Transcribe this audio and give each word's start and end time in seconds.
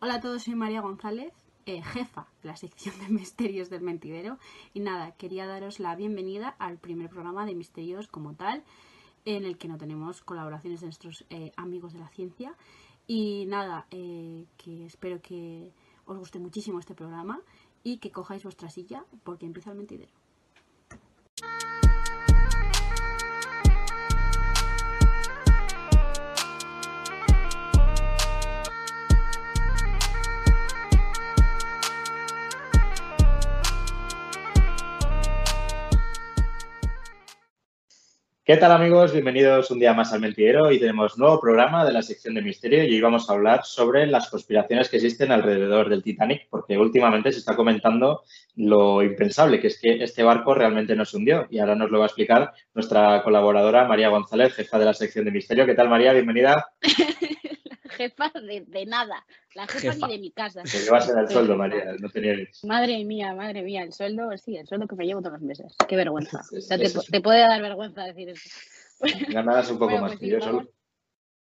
Hola 0.00 0.14
a 0.14 0.20
todos, 0.20 0.44
soy 0.44 0.54
María 0.54 0.80
González, 0.80 1.32
eh, 1.66 1.82
jefa 1.82 2.28
de 2.40 2.48
la 2.48 2.56
sección 2.56 2.96
de 3.00 3.08
misterios 3.12 3.68
del 3.68 3.80
mentidero. 3.82 4.38
Y 4.72 4.78
nada, 4.78 5.10
quería 5.16 5.44
daros 5.44 5.80
la 5.80 5.96
bienvenida 5.96 6.54
al 6.60 6.78
primer 6.78 7.10
programa 7.10 7.44
de 7.46 7.56
misterios 7.56 8.06
como 8.06 8.34
tal, 8.34 8.62
en 9.24 9.44
el 9.44 9.58
que 9.58 9.66
no 9.66 9.76
tenemos 9.76 10.22
colaboraciones 10.22 10.82
de 10.82 10.86
nuestros 10.86 11.24
eh, 11.30 11.50
amigos 11.56 11.94
de 11.94 11.98
la 11.98 12.08
ciencia. 12.10 12.54
Y 13.08 13.46
nada, 13.46 13.88
eh, 13.90 14.46
que 14.56 14.86
espero 14.86 15.20
que 15.20 15.72
os 16.06 16.16
guste 16.16 16.38
muchísimo 16.38 16.78
este 16.78 16.94
programa 16.94 17.40
y 17.82 17.98
que 17.98 18.12
cojáis 18.12 18.44
vuestra 18.44 18.70
silla 18.70 19.04
porque 19.24 19.46
empieza 19.46 19.72
el 19.72 19.78
mentidero. 19.78 20.17
¿Qué 38.48 38.56
tal 38.56 38.72
amigos? 38.72 39.12
Bienvenidos 39.12 39.70
un 39.70 39.78
día 39.78 39.92
más 39.92 40.10
al 40.14 40.20
Mentidero. 40.20 40.72
y 40.72 40.80
tenemos 40.80 41.18
nuevo 41.18 41.38
programa 41.38 41.84
de 41.84 41.92
la 41.92 42.00
sección 42.00 42.32
de 42.32 42.40
misterio 42.40 42.82
y 42.82 42.94
hoy 42.94 43.00
vamos 43.02 43.28
a 43.28 43.34
hablar 43.34 43.60
sobre 43.66 44.06
las 44.06 44.30
conspiraciones 44.30 44.88
que 44.88 44.96
existen 44.96 45.30
alrededor 45.30 45.90
del 45.90 46.02
Titanic 46.02 46.48
porque 46.48 46.78
últimamente 46.78 47.30
se 47.30 47.40
está 47.40 47.54
comentando 47.54 48.22
lo 48.56 49.02
impensable, 49.02 49.60
que 49.60 49.66
es 49.66 49.78
que 49.78 50.02
este 50.02 50.22
barco 50.22 50.54
realmente 50.54 50.96
no 50.96 51.04
se 51.04 51.18
hundió 51.18 51.46
y 51.50 51.58
ahora 51.58 51.74
nos 51.74 51.90
lo 51.90 51.98
va 51.98 52.06
a 52.06 52.08
explicar 52.08 52.54
nuestra 52.72 53.22
colaboradora 53.22 53.86
María 53.86 54.08
González, 54.08 54.54
jefa 54.54 54.78
de 54.78 54.86
la 54.86 54.94
sección 54.94 55.26
de 55.26 55.30
misterio. 55.30 55.66
¿Qué 55.66 55.74
tal 55.74 55.90
María? 55.90 56.14
Bienvenida. 56.14 56.68
jefa 57.88 58.30
de, 58.34 58.86
nada, 58.86 59.24
la 59.54 59.66
jefa, 59.66 60.06
ni 60.06 60.14
de 60.14 60.18
mi 60.18 60.30
casa. 60.30 60.62
Que 60.62 60.78
llevas 60.78 61.08
en 61.08 61.18
el 61.18 61.28
sueldo, 61.28 61.56
María, 61.56 61.94
no 61.98 62.08
Madre 62.64 63.04
mía, 63.04 63.34
madre 63.34 63.62
mía, 63.62 63.82
el 63.82 63.92
sueldo, 63.92 64.36
sí, 64.38 64.56
el 64.56 64.66
sueldo 64.66 64.86
que 64.86 64.96
me 64.96 65.06
llevo 65.06 65.20
todos 65.20 65.34
los 65.34 65.42
meses. 65.42 65.76
Qué 65.88 65.96
vergüenza. 65.96 66.40
o 66.40 66.60
sea, 66.60 66.78
te, 66.78 67.20
puede 67.20 67.40
dar 67.40 67.60
vergüenza 67.60 68.04
decir 68.04 68.30
eso. 68.30 68.48
Ganadas 69.28 69.70
un 69.70 69.78
poco 69.78 69.98
más 69.98 70.12
pues 70.12 70.20
que 70.20 70.28
yo 70.28 70.40
solo. 70.40 70.70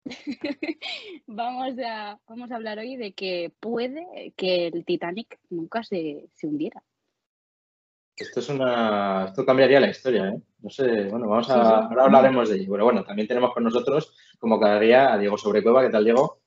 Vamos 1.26 1.74
a, 1.84 2.20
vamos 2.28 2.52
a 2.52 2.56
hablar 2.56 2.78
hoy 2.78 2.96
de 2.96 3.14
que 3.14 3.52
puede 3.60 4.34
que 4.38 4.68
el 4.68 4.86
Titanic 4.86 5.40
nunca 5.50 5.82
se, 5.82 6.28
se 6.32 6.46
hundiera. 6.46 6.84
Esto 8.16 8.40
es 8.40 8.50
una. 8.50 9.26
Esto 9.26 9.46
cambiaría 9.46 9.80
la 9.80 9.90
historia, 9.90 10.30
¿eh? 10.30 10.42
No 10.66 10.72
sé, 10.72 11.04
bueno, 11.12 11.28
vamos 11.28 11.48
a. 11.52 11.82
Ahora 11.82 12.06
hablaremos 12.06 12.50
de 12.50 12.56
ello. 12.56 12.72
Pero 12.72 12.86
bueno, 12.86 13.04
también 13.04 13.28
tenemos 13.28 13.54
con 13.54 13.64
nosotros, 13.64 14.16
como 14.40 14.60
cada 14.60 14.80
día, 14.80 15.14
a 15.14 15.18
Diego 15.20 15.38
Sobrecueva. 15.38 15.84
¿Qué 15.84 15.92
tal, 15.92 16.06
Diego? 16.06 16.42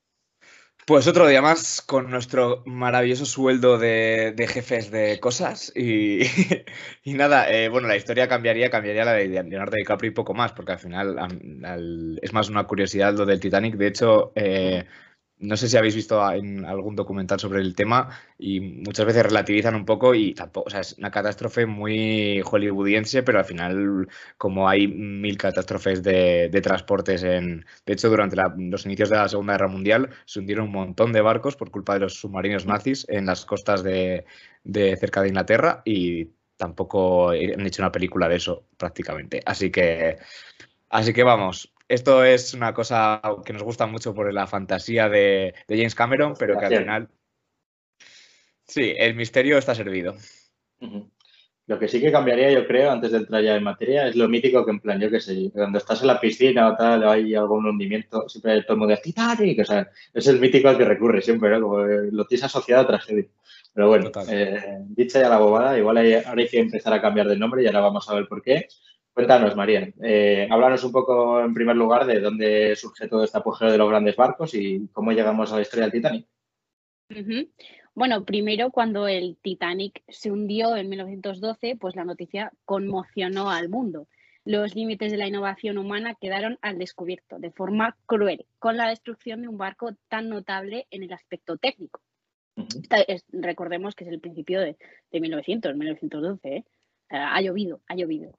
Pues 0.84 1.06
otro 1.06 1.28
día 1.28 1.40
más 1.40 1.82
con 1.82 2.10
nuestro 2.10 2.64
maravilloso 2.66 3.26
sueldo 3.26 3.78
de, 3.78 4.34
jefes 4.48 4.90
de 4.90 5.20
cosas 5.20 5.72
y, 5.76 6.24
nada, 7.04 7.48
eh, 7.48 7.68
bueno, 7.68 7.86
la 7.86 7.94
historia 7.94 8.26
cambiaría, 8.26 8.70
cambiaría 8.70 9.04
la 9.04 9.12
de 9.12 9.28
Leonardo 9.28 9.76
DiCaprio 9.76 10.10
y 10.10 10.14
poco 10.14 10.34
más, 10.34 10.50
porque 10.52 10.72
al 10.72 10.78
final 10.80 12.18
es 12.20 12.32
más 12.32 12.48
una 12.48 12.64
curiosidad 12.64 13.14
lo 13.14 13.24
del 13.24 13.38
Titanic. 13.38 13.76
De 13.76 13.86
hecho, 13.86 14.32
eh, 14.34 14.84
no 15.40 15.56
sé 15.56 15.68
si 15.68 15.76
habéis 15.76 15.94
visto 15.94 16.30
en 16.32 16.64
algún 16.64 16.96
documental 16.96 17.38
sobre 17.38 17.60
el 17.60 17.74
tema 17.74 18.08
y 18.38 18.60
muchas 18.60 19.06
veces 19.06 19.24
relativizan 19.24 19.74
un 19.74 19.84
poco 19.84 20.14
y 20.14 20.34
tampoco, 20.34 20.66
o 20.66 20.70
sea, 20.70 20.80
es 20.80 20.96
una 20.98 21.10
catástrofe 21.10 21.66
muy 21.66 22.42
hollywoodiense, 22.42 23.22
pero 23.22 23.38
al 23.38 23.44
final, 23.44 24.08
como 24.36 24.68
hay 24.68 24.88
mil 24.88 25.38
catástrofes 25.38 26.02
de, 26.02 26.50
transportes 26.62 27.22
en... 27.22 27.64
De 27.86 27.92
hecho, 27.92 28.10
durante 28.10 28.36
los 28.36 28.84
inicios 28.86 29.10
de 29.10 29.16
la 29.16 29.28
Segunda 29.28 29.54
Guerra 29.54 29.68
Mundial 29.68 30.10
se 30.24 30.40
hundieron 30.40 30.66
un 30.66 30.72
montón 30.72 31.12
de 31.12 31.20
barcos 31.20 31.56
por 31.56 31.70
culpa 31.70 31.94
de 31.94 32.00
los 32.00 32.14
submarinos 32.14 32.66
nazis 32.66 33.06
en 33.08 33.26
las 33.26 33.44
costas 33.44 33.82
de, 33.82 34.24
de 34.64 34.96
cerca 34.96 35.22
de 35.22 35.28
Inglaterra 35.28 35.82
y 35.84 36.30
tampoco 36.56 37.30
han 37.30 37.66
hecho 37.66 37.82
una 37.82 37.92
película 37.92 38.28
de 38.28 38.36
eso 38.36 38.66
prácticamente. 38.76 39.40
Así 39.46 39.70
que, 39.70 40.18
así 40.90 41.12
que 41.12 41.22
vamos, 41.22 41.72
esto 41.88 42.24
es 42.24 42.54
una 42.54 42.74
cosa 42.74 43.20
que 43.44 43.52
nos 43.52 43.62
gusta 43.62 43.86
mucho 43.86 44.14
por 44.14 44.32
la 44.32 44.46
fantasía 44.46 45.08
de, 45.08 45.54
James 45.68 45.94
Cameron, 45.94 46.34
pero 46.38 46.58
que 46.58 46.66
al 46.66 46.76
final. 46.76 47.08
Sí, 48.66 48.94
el 48.98 49.14
misterio 49.14 49.56
está 49.56 49.74
servido. 49.74 50.14
Lo 51.66 51.78
que 51.78 51.88
sí 51.88 52.00
que 52.00 52.12
cambiaría, 52.12 52.50
yo 52.50 52.66
creo, 52.66 52.90
antes 52.90 53.12
de 53.12 53.18
entrar 53.18 53.42
ya 53.42 53.56
en 53.56 53.62
materia, 53.62 54.08
es 54.08 54.16
lo 54.16 54.28
mítico 54.28 54.64
que 54.64 54.70
en 54.70 54.80
plan, 54.80 55.00
yo 55.00 55.10
qué 55.10 55.20
sé, 55.20 55.50
cuando 55.52 55.78
estás 55.78 56.00
en 56.00 56.06
la 56.06 56.20
piscina 56.20 56.68
o 56.68 56.76
tal, 56.76 57.06
hay 57.06 57.34
algún 57.34 57.66
hundimiento, 57.66 58.28
siempre 58.28 58.52
hay 58.52 58.62
todo 58.62 58.74
el 58.74 58.78
mundo 58.78 58.94
de 58.94 59.02
Titanic, 59.02 59.60
o 59.60 59.64
sea, 59.64 59.90
es 60.14 60.26
el 60.28 60.40
mítico 60.40 60.68
al 60.68 60.78
que 60.78 60.84
recurre 60.84 61.20
siempre, 61.20 61.50
¿no? 61.50 61.60
Como 61.60 61.78
lo 61.78 62.26
tienes 62.26 62.44
asociado 62.44 62.82
a 62.82 62.86
tragedia. 62.86 63.26
Pero 63.74 63.88
bueno, 63.88 64.10
eh, 64.30 64.78
dicha 64.88 65.20
ya 65.20 65.28
la 65.28 65.38
bobada, 65.38 65.78
igual 65.78 65.98
ahora 65.98 66.40
hay 66.40 66.48
que 66.48 66.58
empezar 66.58 66.92
a 66.92 67.00
cambiar 67.00 67.28
de 67.28 67.36
nombre 67.36 67.62
y 67.62 67.66
ahora 67.66 67.80
vamos 67.80 68.08
a 68.08 68.14
ver 68.14 68.26
por 68.26 68.42
qué. 68.42 68.66
Cuéntanos, 69.18 69.56
María. 69.56 69.92
Eh, 70.00 70.46
háblanos 70.48 70.84
un 70.84 70.92
poco, 70.92 71.40
en 71.40 71.52
primer 71.52 71.74
lugar, 71.74 72.06
de 72.06 72.20
dónde 72.20 72.76
surge 72.76 73.08
todo 73.08 73.24
este 73.24 73.36
apogeo 73.36 73.68
de 73.68 73.76
los 73.76 73.88
grandes 73.88 74.14
barcos 74.14 74.54
y 74.54 74.86
cómo 74.92 75.10
llegamos 75.10 75.52
a 75.52 75.56
la 75.56 75.62
historia 75.62 75.86
del 75.86 75.92
Titanic. 75.92 76.26
Bueno, 77.94 78.24
primero, 78.24 78.70
cuando 78.70 79.08
el 79.08 79.36
Titanic 79.42 80.04
se 80.06 80.30
hundió 80.30 80.76
en 80.76 80.88
1912, 80.88 81.74
pues 81.80 81.96
la 81.96 82.04
noticia 82.04 82.52
conmocionó 82.64 83.50
al 83.50 83.68
mundo. 83.68 84.06
Los 84.44 84.76
límites 84.76 85.10
de 85.10 85.18
la 85.18 85.26
innovación 85.26 85.78
humana 85.78 86.14
quedaron 86.14 86.56
al 86.62 86.78
descubierto 86.78 87.40
de 87.40 87.50
forma 87.50 87.96
cruel, 88.06 88.46
con 88.60 88.76
la 88.76 88.88
destrucción 88.88 89.42
de 89.42 89.48
un 89.48 89.58
barco 89.58 89.96
tan 90.06 90.28
notable 90.28 90.86
en 90.92 91.02
el 91.02 91.12
aspecto 91.12 91.56
técnico. 91.56 92.00
recordemos 93.32 93.96
que 93.96 94.04
es 94.04 94.10
el 94.10 94.20
principio 94.20 94.60
de, 94.60 94.76
1900, 95.10 95.74
1912. 95.74 96.48
¿eh? 96.54 96.64
Ha 97.08 97.40
llovido, 97.40 97.80
ha 97.88 97.96
llovido. 97.96 98.38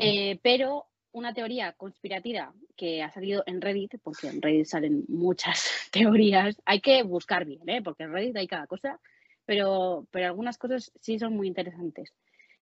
Eh, 0.00 0.38
pero 0.42 0.86
una 1.12 1.34
teoría 1.34 1.72
conspirativa 1.72 2.52
que 2.76 3.02
ha 3.02 3.10
salido 3.10 3.42
en 3.46 3.60
Reddit, 3.60 3.96
porque 4.02 4.28
en 4.28 4.40
Reddit 4.40 4.66
salen 4.66 5.04
muchas 5.08 5.68
teorías, 5.92 6.60
hay 6.64 6.80
que 6.80 7.02
buscar 7.02 7.44
bien, 7.44 7.68
¿eh? 7.68 7.82
porque 7.82 8.04
en 8.04 8.12
Reddit 8.12 8.36
hay 8.36 8.46
cada 8.46 8.66
cosa, 8.66 9.00
pero, 9.44 10.06
pero 10.10 10.26
algunas 10.26 10.58
cosas 10.58 10.92
sí 11.00 11.18
son 11.18 11.34
muy 11.36 11.48
interesantes. 11.48 12.14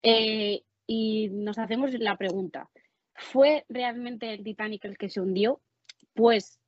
Eh, 0.01 0.63
y 0.85 1.29
nos 1.29 1.57
hacemos 1.57 1.93
la 1.93 2.17
pregunta, 2.17 2.69
¿fue 3.15 3.65
realmente 3.69 4.33
el 4.33 4.43
Titanic 4.43 4.83
el 4.85 4.97
que 4.97 5.09
se 5.09 5.21
hundió? 5.21 5.61
Pues 6.13 6.59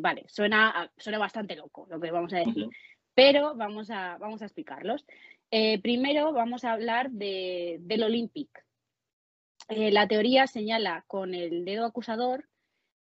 vale, 0.00 0.24
suena, 0.28 0.90
suena 0.96 1.18
bastante 1.18 1.56
loco 1.56 1.86
lo 1.90 2.00
que 2.00 2.10
vamos 2.10 2.32
a 2.32 2.38
decir, 2.38 2.68
pero 3.14 3.54
vamos 3.54 3.90
a, 3.90 4.16
vamos 4.18 4.40
a 4.40 4.46
explicarlos. 4.46 5.04
primero 5.82 6.32
vamos 6.32 6.64
a 6.64 6.72
hablar 6.72 7.10
de, 7.10 7.76
del 7.80 8.04
Olympic, 8.04 8.48
eh, 9.68 9.90
la 9.92 10.08
teoría 10.08 10.46
señala 10.46 11.04
con 11.06 11.34
el 11.34 11.64
dedo 11.64 11.84
acusador 11.84 12.48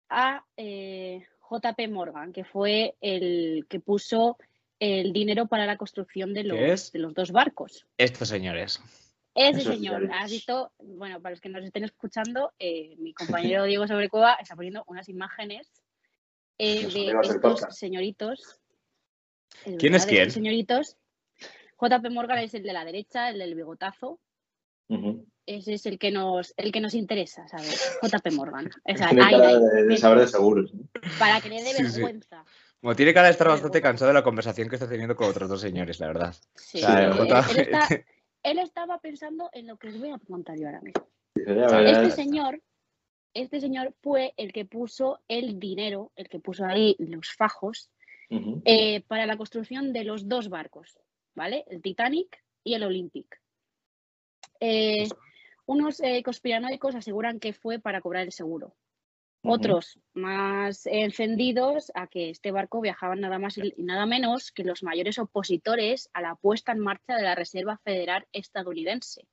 a 0.09 0.45
eh, 0.57 1.25
JP 1.49 1.89
Morgan, 1.89 2.33
que 2.33 2.43
fue 2.43 2.95
el 3.01 3.65
que 3.69 3.79
puso 3.79 4.37
el 4.79 5.13
dinero 5.13 5.47
para 5.47 5.65
la 5.65 5.77
construcción 5.77 6.33
de 6.33 6.43
los, 6.43 6.91
de 6.91 6.99
los 6.99 7.13
dos 7.13 7.31
barcos. 7.31 7.85
Estos 7.97 8.29
señores. 8.29 8.81
Ese 9.35 9.61
señor, 9.61 10.09
has 10.13 10.31
visto, 10.31 10.71
bueno, 10.79 11.21
para 11.21 11.31
los 11.31 11.41
que 11.41 11.49
nos 11.49 11.63
estén 11.63 11.83
escuchando, 11.83 12.53
eh, 12.57 12.95
mi 12.97 13.13
compañero 13.13 13.65
Diego 13.65 13.85
Sobrecueva 13.85 14.35
está 14.35 14.55
poniendo 14.55 14.85
unas 14.87 15.09
imágenes 15.09 15.69
de 16.57 17.13
estos 17.21 17.65
señoritos. 17.71 18.61
¿Quién 19.77 19.95
es 19.95 20.05
quién? 20.05 20.31
Señoritos. 20.31 20.95
JP 21.79 22.09
Morgan 22.11 22.39
es 22.39 22.53
el 22.53 22.63
de 22.63 22.73
la 22.73 22.85
derecha, 22.85 23.29
el 23.29 23.39
del 23.39 23.55
bigotazo. 23.55 24.19
Ese 25.45 25.75
es 25.75 25.85
el 25.85 26.00
que 26.00 26.11
nos, 26.11 26.53
el 26.57 26.72
que 26.72 26.81
nos 26.81 26.95
interesa, 26.95 27.47
¿sabes? 27.47 28.00
JP 28.01 28.31
Morgan. 28.33 28.69
O 28.83 28.97
sea, 28.97 29.09
de, 29.09 29.97
saber 29.97 30.19
de 30.19 30.28
seguros. 30.28 30.73
Para 31.19 31.39
que 31.39 31.50
le 31.50 31.61
dé 31.61 31.73
vergüenza. 31.83 32.44
Bueno, 32.81 32.95
tiene 32.95 33.13
cara 33.13 33.28
de 33.28 33.31
estar 33.31 33.47
bastante 33.47 33.81
cansado 33.81 34.09
de 34.09 34.16
la 34.16 34.23
conversación 34.23 34.69
que 34.69 34.75
está 34.75 34.88
teniendo 34.88 35.16
con 35.16 35.29
otros 35.29 35.49
dos 35.49 35.61
señores, 35.61 35.99
la 35.99 36.08
verdad. 36.08 36.35
Sí, 36.55 36.81
él, 38.43 38.59
estaba 38.59 38.99
pensando 38.99 39.49
en 39.53 39.67
lo 39.67 39.78
que 39.78 39.90
os 39.90 39.99
voy 39.99 40.11
a 40.11 40.17
preguntar 40.17 40.58
yo 40.58 40.67
ahora 40.67 40.81
mismo. 40.81 41.08
Este 41.35 42.11
señor, 42.11 42.61
este 43.34 43.59
señor 43.59 43.93
fue 44.02 44.34
el 44.37 44.52
que 44.52 44.66
puso 44.66 45.19
el 45.28 45.59
dinero, 45.59 46.11
el 46.16 46.29
que 46.29 46.40
puso 46.40 46.66
ahí 46.66 46.96
los 46.99 47.34
fajos 47.34 47.91
eh, 48.29 49.02
para 49.08 49.25
la 49.25 49.37
construcción 49.37 49.93
de 49.93 50.03
los 50.03 50.28
dos 50.28 50.49
barcos, 50.49 50.97
¿vale? 51.35 51.66
El 51.67 51.81
Titanic 51.81 52.43
y 52.64 52.73
el 52.73 52.84
Olympic. 52.84 53.40
Eh, 54.59 55.08
unos 55.66 56.00
eh, 56.00 56.22
conspiranoicos 56.23 56.96
aseguran 56.96 57.40
que 57.40 57.53
fue 57.53 57.79
para 57.79 58.02
cobrar 58.02 58.23
el 58.23 58.32
seguro. 58.32 58.76
Otros, 59.47 60.00
más 60.14 60.88
encendidos 60.88 61.91
a 61.94 62.08
que 62.08 62.32
este 62.32 62.50
barco 62.50 62.82
viajaba 62.82 63.16
nada 63.16 63.38
más 63.38 63.59
y 63.59 63.76
nada 63.78 64.08
menos 64.08 64.52
que 64.52 64.64
los 64.64 64.82
mayores 64.82 65.20
opositores 65.20 66.09
a 66.14 66.22
la 66.22 66.34
puesta 66.35 66.72
en 66.72 66.79
marcha 66.79 67.16
de 67.16 67.22
la 67.22 67.35
Reserva 67.35 67.78
Federal 67.78 68.26
estadounidense. 68.32 69.28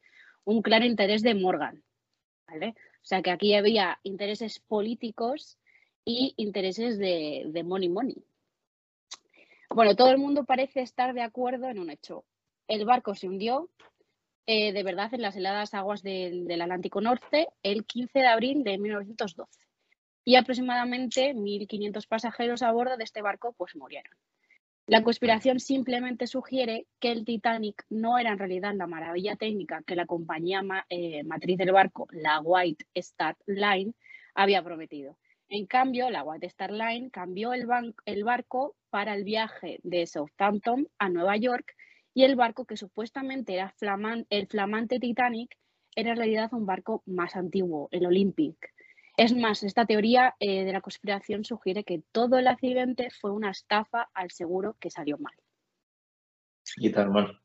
Un 0.45 0.61
claro 0.61 0.85
interés 0.85 1.23
de 1.23 1.35
Morgan. 1.35 1.83
¿vale? 2.47 2.75
O 2.77 3.05
sea 3.05 3.23
que 3.23 3.31
aquí 3.31 3.55
había 3.55 3.99
intereses 4.03 4.61
políticos 4.61 5.59
y 6.05 6.35
intereses 6.37 6.99
de, 6.99 7.45
de 7.47 7.63
money 7.63 7.89
money. 7.89 8.23
Bueno, 9.71 9.97
todo 9.97 10.11
el 10.11 10.19
mundo 10.19 10.45
parece 10.45 10.83
estar 10.83 11.15
de 11.15 11.23
acuerdo 11.23 11.69
en 11.69 11.79
un 11.79 11.91
hecho. 11.91 12.25
El 12.69 12.85
barco 12.85 13.15
se 13.15 13.29
hundió 13.29 13.71
eh, 14.47 14.73
de 14.73 14.83
verdad 14.83 15.13
en 15.15 15.23
las 15.23 15.37
heladas 15.37 15.75
aguas 15.75 16.03
del, 16.03 16.61
Atlántico 16.61 17.01
Norte 17.01 17.49
el 17.63 17.85
15 17.85 18.19
de 18.19 18.27
abril 18.27 18.65
de 18.65 18.79
1912 18.79 19.67
y 20.25 20.37
aproximadamente 20.37 21.35
1.500 21.35 22.07
pasajeros 22.07 22.63
a 22.63 22.73
bordo 22.73 22.97
de 22.97 23.05
este 23.05 23.23
barco 23.23 23.53
pues 23.53 23.77
murieron. 23.77 24.13
La 24.87 25.03
conspiración 25.03 25.61
simplemente 25.61 26.27
sugiere 26.27 26.87
que 26.99 27.13
el 27.13 27.25
Titanic 27.25 27.85
no 27.89 28.19
era 28.19 28.33
en 28.33 28.39
realidad 28.39 28.75
la 28.75 28.89
maravilla 28.89 29.37
técnica 29.37 29.83
que 29.87 29.95
la 29.95 30.07
compañía 30.07 30.63
ma- 30.63 30.87
eh, 30.89 31.23
matriz 31.23 31.57
del 31.57 31.73
barco, 31.73 32.09
la 32.11 32.41
White 32.41 32.87
Star 32.95 33.37
Line, 33.47 33.95
había 34.35 34.63
prometido. 34.63 35.17
En 35.49 35.67
cambio, 35.67 36.11
la 36.11 36.25
White 36.25 36.47
Star 36.47 36.73
Line 36.73 37.11
cambió 37.11 37.53
el 37.53 38.25
barco 38.25 38.75
para 38.91 39.15
el 39.15 39.23
viaje 39.23 39.79
de 39.83 40.07
Southampton 40.07 40.89
a 40.99 41.09
Nueva 41.09 41.37
York 41.37 41.77
y 42.15 42.25
el 42.25 42.37
barco 42.37 42.65
que 42.65 42.77
supuestamente 42.77 43.55
era 43.55 43.75
flaman- 43.81 44.27
el 44.31 44.47
flamante 44.47 44.99
Titanic 44.99 45.57
era 45.95 46.11
en 46.11 46.17
realidad 46.17 46.53
un 46.53 46.67
barco 46.67 47.03
más 47.07 47.37
antiguo, 47.37 47.89
el 47.91 48.07
Olympic. 48.07 48.73
Es 49.17 49.35
más, 49.37 49.63
esta 49.63 49.85
teoría 49.85 50.35
eh, 50.41 50.65
de 50.65 50.73
la 50.73 50.81
conspiración 50.81 51.45
sugiere 51.45 51.85
que 51.85 52.03
todo 52.13 52.39
el 52.39 52.47
accidente 52.47 53.11
fue 53.11 53.31
una 53.31 53.51
estafa 53.51 54.09
al 54.15 54.31
seguro 54.31 54.77
que 54.81 54.91
salió 54.91 55.19
mal. 55.19 55.35
Y 56.77 56.91
tal, 56.91 57.11
mal. 57.11 57.39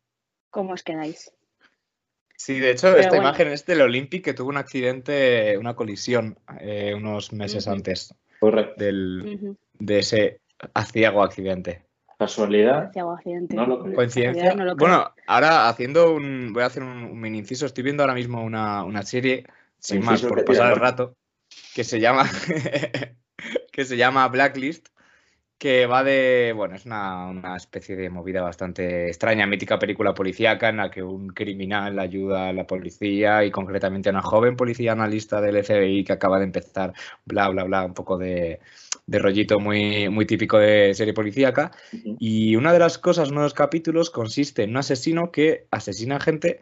¿Cómo 0.49 0.73
os 0.73 0.83
quedáis? 0.83 1.33
Sí, 2.37 2.59
de 2.59 2.71
hecho, 2.71 2.87
Pero 2.87 2.99
esta 2.99 3.09
bueno. 3.15 3.23
imagen 3.23 3.47
es 3.49 3.65
del 3.65 3.81
Olympic 3.81 4.23
que 4.23 4.33
tuvo 4.33 4.49
un 4.49 4.57
accidente, 4.57 5.57
una 5.57 5.75
colisión 5.75 6.39
eh, 6.61 6.93
unos 6.95 7.33
meses 7.33 7.67
antes 7.67 8.13
Correcto. 8.39 8.75
del, 8.77 9.57
de 9.73 9.99
ese 9.99 10.41
aciago 10.73 11.23
accidente. 11.23 11.86
Casualidad. 12.17 12.91
No 12.95 13.67
lo 13.67 13.83
creo. 13.83 13.95
¿Coincidencia? 13.95 14.55
No 14.55 14.65
lo 14.65 14.75
creo. 14.75 14.87
bueno, 14.89 15.13
ahora 15.27 15.69
haciendo 15.69 16.13
un. 16.13 16.51
Voy 16.51 16.63
a 16.63 16.65
hacer 16.65 16.81
un, 16.81 17.03
un 17.03 17.19
mini 17.19 17.37
inciso. 17.37 17.67
Estoy 17.67 17.83
viendo 17.83 18.01
ahora 18.01 18.15
mismo 18.15 18.43
una, 18.43 18.83
una 18.83 19.03
serie, 19.03 19.45
sin 19.77 20.03
más, 20.03 20.23
por 20.23 20.43
pasar 20.43 20.73
el 20.73 20.79
rato, 20.79 21.15
que 21.75 21.83
se 21.83 21.99
llama. 21.99 22.27
que 23.71 23.85
se 23.85 23.97
llama 23.97 24.27
Blacklist. 24.29 24.87
Que 25.59 25.85
va 25.85 26.03
de. 26.03 26.53
Bueno, 26.55 26.75
es 26.75 26.87
una, 26.87 27.27
una 27.27 27.55
especie 27.55 27.95
de 27.95 28.09
movida 28.09 28.41
bastante 28.41 29.07
extraña, 29.07 29.45
mítica 29.45 29.77
película 29.77 30.15
policíaca 30.15 30.69
en 30.69 30.77
la 30.77 30.89
que 30.89 31.03
un 31.03 31.29
criminal 31.29 31.99
ayuda 31.99 32.49
a 32.49 32.53
la 32.53 32.65
policía 32.65 33.43
y 33.43 33.51
concretamente 33.51 34.09
a 34.09 34.11
una 34.11 34.21
joven 34.23 34.55
policía 34.55 34.93
analista 34.93 35.39
del 35.39 35.63
FBI 35.63 36.03
que 36.03 36.13
acaba 36.13 36.39
de 36.39 36.45
empezar, 36.45 36.93
bla, 37.25 37.49
bla, 37.49 37.63
bla, 37.63 37.85
un 37.85 37.93
poco 37.93 38.17
de, 38.17 38.59
de 39.07 39.19
rollito 39.19 39.59
muy, 39.59 40.09
muy 40.09 40.25
típico 40.25 40.59
de 40.59 40.93
serie 40.93 41.13
policíaca. 41.13 41.71
Y 42.19 42.55
una 42.55 42.73
de 42.73 42.79
las 42.79 42.97
cosas, 42.97 43.31
uno 43.31 43.39
de 43.41 43.45
los 43.45 43.53
capítulos, 43.53 44.09
consiste 44.09 44.63
en 44.63 44.71
un 44.71 44.77
asesino 44.77 45.31
que 45.31 45.67
asesina 45.71 46.19
gente 46.19 46.59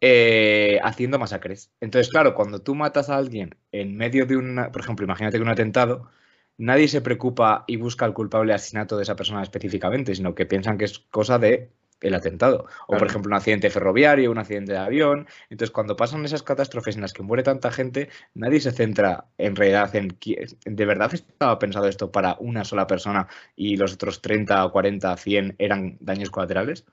eh, 0.00 0.78
haciendo 0.82 1.18
masacres. 1.18 1.72
Entonces, 1.80 2.10
claro, 2.10 2.34
cuando 2.34 2.62
tú 2.62 2.74
matas 2.74 3.10
a 3.10 3.16
alguien 3.16 3.56
en 3.72 3.96
medio 3.96 4.24
de 4.24 4.36
una, 4.36 4.72
por 4.72 4.82
ejemplo, 4.82 5.04
imagínate 5.04 5.36
que 5.36 5.42
un 5.42 5.48
atentado, 5.48 6.10
nadie 6.56 6.88
se 6.88 7.02
preocupa 7.02 7.64
y 7.66 7.76
busca 7.76 8.04
al 8.04 8.14
culpable 8.14 8.54
asesinato 8.54 8.96
de 8.96 9.02
esa 9.02 9.16
persona 9.16 9.42
específicamente, 9.42 10.14
sino 10.14 10.34
que 10.34 10.46
piensan 10.46 10.78
que 10.78 10.84
es 10.84 11.00
cosa 11.00 11.38
de 11.38 11.70
el 12.00 12.14
atentado. 12.14 12.66
O, 12.86 12.96
por 12.96 13.06
ejemplo, 13.06 13.28
un 13.28 13.34
accidente 13.34 13.70
ferroviario, 13.70 14.30
un 14.30 14.38
accidente 14.38 14.72
de 14.72 14.78
avión. 14.78 15.26
Entonces, 15.48 15.70
cuando 15.70 15.96
pasan 15.96 16.24
esas 16.24 16.42
catástrofes 16.42 16.96
en 16.96 17.02
las 17.02 17.12
que 17.12 17.22
muere 17.22 17.42
tanta 17.42 17.70
gente, 17.70 18.08
nadie 18.34 18.60
se 18.60 18.72
centra 18.72 19.26
en 19.38 19.56
realidad 19.56 19.94
en 19.94 20.16
de 20.64 20.84
verdad 20.86 21.12
estaba 21.14 21.58
pensado 21.58 21.88
esto 21.88 22.10
para 22.10 22.36
una 22.40 22.64
sola 22.64 22.86
persona 22.86 23.28
y 23.56 23.76
los 23.76 23.94
otros 23.94 24.22
30 24.22 24.64
o 24.64 24.72
40, 24.72 25.16
100 25.16 25.54
eran 25.58 25.96
daños 26.00 26.30
colaterales. 26.30 26.84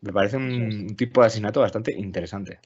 Me 0.00 0.12
parece 0.12 0.36
un, 0.36 0.96
tipo 0.96 1.20
de 1.20 1.28
asesinato 1.28 1.60
bastante 1.60 1.92
interesante. 1.92 2.60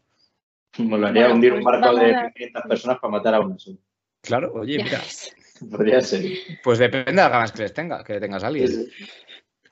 Bueno, 0.78 1.08
hundir 1.32 1.52
pues 1.52 1.60
un 1.60 1.64
barco 1.64 1.87
vamos 1.87 2.00
de 2.00 2.14
a- 2.14 2.31
500 2.31 2.62
personas 2.69 2.99
para 2.99 3.10
matar 3.10 3.34
a 3.34 3.40
una 3.40 3.58
sola. 3.58 3.78
Claro, 4.22 4.52
oye, 4.54 4.78
Ya 4.78 4.84
mira. 4.84 5.00
Podría 5.70 6.02
ser. 6.02 6.22
pues 6.62 6.78
depende 6.78 7.12
de 7.12 7.16
las 7.16 7.31
ganas 7.31 7.52
que 7.52 7.62
les 7.62 7.72
tenga, 7.72 8.04
que 8.04 8.20
tengas 8.20 8.44
a 8.44 8.49
alguien. 8.49 8.69
Sí, 8.69 8.90
sí. 8.90 9.06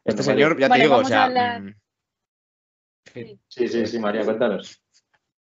Este 0.04 0.22
Bueno, 0.22 0.34
señor, 0.34 0.58
ya 0.58 0.66
te 0.66 0.68
Bueno, 0.68 0.84
digo, 0.84 0.96
o 0.96 1.04
sea. 1.04 1.24
hablar- 1.24 1.62
mm, 1.62 1.74
sí. 3.12 3.38
Sí, 3.48 3.68
sí, 3.68 3.86
sí, 3.86 3.98
María, 3.98 4.24
cuéntanos. 4.24 4.82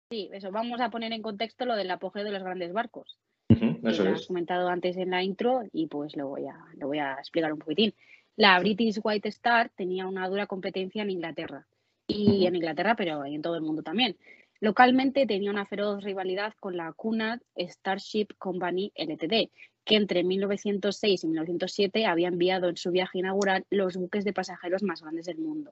Sí, 0.09 0.29
eso. 0.31 0.51
Vamos 0.51 0.79
a 0.81 0.89
poner 0.89 1.11
en 1.13 1.21
contexto 1.21 1.65
lo 1.65 1.75
del 1.75 1.91
apogeo 1.91 2.23
de 2.23 2.31
los 2.31 2.43
grandes 2.43 2.71
barcos. 2.73 3.17
Que 3.47 3.79
Eso 3.83 4.03
lo 4.03 4.11
has 4.15 4.25
comentado 4.25 4.67
antes 4.69 4.97
en 4.97 5.11
la 5.11 5.21
intro 5.21 5.61
y 5.71 5.85
pues 5.87 6.15
lo 6.15 6.27
voy 6.27 6.47
a, 6.47 6.57
lo 6.77 6.87
voy 6.87 6.97
a 6.99 7.13
explicar 7.13 7.53
un 7.53 7.59
poquitín. 7.59 7.93
La 8.35 8.59
British 8.59 8.99
White 9.03 9.29
Star 9.29 9.69
tenía 9.75 10.07
una 10.07 10.27
dura 10.27 10.47
competencia 10.47 11.03
en 11.03 11.11
Inglaterra 11.11 11.67
y 12.07 12.45
en 12.47 12.55
Inglaterra, 12.55 12.95
pero 12.95 13.23
en 13.25 13.41
todo 13.41 13.55
el 13.55 13.61
mundo 13.61 13.83
también. 13.83 14.17
Localmente 14.61 15.25
tenía 15.27 15.51
una 15.51 15.65
feroz 15.65 16.03
rivalidad 16.03 16.53
con 16.59 16.75
la 16.75 16.91
Cunard 16.93 17.41
Starship 17.55 18.27
Company 18.37 18.91
Ltd, 18.95 19.51
que 19.85 19.95
entre 19.95 20.23
1906 20.23 21.23
y 21.23 21.27
1907 21.27 22.05
había 22.05 22.27
enviado 22.27 22.67
en 22.69 22.75
su 22.75 22.91
viaje 22.91 23.19
inaugural 23.19 23.65
los 23.69 23.95
buques 23.95 24.25
de 24.25 24.33
pasajeros 24.33 24.83
más 24.83 25.01
grandes 25.01 25.27
del 25.27 25.37
mundo, 25.37 25.71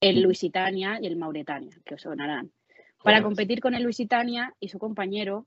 el 0.00 0.18
Ujú. 0.18 0.28
Lusitania 0.28 0.98
y 1.00 1.06
el 1.06 1.16
Mauretania, 1.16 1.76
que 1.84 1.94
os 1.94 2.02
sonarán. 2.02 2.50
Para 3.02 3.22
competir 3.22 3.60
con 3.60 3.74
el 3.74 3.84
Lusitania 3.84 4.54
y 4.60 4.68
su 4.68 4.78
compañero, 4.78 5.46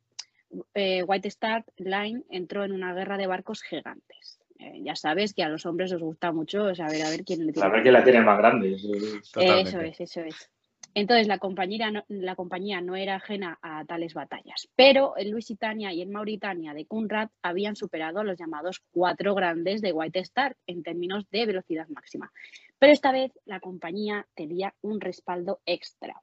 eh, 0.74 1.04
White 1.04 1.28
Star 1.28 1.64
Line 1.78 2.24
entró 2.30 2.64
en 2.64 2.72
una 2.72 2.94
guerra 2.94 3.18
de 3.18 3.28
barcos 3.28 3.62
gigantes. 3.62 4.40
Eh, 4.58 4.82
ya 4.84 4.96
sabes 4.96 5.34
que 5.34 5.44
a 5.44 5.50
los 5.50 5.66
hombres 5.66 5.92
os 5.92 6.02
gusta 6.02 6.32
mucho 6.32 6.74
saber 6.76 7.04
a 7.04 7.10
ver 7.10 7.24
quién 7.24 7.46
le 7.46 7.52
tiene 7.52 7.68
A 7.68 7.72
ver 7.72 7.82
quién 7.82 7.94
la 7.94 8.04
tiene 8.04 8.22
más 8.22 8.38
grande. 8.38 8.74
eso 8.76 8.94
es. 8.94 9.32
Totalmente. 9.32 9.70
Eso 9.70 9.82
es, 9.82 10.02
eso 10.02 10.22
es. 10.22 10.50
Entonces 10.94 11.28
la 11.28 11.38
compañía, 11.40 12.82
no, 12.82 12.96
era 12.96 13.16
ajena 13.16 13.58
a 13.62 13.86
tales 13.86 14.14
batallas, 14.14 14.68
pero 14.76 15.16
el 15.16 15.30
Lusitania 15.30 15.94
y 15.94 16.02
el 16.02 16.10
Mauritania 16.10 16.74
de 16.74 16.86
Conrad 16.86 17.30
habían 17.42 17.76
superado 17.76 18.24
los 18.24 18.38
llamados 18.38 18.82
cuatro 18.92 19.34
grandes 19.34 19.82
de 19.82 19.94
White 19.94 20.20
Star 20.20 20.58
en 20.68 20.84
términos 20.84 21.30
de 21.30 21.46
velocidad 21.46 21.88
máxima. 21.88 22.32
Pero 22.78 22.92
esta 22.92 23.12
vez 23.12 23.32
la 23.46 23.62
compañía 23.62 24.28
tenía 24.36 24.74
un 24.82 25.00
respaldo 25.00 25.62
extra. 25.66 26.22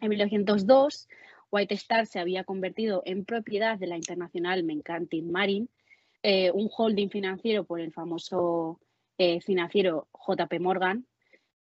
En 0.00 0.08
1902, 0.08 1.08
White 1.50 1.74
Star 1.74 2.06
se 2.06 2.18
había 2.18 2.44
convertido 2.44 3.02
en 3.04 3.26
propiedad 3.26 3.78
de 3.78 3.88
la 3.88 3.96
Internacional 3.96 4.64
Mercantile 4.64 5.30
Marine, 5.30 5.68
eh, 6.22 6.50
un 6.50 6.70
holding 6.74 7.08
financiero 7.08 7.64
por 7.64 7.78
el 7.78 7.92
famoso 7.92 8.80
eh, 9.18 9.40
financiero 9.42 10.08
JP 10.14 10.60
Morgan. 10.60 11.06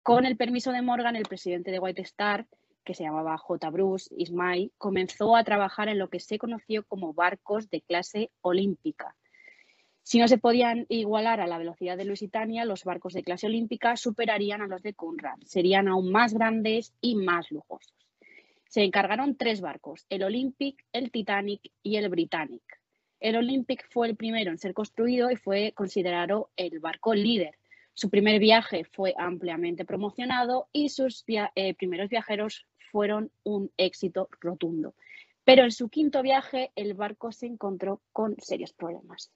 Con 0.03 0.25
el 0.25 0.35
permiso 0.35 0.73
de 0.73 0.81
Morgan, 0.81 1.15
el 1.15 1.23
presidente 1.23 1.71
de 1.71 1.79
White 1.79 2.01
Star, 2.01 2.45
que 2.83 2.93
se 2.93 3.03
llamaba 3.03 3.37
J. 3.37 3.69
Bruce 3.69 4.13
Ismay, 4.17 4.73
comenzó 4.77 5.37
a 5.37 5.45
trabajar 5.45 5.87
en 5.87 5.97
lo 5.97 6.09
que 6.09 6.19
se 6.19 6.37
conoció 6.37 6.83
como 6.85 7.13
barcos 7.13 7.69
de 7.69 7.79
clase 7.79 8.29
olímpica. 8.41 9.15
Si 10.01 10.19
no 10.19 10.27
se 10.27 10.37
podían 10.37 10.85
igualar 10.89 11.39
a 11.39 11.47
la 11.47 11.57
velocidad 11.57 11.95
de 11.95 12.03
Lusitania, 12.03 12.65
los 12.65 12.83
barcos 12.83 13.13
de 13.13 13.23
clase 13.23 13.47
olímpica 13.47 13.95
superarían 13.95 14.61
a 14.61 14.67
los 14.67 14.83
de 14.83 14.93
Conrad. 14.93 15.37
Serían 15.45 15.87
aún 15.87 16.11
más 16.11 16.33
grandes 16.33 16.93
y 16.99 17.15
más 17.15 17.49
lujosos. 17.49 17.95
Se 18.67 18.83
encargaron 18.83 19.37
tres 19.37 19.61
barcos, 19.61 20.05
el 20.09 20.23
Olympic, 20.23 20.83
el 20.91 21.11
Titanic 21.11 21.71
y 21.81 21.95
el 21.95 22.09
Britannic. 22.09 22.63
El 23.21 23.37
Olympic 23.37 23.87
fue 23.89 24.09
el 24.09 24.17
primero 24.17 24.51
en 24.51 24.57
ser 24.57 24.73
construido 24.73 25.31
y 25.31 25.37
fue 25.37 25.71
considerado 25.73 26.49
el 26.57 26.79
barco 26.79 27.13
líder. 27.13 27.55
Su 27.93 28.09
primer 28.09 28.39
viaje 28.39 28.83
fue 28.85 29.13
ampliamente 29.17 29.85
promocionado 29.85 30.67
y 30.71 30.89
sus 30.89 31.23
via 31.25 31.51
eh, 31.55 31.73
primeros 31.75 32.09
viajeros 32.09 32.65
fueron 32.91 33.31
un 33.43 33.71
éxito 33.77 34.29
rotundo. 34.39 34.95
Pero 35.43 35.63
en 35.63 35.71
su 35.71 35.89
quinto 35.89 36.21
viaje 36.21 36.71
el 36.75 36.93
barco 36.93 37.31
se 37.31 37.45
encontró 37.45 38.01
con 38.11 38.35
serios 38.39 38.73
problemas. 38.73 39.31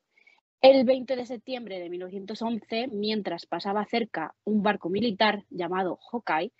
El 0.61 0.85
20 0.85 1.15
de 1.15 1.25
septiembre 1.27 1.79
de 1.79 1.89
1911, 1.89 2.87
mientras 2.87 3.45
pasaba 3.45 3.85
cerca 3.85 4.33
un 4.43 4.63
barco 4.63 4.89
militar 4.89 5.43
llamado 5.49 5.99
Hawkeye, 6.11 6.51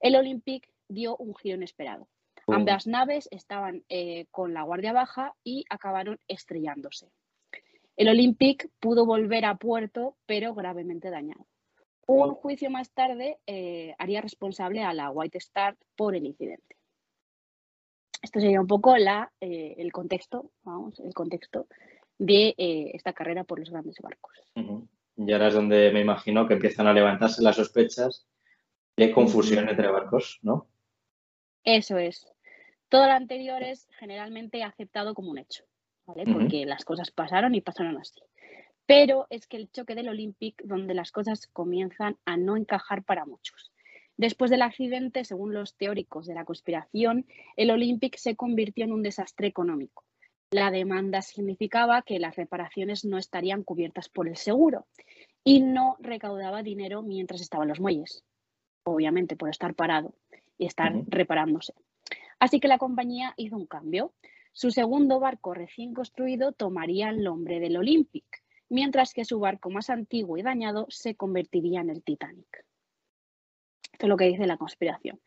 el 0.00 0.16
Olympic 0.16 0.70
dio 0.88 1.16
un 1.16 1.34
giro 1.34 1.56
inesperado. 1.56 2.08
Oh. 2.46 2.54
Ambas 2.54 2.86
naves 2.86 3.28
estaban 3.30 3.84
eh, 3.90 4.26
con 4.30 4.54
la 4.54 4.62
guardia 4.62 4.92
baja 4.92 5.34
y 5.44 5.64
acabaron 5.68 6.18
estrellándose. 6.28 7.10
El 7.96 8.08
Olympic 8.08 8.70
pudo 8.80 9.04
volver 9.04 9.44
a 9.44 9.56
puerto, 9.56 10.16
pero 10.26 10.54
gravemente 10.54 11.10
dañado. 11.10 11.46
Un 12.06 12.34
juicio 12.34 12.70
más 12.70 12.90
tarde 12.90 13.38
eh, 13.46 13.94
haría 13.98 14.20
responsable 14.20 14.82
a 14.82 14.92
la 14.92 15.10
White 15.10 15.38
Star 15.38 15.76
por 15.96 16.16
el 16.16 16.26
incidente. 16.26 16.76
Esto 18.20 18.40
sería 18.40 18.60
un 18.60 18.66
poco 18.66 18.96
la, 18.96 19.32
eh, 19.40 19.74
el 19.78 19.92
contexto, 19.92 20.50
vamos, 20.62 20.98
el 21.00 21.12
contexto 21.12 21.66
de 22.18 22.54
eh, 22.56 22.90
esta 22.94 23.12
carrera 23.12 23.44
por 23.44 23.58
los 23.58 23.70
grandes 23.70 23.98
barcos. 24.00 24.38
Y 25.16 25.32
ahora 25.32 25.48
es 25.48 25.54
donde 25.54 25.90
me 25.92 26.00
imagino 26.00 26.46
que 26.46 26.54
empiezan 26.54 26.86
a 26.86 26.92
levantarse 26.92 27.42
las 27.42 27.56
sospechas 27.56 28.26
de 28.96 29.12
confusión 29.12 29.68
entre 29.68 29.90
barcos, 29.90 30.38
¿no? 30.42 30.68
Eso 31.64 31.98
es. 31.98 32.26
Todo 32.88 33.06
lo 33.06 33.12
anterior 33.12 33.62
es 33.62 33.88
generalmente 33.98 34.62
aceptado 34.62 35.14
como 35.14 35.30
un 35.30 35.38
hecho, 35.38 35.64
Porque 36.04 36.66
las 36.66 36.84
cosas 36.84 37.10
pasaron 37.10 37.54
y 37.54 37.60
pasaron 37.60 37.96
así. 37.96 38.20
Pero 38.86 39.26
es 39.30 39.46
que 39.46 39.56
el 39.56 39.70
choque 39.70 39.94
del 39.94 40.08
Olympic, 40.08 40.62
donde 40.64 40.94
las 40.94 41.12
cosas 41.12 41.46
comienzan 41.46 42.16
a 42.24 42.36
no 42.36 42.56
encajar 42.56 43.04
para 43.04 43.24
muchos. 43.24 43.72
Después 44.16 44.50
del 44.50 44.62
accidente, 44.62 45.24
según 45.24 45.54
los 45.54 45.76
teóricos 45.76 46.26
de 46.26 46.34
la 46.34 46.44
conspiración, 46.44 47.26
el 47.56 47.70
Olympic 47.70 48.16
se 48.16 48.36
convirtió 48.36 48.84
en 48.84 48.92
un 48.92 49.02
desastre 49.02 49.46
económico. 49.46 50.04
La 50.50 50.70
demanda 50.70 51.22
significaba 51.22 52.02
que 52.02 52.18
las 52.18 52.36
reparaciones 52.36 53.06
no 53.06 53.16
estarían 53.16 53.62
cubiertas 53.62 54.10
por 54.10 54.28
el 54.28 54.36
seguro 54.36 54.86
y 55.44 55.60
no 55.60 55.96
recaudaba 56.00 56.62
dinero 56.62 57.02
mientras 57.02 57.40
estaban 57.40 57.68
los 57.68 57.80
muelles, 57.80 58.22
obviamente 58.84 59.34
por 59.34 59.48
estar 59.48 59.74
parado 59.74 60.14
y 60.58 60.66
estar 60.66 60.92
reparándose. 61.06 61.72
Así 62.38 62.60
que 62.60 62.68
la 62.68 62.76
compañía 62.76 63.32
hizo 63.38 63.56
un 63.56 63.66
cambio. 63.66 64.12
Su 64.54 64.70
segundo 64.70 65.18
barco 65.18 65.54
recién 65.54 65.94
construido 65.94 66.52
tomaría 66.52 67.08
el 67.08 67.22
nombre 67.22 67.58
del 67.58 67.78
Olympic, 67.78 68.24
mientras 68.68 69.14
que 69.14 69.24
su 69.24 69.40
barco 69.40 69.70
más 69.70 69.88
antiguo 69.88 70.36
y 70.36 70.42
dañado 70.42 70.86
se 70.90 71.14
convertiría 71.14 71.80
en 71.80 71.88
el 71.88 72.02
Titanic. 72.02 72.64
Esto 73.92 74.06
es 74.06 74.08
lo 74.08 74.16
que 74.16 74.26
dice 74.26 74.46
la 74.46 74.58
conspiración. 74.58 75.20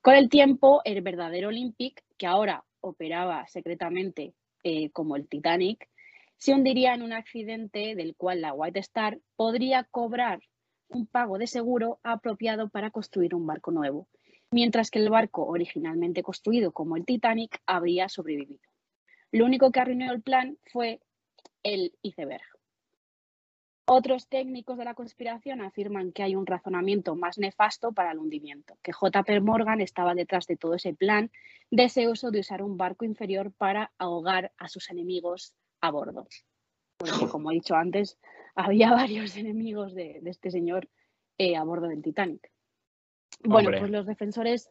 Con 0.00 0.14
el 0.14 0.28
tiempo, 0.28 0.80
el 0.84 1.02
verdadero 1.02 1.48
Olympic, 1.48 2.04
que 2.16 2.26
ahora 2.28 2.64
operaba 2.80 3.46
secretamente 3.48 4.34
eh, 4.62 4.90
como 4.90 5.16
el 5.16 5.28
Titanic, 5.28 5.88
se 6.36 6.54
hundiría 6.54 6.94
en 6.94 7.02
un 7.02 7.12
accidente 7.12 7.96
del 7.96 8.14
cual 8.14 8.40
la 8.42 8.52
White 8.52 8.78
Star 8.78 9.18
podría 9.34 9.82
cobrar 9.84 10.40
un 10.88 11.06
pago 11.06 11.36
de 11.38 11.48
seguro 11.48 11.98
apropiado 12.04 12.68
para 12.68 12.92
construir 12.92 13.34
un 13.34 13.44
barco 13.44 13.72
nuevo, 13.72 14.06
mientras 14.52 14.92
que 14.92 15.00
el 15.00 15.10
barco 15.10 15.44
originalmente 15.46 16.22
construido 16.22 16.70
como 16.70 16.96
el 16.96 17.04
Titanic 17.04 17.60
habría 17.66 18.08
sobrevivido. 18.08 18.67
Lo 19.32 19.44
único 19.44 19.70
que 19.70 19.80
arruinó 19.80 20.10
el 20.12 20.22
plan 20.22 20.58
fue 20.72 21.00
el 21.62 21.94
iceberg. 22.02 22.42
Otros 23.90 24.28
técnicos 24.28 24.76
de 24.76 24.84
la 24.84 24.92
conspiración 24.92 25.62
afirman 25.62 26.12
que 26.12 26.22
hay 26.22 26.36
un 26.36 26.44
razonamiento 26.44 27.16
más 27.16 27.38
nefasto 27.38 27.92
para 27.92 28.12
el 28.12 28.18
hundimiento, 28.18 28.76
que 28.82 28.92
JP 28.92 29.40
Morgan 29.40 29.80
estaba 29.80 30.14
detrás 30.14 30.46
de 30.46 30.56
todo 30.56 30.74
ese 30.74 30.92
plan, 30.92 31.30
deseoso 31.70 32.30
de 32.30 32.40
usar 32.40 32.62
un 32.62 32.76
barco 32.76 33.06
inferior 33.06 33.50
para 33.50 33.90
ahogar 33.96 34.52
a 34.58 34.68
sus 34.68 34.90
enemigos 34.90 35.54
a 35.80 35.90
bordo. 35.90 36.28
Porque, 36.98 37.28
como 37.28 37.50
he 37.50 37.54
dicho 37.54 37.76
antes, 37.76 38.18
había 38.54 38.90
varios 38.90 39.36
enemigos 39.38 39.94
de, 39.94 40.20
este 40.26 40.50
señor 40.50 40.88
eh, 41.38 41.56
a 41.56 41.64
bordo 41.64 41.88
del 41.88 42.02
Titanic. 42.02 42.50
Bueno, 43.42 43.70
pues 43.70 43.90
los 43.90 44.04
defensores 44.04 44.70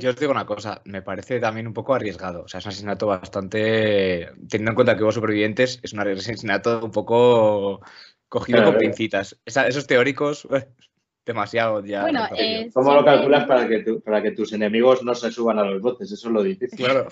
Yo 0.00 0.10
os 0.10 0.16
digo 0.16 0.32
una 0.32 0.46
cosa, 0.46 0.82
me 0.84 1.02
parece 1.02 1.40
también 1.40 1.66
un 1.66 1.74
poco 1.74 1.94
arriesgado. 1.94 2.44
O 2.44 2.48
sea, 2.48 2.58
es 2.58 2.66
un 2.66 2.70
asesinato 2.70 3.06
bastante. 3.06 4.28
Teniendo 4.48 4.70
en 4.70 4.74
cuenta 4.74 4.96
que 4.96 5.02
hubo 5.02 5.12
supervivientes, 5.12 5.80
es 5.82 5.92
un 5.92 6.00
asesinato 6.00 6.84
un 6.84 6.90
poco 6.90 7.80
cogido 8.28 8.64
con 8.64 8.78
pincitas. 8.78 9.40
esos 9.44 9.86
teóricos, 9.86 10.48
demasiado 11.26 11.84
ya. 11.84 12.02
Bueno, 12.02 12.28
¿Cómo 12.72 12.94
lo 12.94 13.04
calculas 13.04 13.46
para 13.46 13.68
que, 13.68 14.00
para 14.04 14.22
que 14.22 14.32
tus 14.32 14.52
enemigos 14.52 15.02
no 15.02 15.14
se 15.14 15.30
suban 15.30 15.58
a 15.58 15.64
los 15.64 15.80
botes? 15.80 16.10
Eso 16.10 16.28
es 16.28 16.34
lo 16.34 16.42
difícil. 16.42 16.78
Claro. 16.78 17.08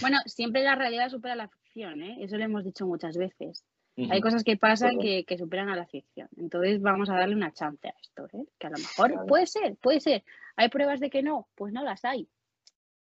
Bueno, 0.00 0.18
siempre 0.26 0.62
la 0.62 0.74
realidad 0.74 1.08
supera 1.08 1.34
la 1.34 1.48
ficción, 1.48 2.02
¿eh? 2.02 2.18
Eso 2.20 2.36
lo 2.36 2.44
hemos 2.44 2.64
dicho 2.64 2.86
muchas 2.86 3.16
veces. 3.16 3.64
Hay 4.10 4.20
cosas 4.20 4.44
que 4.44 4.56
pasan 4.56 4.98
que, 4.98 5.24
superan 5.36 5.68
a 5.68 5.76
la 5.76 5.86
ficción. 5.86 6.28
Entonces 6.36 6.80
vamos 6.80 7.10
a 7.10 7.14
darle 7.14 7.34
una 7.34 7.52
chance 7.52 7.88
a 7.88 7.94
esto, 8.00 8.26
¿eh? 8.32 8.44
Que 8.58 8.68
a 8.68 8.70
lo 8.70 8.78
mejor 8.78 9.26
puede 9.26 9.46
ser, 9.46 9.76
puede 9.76 10.00
ser. 10.00 10.24
¿Hay 10.56 10.68
pruebas 10.68 11.00
de 11.00 11.10
que 11.10 11.22
no? 11.22 11.48
Pues 11.56 11.72
no 11.72 11.82
las 11.82 12.04
hay. 12.04 12.28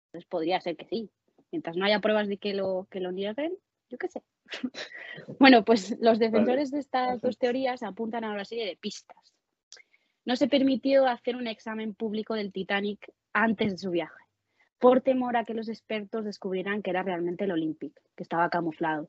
Entonces 0.06 0.28
podría 0.28 0.60
ser 0.60 0.76
que 0.76 0.86
sí. 0.86 1.10
Mientras 1.52 1.76
no 1.76 1.84
haya 1.84 2.00
pruebas 2.00 2.28
de 2.28 2.38
que 2.38 2.54
lo, 2.54 2.88
que 2.90 3.00
lo 3.00 3.12
nieguen, 3.12 3.56
yo 3.90 3.98
qué 3.98 4.08
sé. 4.08 4.22
bueno, 5.38 5.64
pues 5.64 5.96
los 6.00 6.18
defensores 6.18 6.70
de 6.70 6.78
estas 6.78 7.20
dos 7.20 7.38
teorías 7.38 7.82
apuntan 7.82 8.24
a 8.24 8.32
una 8.32 8.44
serie 8.44 8.66
de 8.66 8.76
pistas. 8.76 9.34
No 10.24 10.34
se 10.34 10.48
permitió 10.48 11.06
hacer 11.06 11.36
un 11.36 11.46
examen 11.46 11.94
público 11.94 12.34
del 12.34 12.52
Titanic 12.52 13.12
antes 13.32 13.72
de 13.72 13.78
su 13.78 13.90
viaje, 13.90 14.24
por 14.78 15.02
temor 15.02 15.36
a 15.36 15.44
que 15.44 15.54
los 15.54 15.68
expertos 15.68 16.24
descubrieran 16.24 16.82
que 16.82 16.90
era 16.90 17.02
realmente 17.02 17.44
el 17.44 17.52
Olympic, 17.52 17.92
que 18.16 18.22
estaba 18.22 18.50
camuflado, 18.50 19.08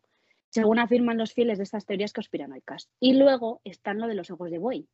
según 0.49 0.79
afirman 0.79 1.17
los 1.17 1.33
fieles 1.33 1.57
de 1.57 1.63
estas 1.63 1.85
teorías 1.85 2.13
conspiranoicas. 2.13 2.89
Y 2.99 3.13
luego 3.13 3.61
están 3.63 3.99
lo 3.99 4.07
de 4.07 4.15
los 4.15 4.31
ojos 4.31 4.51
de 4.51 4.57
buey. 4.57 4.87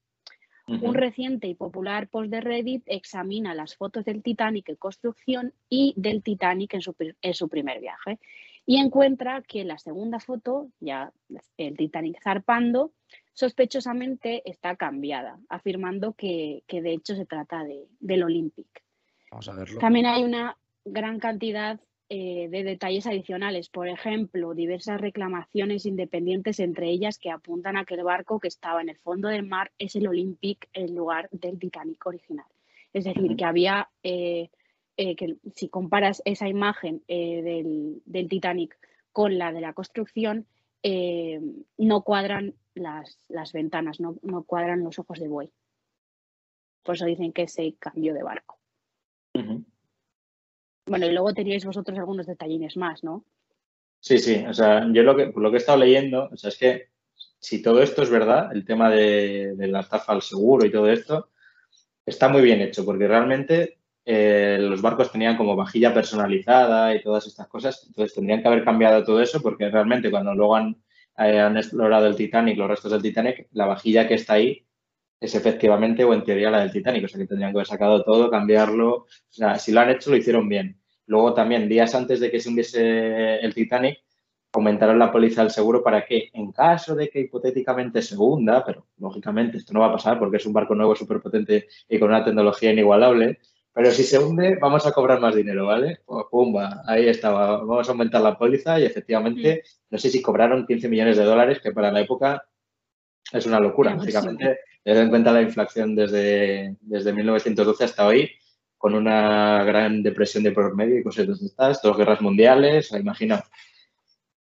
Un 0.65 0.93
reciente 0.93 1.47
y 1.47 1.55
popular 1.55 2.07
post 2.07 2.31
de 2.31 2.39
Reddit 2.39 2.83
examina 2.85 3.53
las 3.53 3.75
fotos 3.75 4.05
del 4.05 4.23
Titanic 4.23 4.69
en 4.69 4.77
construcción 4.77 5.53
y 5.67 5.93
del 5.97 6.23
Titanic 6.23 6.73
en 6.75 6.81
su, 6.81 6.95
en 7.21 7.33
su 7.33 7.49
primer 7.49 7.81
viaje 7.81 8.17
y 8.65 8.77
encuentra 8.77 9.41
que 9.41 9.65
la 9.65 9.77
segunda 9.77 10.19
foto, 10.19 10.69
ya 10.79 11.11
el 11.57 11.75
Titanic 11.75 12.21
zarpando, 12.23 12.93
sospechosamente 13.33 14.41
está 14.49 14.75
cambiada, 14.75 15.37
afirmando 15.49 16.13
que, 16.13 16.63
de 16.67 16.93
hecho 16.93 17.15
se 17.15 17.25
trata 17.25 17.63
de, 17.63 17.87
del 17.99 18.23
Olympic. 18.23 18.67
Vamos 19.31 19.49
a 19.49 19.55
verlo. 19.55 19.79
También 19.79 20.05
hay 20.05 20.23
una 20.23 20.57
gran 20.85 21.19
cantidad 21.19 21.79
eh, 22.09 22.47
de 22.49 22.63
detalles 22.63 23.07
adicionales, 23.07 23.69
por 23.69 23.87
ejemplo, 23.87 24.53
diversas 24.53 24.99
reclamaciones 24.99 25.85
independientes 25.85 26.59
entre 26.59 26.89
ellas 26.89 27.17
que 27.17 27.31
apuntan 27.31 27.77
a 27.77 27.85
que 27.85 27.95
el 27.95 28.03
barco 28.03 28.39
que 28.39 28.47
estaba 28.47 28.81
en 28.81 28.89
el 28.89 28.97
fondo 28.97 29.29
del 29.29 29.43
mar 29.43 29.71
es 29.79 29.95
el 29.95 30.07
Olympic 30.07 30.69
en 30.73 30.95
lugar 30.95 31.29
del 31.31 31.59
Titanic 31.59 32.05
original. 32.05 32.45
Es 32.93 33.05
decir, 33.05 33.35
que 33.35 33.45
había 33.45 33.89
eh, 34.03 34.49
eh, 34.97 35.15
que 35.15 35.37
si 35.55 35.67
comparas 35.67 36.21
esa 36.25 36.47
imagen 36.47 37.03
eh, 37.07 37.41
del, 38.05 38.29
Titanic 38.29 38.77
con 39.11 39.37
la 39.37 39.51
de 39.51 39.61
la 39.61 39.73
construcción, 39.73 40.47
no 41.77 42.01
cuadran 42.03 42.55
las, 42.75 43.53
ventanas, 43.53 43.99
no, 43.99 44.43
cuadran 44.43 44.83
los 44.83 44.99
ojos 44.99 45.19
de 45.19 45.27
buey. 45.27 45.51
Por 46.83 46.95
eso 46.95 47.05
dicen 47.05 47.31
que 47.31 47.47
se 47.47 47.73
cambió 47.79 48.13
de 48.13 48.23
barco. 48.23 48.59
Bueno, 50.85 51.05
y 51.05 51.11
luego 51.11 51.33
teníais 51.33 51.65
vosotros 51.65 51.97
algunos 51.97 52.27
detallines 52.27 52.77
más, 52.77 53.03
¿no? 53.03 53.23
Sí, 53.99 54.19
sí, 54.19 54.43
o 54.47 54.53
sea, 54.53 54.85
yo 54.91 55.03
lo 55.03 55.15
que, 55.15 55.31
lo 55.33 55.49
que 55.49 55.57
he 55.57 55.59
estado 55.59 55.77
leyendo, 55.79 56.29
o 56.29 56.35
sea, 56.35 56.49
es 56.49 56.57
que 56.57 56.89
si 57.39 57.61
todo 57.61 57.81
esto 57.81 58.03
es 58.03 58.09
verdad, 58.09 58.51
el 58.53 58.65
tema 58.65 58.89
de, 58.89 59.55
la 59.57 59.79
estafa 59.79 60.11
al 60.11 60.21
seguro 60.21 60.65
y 60.65 60.71
todo 60.71 60.89
esto, 60.91 61.29
está 62.05 62.27
muy 62.27 62.41
bien 62.41 62.61
hecho, 62.61 62.83
porque 62.83 63.07
realmente 63.07 63.79
eh, 64.05 64.57
los 64.59 64.81
barcos 64.81 65.11
tenían 65.11 65.37
como 65.37 65.55
vajilla 65.55 65.93
personalizada 65.93 66.93
y 66.93 67.01
todas 67.01 67.27
estas 67.27 67.47
cosas, 67.47 67.85
entonces 67.87 68.13
tendrían 68.13 68.41
que 68.41 68.47
haber 68.49 68.65
cambiado 68.65 69.05
todo 69.05 69.21
eso 69.21 69.41
porque 69.41 69.69
realmente 69.69 70.11
cuando 70.11 70.33
luego 70.33 70.57
han, 70.57 70.81
eh, 71.17 71.39
han 71.39 71.55
explorado 71.55 72.07
el 72.07 72.17
Titanic, 72.17 72.57
los 72.57 72.69
restos 72.69 72.91
del 72.91 73.01
Titanic, 73.01 73.47
la 73.53 73.67
vajilla 73.67 74.07
que 74.07 74.15
está 74.15 74.33
ahí 74.33 74.65
es 75.25 75.35
efectivamente 75.35 76.03
o 76.03 76.13
en 76.13 76.23
teoría 76.23 76.51
la 76.51 76.59
del 76.59 76.71
Titanic, 76.71 77.05
o 77.05 77.07
sea 77.07 77.19
que 77.19 77.27
tendrían 77.27 77.51
que 77.51 77.57
haber 77.57 77.67
sacado 77.67 78.03
todo, 78.03 78.29
cambiarlo, 78.29 78.89
o 78.95 79.07
sea, 79.29 79.57
si 79.57 79.71
lo 79.71 79.79
han 79.79 79.89
hecho 79.89 80.09
lo 80.09 80.17
hicieron 80.17 80.49
bien. 80.49 80.79
Luego 81.05 81.33
también, 81.33 81.69
días 81.69 81.95
antes 81.95 82.19
de 82.19 82.29
que 82.29 82.39
se 82.39 82.49
hundiese 82.49 83.39
el 83.39 83.53
Titanic, 83.53 83.99
aumentaron 84.51 84.99
la 84.99 85.11
póliza 85.11 85.41
del 85.41 85.51
seguro 85.51 85.81
para 85.81 86.05
que 86.05 86.29
en 86.33 86.51
caso 86.51 86.93
de 86.95 87.09
que 87.09 87.21
hipotéticamente 87.21 88.01
se 88.01 88.15
hunda, 88.17 88.63
pero 88.65 88.85
lógicamente 88.97 89.57
esto 89.57 89.73
no 89.73 89.79
va 89.79 89.87
a 89.87 89.93
pasar 89.93 90.19
porque 90.19 90.37
es 90.37 90.45
un 90.45 90.53
barco 90.53 90.75
nuevo, 90.75 90.95
súper 90.95 91.21
potente 91.21 91.67
y 91.89 91.99
con 91.99 92.09
una 92.09 92.23
tecnología 92.23 92.71
inigualable, 92.71 93.39
pero 93.73 93.91
si 93.91 94.03
se 94.03 94.19
hunde, 94.19 94.57
vamos 94.61 94.85
a 94.85 94.91
cobrar 94.91 95.19
más 95.19 95.35
dinero, 95.35 95.65
¿vale? 95.65 96.01
Pues, 96.05 96.25
pumba, 96.29 96.83
ahí 96.85 97.07
estaba. 97.07 97.57
Vamos 97.57 97.87
a 97.87 97.91
aumentar 97.91 98.21
la 98.21 98.37
póliza 98.37 98.79
y 98.79 98.85
efectivamente, 98.85 99.63
mm. 99.63 99.93
no 99.93 99.97
sé 99.97 100.09
si 100.09 100.21
cobraron 100.21 100.67
15 100.67 100.87
millones 100.89 101.17
de 101.17 101.23
dólares, 101.23 101.59
que 101.59 101.71
para 101.71 101.91
la 101.91 102.01
época 102.01 102.45
es 103.31 103.45
una 103.47 103.59
locura, 103.59 103.95
básicamente. 103.95 104.59
Teniendo 104.83 105.03
en 105.03 105.09
cuenta 105.09 105.31
la 105.31 105.41
inflación 105.41 105.95
desde, 105.95 106.75
desde 106.81 107.13
1912 107.13 107.83
hasta 107.83 108.05
hoy, 108.05 108.31
con 108.77 108.95
una 108.95 109.63
gran 109.63 110.03
depresión 110.03 110.43
de 110.43 110.51
por 110.51 110.75
medio 110.75 110.99
y 110.99 111.03
cosas 111.03 111.27
de 111.27 111.45
estas, 111.45 111.81
dos 111.81 111.97
guerras 111.97 112.21
mundiales, 112.21 112.91
imagino. 112.91 113.39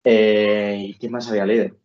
Eh, 0.02 0.82
¿Y 0.88 0.98
qué 0.98 1.10
más 1.10 1.28
había 1.28 1.44
leído? 1.44 1.76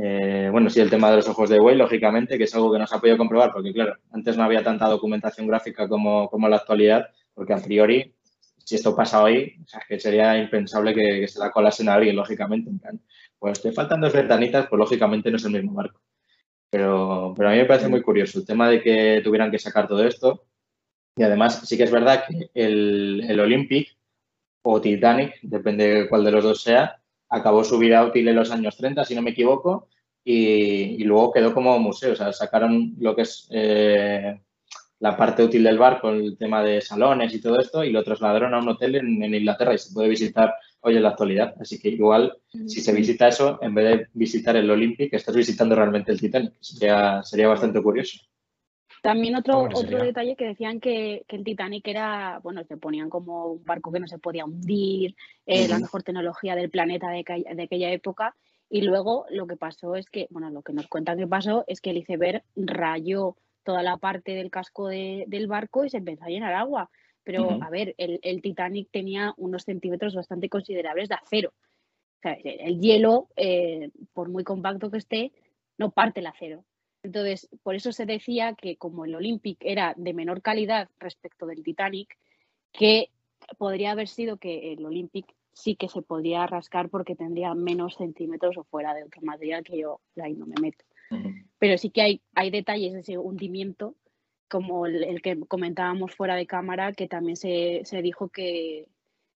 Eh, 0.00 0.48
bueno, 0.52 0.70
sí, 0.70 0.80
el 0.80 0.90
tema 0.90 1.10
de 1.10 1.16
los 1.16 1.28
ojos 1.28 1.50
de 1.50 1.58
buey, 1.58 1.76
lógicamente, 1.76 2.38
que 2.38 2.44
es 2.44 2.54
algo 2.54 2.72
que 2.72 2.78
no 2.78 2.86
se 2.86 2.94
ha 2.94 3.00
podido 3.00 3.18
comprobar, 3.18 3.52
porque 3.52 3.72
claro, 3.72 3.96
antes 4.12 4.36
no 4.36 4.44
había 4.44 4.62
tanta 4.62 4.86
documentación 4.86 5.48
gráfica 5.48 5.88
como, 5.88 6.28
como 6.30 6.46
en 6.46 6.52
la 6.52 6.58
actualidad, 6.58 7.08
porque 7.34 7.54
a 7.54 7.58
priori, 7.58 8.14
si 8.58 8.76
esto 8.76 8.94
pasa 8.94 9.22
hoy, 9.22 9.60
o 9.64 9.66
sea, 9.66 9.82
que 9.88 9.98
sería 9.98 10.38
impensable 10.38 10.94
que, 10.94 11.26
se 11.26 11.38
la 11.40 11.50
colasen 11.50 11.88
a 11.88 11.94
alguien, 11.94 12.16
lógicamente. 12.16 12.70
pues 13.38 13.60
te 13.60 13.72
faltan 13.72 14.00
dos 14.00 14.12
ventanitas, 14.12 14.66
pues 14.68 14.78
lógicamente 14.78 15.30
no 15.30 15.36
es 15.36 15.44
el 15.44 15.52
mismo 15.52 15.74
barco. 15.74 16.00
Pero, 16.74 17.32
pero 17.36 17.48
a 17.48 17.52
mí 17.52 17.58
me 17.58 17.66
parece 17.66 17.86
muy 17.86 18.02
curioso 18.02 18.40
el 18.40 18.44
tema 18.44 18.68
de 18.68 18.82
que 18.82 19.20
tuvieran 19.22 19.48
que 19.48 19.60
sacar 19.60 19.86
todo 19.86 20.04
esto. 20.04 20.44
Y 21.16 21.22
además, 21.22 21.60
sí 21.68 21.76
que 21.76 21.84
es 21.84 21.90
verdad 21.92 22.24
que 22.26 22.50
el, 22.52 23.24
el 23.28 23.38
Olympic 23.38 23.96
o 24.62 24.80
Titanic, 24.80 25.38
depende 25.42 25.86
de 25.86 26.08
cuál 26.08 26.24
de 26.24 26.32
los 26.32 26.42
dos 26.42 26.62
sea, 26.64 27.00
acabó 27.28 27.62
su 27.62 27.78
vida 27.78 28.04
útil 28.04 28.26
en 28.26 28.34
los 28.34 28.50
años 28.50 28.76
30, 28.76 29.04
si 29.04 29.14
no 29.14 29.22
me 29.22 29.30
equivoco, 29.30 29.88
y, 30.24 31.04
luego 31.04 31.30
quedó 31.30 31.54
como 31.54 31.78
museo. 31.78 32.14
O 32.14 32.16
sea, 32.16 32.32
sacaron 32.32 32.96
lo 32.98 33.14
que 33.14 33.22
es 33.22 33.46
eh, 33.52 34.40
la 34.98 35.16
parte 35.16 35.44
útil 35.44 35.62
del 35.62 35.78
barco, 35.78 36.10
el 36.10 36.36
tema 36.36 36.60
de 36.64 36.80
salones 36.80 37.32
y 37.34 37.40
todo 37.40 37.60
esto, 37.60 37.84
y 37.84 37.92
lo 37.92 38.02
trasladaron 38.02 38.52
a 38.52 38.58
un 38.58 38.70
hotel 38.70 38.96
en, 38.96 39.32
Inglaterra 39.32 39.74
y 39.74 39.78
se 39.78 39.94
puede 39.94 40.08
visitar 40.08 40.52
hoy 40.84 40.96
en 40.96 41.02
la 41.02 41.08
actualidad. 41.10 41.54
Así 41.58 41.80
que 41.80 41.88
igual, 41.88 42.36
si 42.66 42.80
se 42.80 42.92
visita 42.92 43.26
eso, 43.28 43.58
en 43.62 43.74
vez 43.74 43.84
de 43.98 44.06
visitar 44.12 44.54
el 44.56 44.70
Olympic, 44.70 45.12
estás 45.14 45.34
visitando 45.34 45.74
realmente 45.74 46.12
el 46.12 46.20
Titanic. 46.20 46.52
Sería, 46.60 47.22
sería 47.22 47.48
bastante 47.48 47.82
curioso. 47.82 48.18
También 49.02 49.34
otro, 49.36 49.62
otro 49.64 49.76
sería. 49.80 50.04
detalle 50.04 50.36
que 50.36 50.46
decían 50.46 50.80
que, 50.80 51.24
que 51.28 51.36
el 51.36 51.44
Titanic 51.44 51.86
era, 51.88 52.38
bueno, 52.42 52.64
se 52.64 52.76
ponían 52.76 53.10
como 53.10 53.46
un 53.52 53.64
barco 53.64 53.92
que 53.92 54.00
no 54.00 54.06
se 54.06 54.18
podía 54.18 54.44
hundir, 54.44 55.14
eh, 55.46 55.68
la 55.68 55.78
mejor 55.78 56.02
tecnología 56.02 56.54
del 56.56 56.70
planeta 56.70 57.10
de, 57.10 57.24
de 57.54 57.62
aquella 57.62 57.90
época. 57.90 58.34
Y 58.70 58.80
luego 58.82 59.26
lo 59.30 59.46
que 59.46 59.56
pasó 59.56 59.94
es 59.94 60.08
que, 60.08 60.26
bueno, 60.30 60.48
lo 60.50 60.62
que 60.62 60.72
nos 60.72 60.86
cuentan 60.88 61.18
que 61.18 61.26
pasó 61.26 61.64
es 61.66 61.80
que 61.82 61.90
el 61.90 61.98
iceberg 61.98 62.42
rayó 62.56 63.36
toda 63.62 63.82
la 63.82 63.96
parte 63.98 64.32
del 64.34 64.50
casco 64.50 64.88
de- 64.88 65.24
del 65.28 65.46
barco 65.48 65.84
y 65.84 65.90
se 65.90 65.98
empezó 65.98 66.24
a 66.24 66.28
llenar 66.28 66.54
agua. 66.54 66.90
Pero, 67.24 67.58
a 67.62 67.70
ver, 67.70 67.94
el, 67.98 68.20
el 68.22 68.42
Titanic 68.42 68.88
tenía 68.90 69.32
unos 69.38 69.64
centímetros 69.64 70.14
bastante 70.14 70.48
considerables 70.48 71.08
de 71.08 71.14
acero. 71.14 71.52
O 72.18 72.20
sea, 72.22 72.34
el 72.34 72.60
el 72.60 72.80
hielo, 72.80 73.28
eh, 73.36 73.90
por 74.12 74.28
muy 74.28 74.44
compacto 74.44 74.90
que 74.90 74.98
esté, 74.98 75.32
no 75.78 75.90
parte 75.90 76.20
el 76.20 76.26
acero. 76.26 76.64
Entonces, 77.02 77.48
por 77.62 77.74
eso 77.74 77.92
se 77.92 78.06
decía 78.06 78.54
que 78.54 78.76
como 78.76 79.04
el 79.04 79.14
Olympic 79.14 79.58
era 79.60 79.94
de 79.96 80.14
menor 80.14 80.40
calidad 80.40 80.88
respecto 80.98 81.46
del 81.46 81.62
Titanic, 81.62 82.16
que 82.72 83.10
podría 83.58 83.92
haber 83.92 84.08
sido 84.08 84.38
que 84.38 84.72
el 84.72 84.84
Olympic 84.84 85.26
sí 85.52 85.76
que 85.76 85.88
se 85.88 86.02
podría 86.02 86.46
rascar 86.46 86.88
porque 86.88 87.14
tendría 87.14 87.54
menos 87.54 87.96
centímetros 87.96 88.56
o 88.56 88.64
fuera 88.64 88.94
de 88.94 89.04
otro 89.04 89.22
material 89.22 89.62
que 89.62 89.78
yo 89.78 90.00
ahí 90.22 90.34
no 90.34 90.46
me 90.46 90.60
meto. 90.60 90.84
Pero 91.58 91.78
sí 91.78 91.90
que 91.90 92.02
hay, 92.02 92.22
hay 92.34 92.50
detalles 92.50 92.92
de 92.92 93.00
ese 93.00 93.18
hundimiento, 93.18 93.94
como 94.48 94.86
el, 94.86 95.02
el 95.04 95.22
que 95.22 95.38
comentábamos 95.48 96.14
fuera 96.14 96.36
de 96.36 96.46
cámara, 96.46 96.92
que 96.92 97.08
también 97.08 97.36
se, 97.36 97.80
se 97.84 98.02
dijo 98.02 98.28
que, 98.28 98.88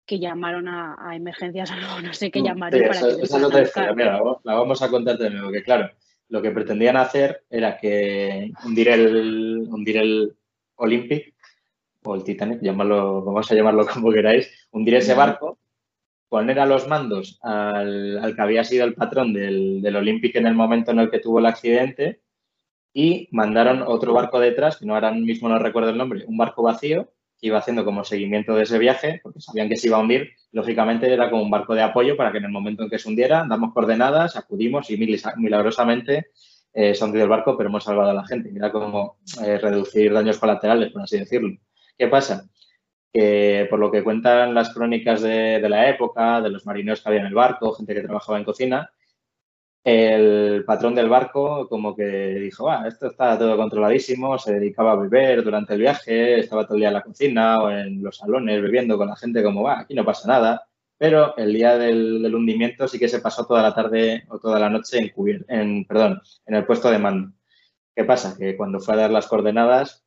que 0.06 0.18
llamaron 0.18 0.68
a, 0.68 0.96
a 0.98 1.16
emergencias 1.16 1.70
o 1.72 1.76
no, 1.76 2.00
no 2.00 2.14
sé 2.14 2.30
qué 2.30 2.42
llamaron 2.42 2.80
Sí, 2.80 2.86
para 2.86 2.98
esa, 3.00 3.16
que 3.16 3.62
esa. 3.62 3.92
Mira, 3.94 4.20
la 4.44 4.54
vamos- 4.54 4.82
a 4.82 4.88
contar 4.90 5.18
de 5.18 5.30
nuevo, 5.30 5.50
que 5.50 5.62
claro, 5.62 5.90
lo 6.28 6.42
que 6.42 6.50
pretendían 6.50 6.96
hacer 6.96 7.44
era 7.50 7.78
que 7.78 8.52
hundir 8.64 8.88
el, 8.88 9.66
hundir 9.70 9.96
el 9.96 10.36
Olympic 10.76 11.34
o 12.04 12.14
el 12.14 12.24
Titanic, 12.24 12.60
llamarlo, 12.62 13.22
vamos 13.22 13.50
a 13.50 13.54
llamarlo 13.54 13.86
como 13.92 14.12
queráis, 14.12 14.50
hundir 14.70 14.94
ese 14.94 15.14
barco, 15.14 15.58
poner 16.28 16.60
a 16.60 16.66
los 16.66 16.86
mandos 16.86 17.38
al, 17.42 18.18
al 18.18 18.34
que 18.36 18.42
había 18.42 18.62
sido 18.64 18.84
el 18.84 18.94
patrón 18.94 19.32
del, 19.32 19.80
del 19.82 19.96
Olympic 19.96 20.36
en 20.36 20.46
el 20.46 20.54
momento 20.54 20.90
en 20.90 20.98
el 21.00 21.10
que 21.10 21.18
tuvo 21.20 21.38
el 21.38 21.46
accidente 21.46 22.20
y 22.92 23.28
mandaron 23.32 23.82
otro 23.82 24.12
barco 24.12 24.40
detrás, 24.40 24.76
que 24.76 24.86
no 24.86 24.94
ahora 24.94 25.12
mismo 25.12 25.48
no 25.48 25.58
recuerdo 25.58 25.90
el 25.90 25.98
nombre, 25.98 26.24
un 26.26 26.36
barco 26.36 26.62
vacío 26.62 27.10
que 27.40 27.46
iba 27.46 27.58
haciendo 27.58 27.84
como 27.84 28.04
seguimiento 28.04 28.54
de 28.54 28.64
ese 28.64 28.78
viaje, 28.78 29.20
porque 29.22 29.40
sabían 29.40 29.68
que 29.68 29.76
se 29.76 29.86
iba 29.86 29.96
a 29.96 30.00
hundir. 30.00 30.30
Lógicamente 30.50 31.12
era 31.12 31.30
como 31.30 31.42
un 31.42 31.50
barco 31.50 31.74
de 31.74 31.82
apoyo 31.82 32.16
para 32.16 32.32
que 32.32 32.38
en 32.38 32.46
el 32.46 32.50
momento 32.50 32.82
en 32.82 32.90
que 32.90 32.98
se 32.98 33.08
hundiera, 33.08 33.46
damos 33.48 33.72
coordenadas, 33.72 34.36
acudimos 34.36 34.90
y 34.90 34.96
milagrosamente 34.96 36.26
eh, 36.72 36.94
se 36.94 37.04
ha 37.04 37.06
hundido 37.06 37.24
el 37.24 37.30
barco, 37.30 37.56
pero 37.56 37.68
hemos 37.68 37.84
salvado 37.84 38.10
a 38.10 38.14
la 38.14 38.26
gente. 38.26 38.50
Era 38.54 38.72
como 38.72 39.18
eh, 39.44 39.58
reducir 39.58 40.12
daños 40.12 40.38
colaterales, 40.38 40.90
por 40.90 41.02
así 41.02 41.18
decirlo. 41.18 41.56
¿Qué 41.96 42.08
pasa? 42.08 42.48
Que 43.12 43.66
por 43.70 43.78
lo 43.78 43.90
que 43.92 44.02
cuentan 44.02 44.54
las 44.54 44.74
crónicas 44.74 45.22
de, 45.22 45.60
de 45.60 45.68
la 45.68 45.88
época, 45.88 46.40
de 46.40 46.50
los 46.50 46.66
marineros 46.66 47.02
que 47.02 47.08
había 47.08 47.20
en 47.20 47.26
el 47.26 47.34
barco, 47.34 47.72
gente 47.74 47.94
que 47.94 48.02
trabajaba 48.02 48.38
en 48.38 48.44
cocina, 48.44 48.90
el 49.88 50.64
patrón 50.64 50.94
del 50.94 51.08
barco 51.08 51.68
como 51.68 51.94
que 51.96 52.04
dijo, 52.04 52.64
"Buah, 52.64 52.86
esto 52.88 53.06
está 53.08 53.38
todo 53.38 53.56
controladísimo, 53.56 54.38
se 54.38 54.52
dedicaba 54.54 54.92
a 54.92 54.96
beber 54.96 55.42
durante 55.42 55.74
el 55.74 55.80
viaje, 55.80 56.38
estaba 56.40 56.64
todo 56.64 56.74
el 56.74 56.80
día 56.80 56.88
en 56.88 56.94
la 56.94 57.02
cocina 57.02 57.58
o 57.58 57.70
en 57.70 58.02
los 58.02 58.16
salones 58.18 58.62
bebiendo 58.62 58.98
con 58.98 59.08
la 59.08 59.16
gente 59.16 59.42
como, 59.42 59.62
va, 59.62 59.80
aquí 59.80 59.94
no 59.94 60.04
pasa 60.04 60.28
nada. 60.28 60.68
Pero 60.98 61.36
el 61.36 61.54
día 61.54 61.78
del, 61.78 62.34
hundimiento 62.34 62.88
sí 62.88 62.98
que 62.98 63.08
se 63.08 63.20
pasó 63.20 63.46
toda 63.46 63.62
la 63.62 63.74
tarde 63.74 64.24
o 64.28 64.38
toda 64.40 64.58
la 64.58 64.68
noche 64.68 64.98
en, 64.98 65.44
en, 65.48 65.84
perdón, 65.86 66.20
en 66.46 66.54
el 66.56 66.66
puesto 66.66 66.90
de 66.90 66.98
mando. 66.98 67.32
¿Qué 67.94 68.04
pasa? 68.04 68.36
Que 68.38 68.56
cuando 68.56 68.80
fue 68.80 68.94
a 68.94 68.98
dar 68.98 69.10
las 69.10 69.28
coordenadas, 69.28 70.04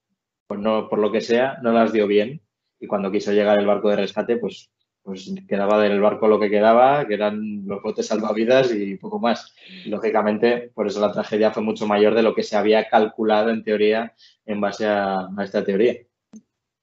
pues 0.48 0.60
no, 0.60 0.90
por 0.90 1.00
lo 1.00 1.12
que 1.12 1.22
sea, 1.22 1.60
no 1.62 1.72
las 1.72 1.94
dio 1.94 2.08
bien. 2.08 2.42
Y 2.80 2.88
cuando 2.88 3.12
quiso 3.12 3.32
llegar 3.32 3.60
el 3.60 3.66
barco 3.66 3.90
de 3.90 3.98
rescate, 3.98 4.38
pues, 4.38 4.70
pues 5.04 5.34
quedaba 5.48 5.82
del 5.82 6.00
barco 6.00 6.28
lo 6.28 6.40
que 6.40 6.50
quedaba, 6.50 7.08
que 7.08 7.16
eran 7.16 7.66
los 7.66 7.82
botes 7.82 8.08
salvavidas 8.08 8.72
y 8.74 8.98
poco 8.98 9.20
más. 9.20 9.54
Lógicamente, 9.86 10.72
por 10.74 10.88
eso 10.88 11.02
la 11.02 11.12
tragedia 11.12 11.52
fue 11.52 11.64
mucho 11.64 11.88
mayor 11.88 12.14
de 12.16 12.24
lo 12.24 12.36
que 12.36 12.44
se 12.44 12.56
había 12.56 12.88
calculado 12.88 13.50
en 13.50 13.64
teoría 13.64 14.14
en 14.46 14.62
base 14.62 14.86
a, 14.86 15.28
a 15.36 15.44
esta 15.44 15.64
teoría. 15.64 15.96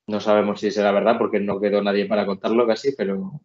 No 0.07 0.21
sabemos 0.21 0.61
si 0.61 0.71
será 0.71 0.91
verdad 0.91 1.17
porque 1.19 1.39
no 1.39 1.61
quedó 1.61 1.83
nadie 1.83 2.07
para 2.07 2.27
contarlo 2.27 2.67
casi, 2.67 2.93
pero 2.97 3.41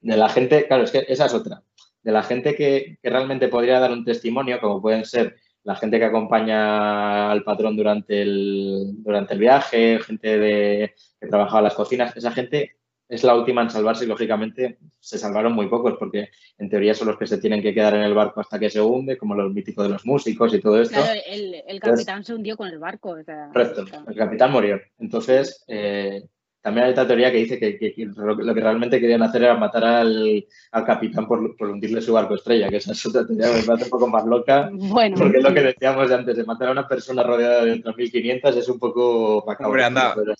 de 0.00 0.16
la 0.16 0.28
gente, 0.28 0.66
claro, 0.66 0.84
es 0.84 0.90
que 0.90 1.04
esa 1.08 1.26
es 1.26 1.34
otra. 1.34 1.62
De 2.02 2.12
la 2.12 2.22
gente 2.22 2.54
que, 2.54 2.98
que 3.02 3.10
realmente 3.10 3.48
podría 3.48 3.80
dar 3.80 3.92
un 3.92 4.04
testimonio, 4.04 4.60
como 4.60 4.82
pueden 4.82 5.04
ser 5.04 5.36
la 5.64 5.76
gente 5.76 5.98
que 5.98 6.04
acompaña 6.04 7.30
al 7.30 7.44
patrón 7.44 7.76
durante 7.76 8.22
el, 8.22 8.94
durante 8.96 9.34
el 9.34 9.40
viaje, 9.40 10.00
gente 10.00 10.38
de, 10.38 10.94
que 11.20 11.28
trabajaba 11.28 11.60
en 11.60 11.64
las 11.64 11.74
cocinas, 11.74 12.16
esa 12.16 12.32
gente 12.32 12.76
es 13.14 13.22
la 13.24 13.34
última 13.34 13.60
en 13.62 13.68
salvarse 13.70 14.04
y 14.04 14.08
lógicamente 14.08 14.78
se 14.98 15.18
salvaron 15.18 15.52
muy 15.52 15.66
pocos 15.68 15.96
porque 15.98 16.28
en 16.58 16.70
teoría 16.70 16.94
son 16.94 17.08
los 17.08 17.18
que 17.18 17.26
se 17.26 17.38
tienen 17.38 17.60
que 17.62 17.74
quedar 17.74 17.94
en 17.94 18.02
el 18.02 18.14
barco 18.14 18.40
hasta 18.40 18.58
que 18.58 18.70
se 18.70 18.80
hunde, 18.80 19.18
como 19.18 19.34
los 19.34 19.52
míticos 19.52 19.84
de 19.86 19.92
los 19.92 20.06
músicos 20.06 20.54
y 20.54 20.60
todo 20.60 20.80
esto. 20.80 20.96
Claro, 20.96 21.20
el, 21.26 21.56
el 21.66 21.80
capitán 21.80 22.24
se 22.24 22.34
hundió 22.34 22.56
con 22.56 22.68
el 22.68 22.78
barco. 22.78 23.10
o 23.10 23.22
sea, 23.22 23.50
Correcto, 23.52 23.84
el 24.08 24.16
capitán 24.16 24.50
murió. 24.52 24.80
Entonces, 24.98 25.62
eh, 25.68 26.22
también 26.62 26.86
hay 26.86 26.92
otra 26.92 27.06
teoría 27.06 27.30
que 27.32 27.38
dice 27.38 27.58
que, 27.58 27.76
que- 27.76 27.92
que 27.92 28.06
lo, 28.06 28.34
lo 28.34 28.54
que 28.54 28.60
realmente 28.60 29.00
querían 29.00 29.22
hacer 29.24 29.42
era 29.42 29.56
matar 29.56 29.84
al, 29.84 30.46
al 30.70 30.84
capitán 30.86 31.26
por, 31.26 31.56
por 31.56 31.68
hundirle 31.68 32.00
su 32.00 32.12
barco 32.12 32.36
estrella, 32.36 32.68
que 32.70 32.76
esa 32.76 32.92
es 32.92 33.04
otra 33.04 33.26
teoría 33.26 33.50
que 33.50 33.60
me 33.60 33.66
parece 33.66 33.84
un 33.86 33.90
poco 33.90 34.06
más 34.06 34.24
loca, 34.24 34.70
Bueno, 34.72 35.16
porque 35.18 35.38
es 35.38 35.44
lo 35.44 35.52
que 35.52 35.60
decíamos 35.62 36.08
de 36.08 36.14
antes, 36.14 36.36
de 36.36 36.44
matar 36.44 36.68
a 36.68 36.72
una 36.72 36.86
persona 36.88 37.22
rodeada 37.24 37.64
de 37.64 37.72
otras 37.72 37.96
1500 37.96 38.56
es 38.56 38.68
un 38.68 38.78
poco 38.78 39.42
macabro. 39.46 39.68
Hombre, 39.70 39.84
anda. 39.84 40.14
pero- 40.14 40.34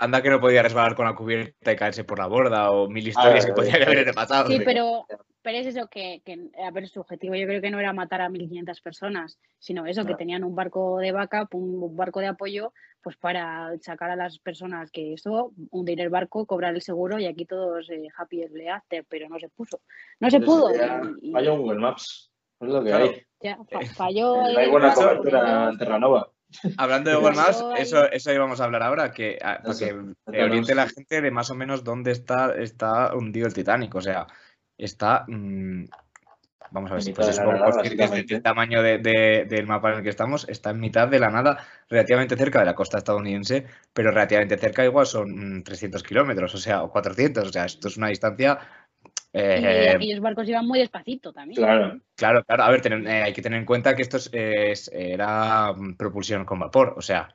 Anda 0.00 0.22
que 0.22 0.30
no 0.30 0.40
podía 0.40 0.62
resbalar 0.62 0.94
con 0.94 1.06
la 1.06 1.14
cubierta 1.14 1.72
y 1.72 1.76
caerse 1.76 2.04
por 2.04 2.18
la 2.18 2.26
borda 2.28 2.70
o 2.70 2.88
mil 2.88 3.06
historias 3.06 3.44
Ah, 3.44 3.48
que 3.48 3.52
podrían 3.54 3.82
eh, 3.82 3.84
haber 3.84 4.14
pasado. 4.14 4.46
sí, 4.48 4.60
pero, 4.64 5.04
pero 5.42 5.58
es 5.58 5.66
eso 5.66 5.88
que, 5.88 6.22
que, 6.24 6.50
a 6.64 6.70
ver, 6.70 6.86
su 6.88 7.00
objetivo 7.00 7.34
yo 7.34 7.46
creo 7.48 7.60
que 7.60 7.70
no 7.72 7.80
era 7.80 7.92
matar 7.92 8.20
a 8.20 8.28
1.500 8.28 8.80
personas, 8.80 9.38
sino 9.58 9.86
eso, 9.86 10.04
que 10.06 10.14
tenían 10.14 10.44
un 10.44 10.54
barco 10.54 10.98
de 10.98 11.10
backup, 11.10 11.52
un, 11.56 11.82
un 11.82 11.96
barco 11.96 12.20
de 12.20 12.28
apoyo, 12.28 12.72
pues 13.02 13.16
para 13.16 13.70
sacar 13.80 14.10
a 14.10 14.16
las 14.16 14.38
personas 14.38 14.90
que 14.92 15.14
eso, 15.14 15.52
hundir 15.70 16.00
el 16.00 16.10
barco, 16.10 16.46
cobrar 16.46 16.74
el 16.76 16.82
seguro 16.82 17.18
y 17.18 17.26
aquí 17.26 17.44
todos 17.44 17.90
eh, 17.90 18.06
happy 18.16 18.42
ever 18.42 18.70
after, 18.70 19.04
pero 19.08 19.28
no 19.28 19.38
se 19.40 19.48
puso. 19.48 19.80
No 20.20 20.30
se 20.30 20.38
pudo. 20.40 20.70
Falló 21.32 21.56
Google 21.58 21.80
Maps, 21.80 22.30
es 22.60 22.68
lo 22.68 22.84
que 22.84 22.90
Claro. 22.90 23.04
hay. 23.06 23.22
ya, 23.40 23.56
fa- 23.68 23.80
falló. 23.96 24.42
No 24.52 24.58
hay 24.60 24.70
buena 24.70 24.94
cobertura 24.94 25.70
en 25.70 25.78
Terranova. 25.78 26.30
Hablando 26.76 27.10
de 27.10 27.16
Google 27.16 27.36
Maps, 27.36 27.64
eso, 27.78 28.10
eso 28.10 28.32
íbamos 28.32 28.60
a 28.60 28.64
hablar 28.64 28.82
ahora, 28.82 29.10
que, 29.12 29.38
a- 29.42 29.58
para 29.62 29.74
que 29.78 29.90
cuéntanos. 29.92 30.16
oriente 30.46 30.74
la 30.74 30.88
gente 30.88 31.20
de 31.20 31.30
más 31.30 31.50
o 31.50 31.54
menos 31.54 31.84
dónde 31.84 32.10
está, 32.12 32.54
está 32.56 33.14
hundido 33.14 33.46
el 33.46 33.54
Titanic. 33.54 33.94
O 33.94 34.00
sea, 34.00 34.26
está. 34.76 35.24
mm, 35.28 35.84
vamos 36.70 36.90
a 36.90 36.94
ver 36.94 37.00
En 37.00 37.06
si 37.06 37.12
pues 37.12 37.28
es 37.28 37.36
la 37.36 37.42
un 37.42 37.48
poco 37.52 37.58
nada, 37.58 37.82
del- 37.82 37.96
básicamente. 37.96 38.34
del 38.34 38.42
tamaño 38.42 38.82
de- 38.82 38.98
de- 38.98 39.46
del 39.48 39.66
mapa 39.66 39.90
en 39.92 39.98
el 39.98 40.02
que 40.02 40.10
estamos. 40.10 40.48
Está 40.48 40.70
en 40.70 40.80
mitad 40.80 41.08
de 41.08 41.18
la 41.18 41.30
nada, 41.30 41.58
relativamente 41.88 42.36
cerca 42.36 42.58
de 42.60 42.66
la 42.66 42.74
costa 42.74 42.98
estadounidense, 42.98 43.66
pero 43.92 44.10
relativamente 44.10 44.56
cerca, 44.58 44.84
igual 44.84 45.06
son 45.06 45.58
mm, 45.58 45.62
300 45.64 46.02
kilómetros, 46.02 46.54
o 46.54 46.58
sea, 46.58 46.82
o 46.82 46.90
400. 46.90 47.48
O 47.48 47.52
sea, 47.52 47.64
esto 47.66 47.88
es 47.88 47.96
una 47.96 48.08
distancia. 48.08 48.58
Y 49.38 49.64
eh, 49.64 49.90
aquellos 49.90 50.20
barcos 50.20 50.48
iban 50.48 50.66
muy 50.66 50.78
despacito 50.80 51.32
también. 51.32 51.56
Claro, 51.62 52.00
Claro, 52.16 52.44
claro. 52.44 52.62
A 52.64 52.70
ver, 52.70 52.82
eh, 53.06 53.22
hay 53.22 53.32
que 53.32 53.42
tener 53.42 53.58
en 53.60 53.64
cuenta 53.66 53.94
que 53.94 54.02
esto 54.02 54.16
es, 54.16 54.28
es- 54.32 54.90
era 54.92 55.72
mm, 55.72 55.94
propulsión 55.96 56.44
con 56.44 56.58
vapor. 56.58 56.94
O 56.96 57.02
sea, 57.02 57.28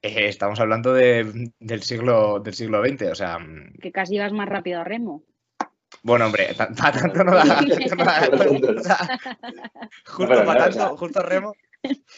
eh, 0.00 0.28
estamos 0.28 0.58
hablando 0.60 0.92
de- 0.94 1.50
del 1.58 1.82
siglo 1.82 2.40
del 2.40 2.54
siglo 2.54 2.82
XX. 2.82 3.10
O 3.10 3.14
sea, 3.14 3.38
mm, 3.38 3.74
Que 3.80 3.92
casi 3.92 4.14
ibas 4.16 4.32
más 4.32 4.48
rápido 4.48 4.80
a 4.80 4.84
remo. 4.84 5.22
bueno, 6.02 6.26
hombre, 6.26 6.54
ta- 6.56 6.68
pa- 6.76 6.92
tanto 6.92 7.22
no 7.24 7.34
da. 7.34 7.42
tanto 7.88 7.96
no 7.96 8.04
da- 8.04 8.28
o 8.80 8.82
sea, 8.82 9.18
justo 10.06 10.44
para 10.44 10.70
tanto, 10.70 10.96
justo 10.96 11.22
remo. 11.22 11.54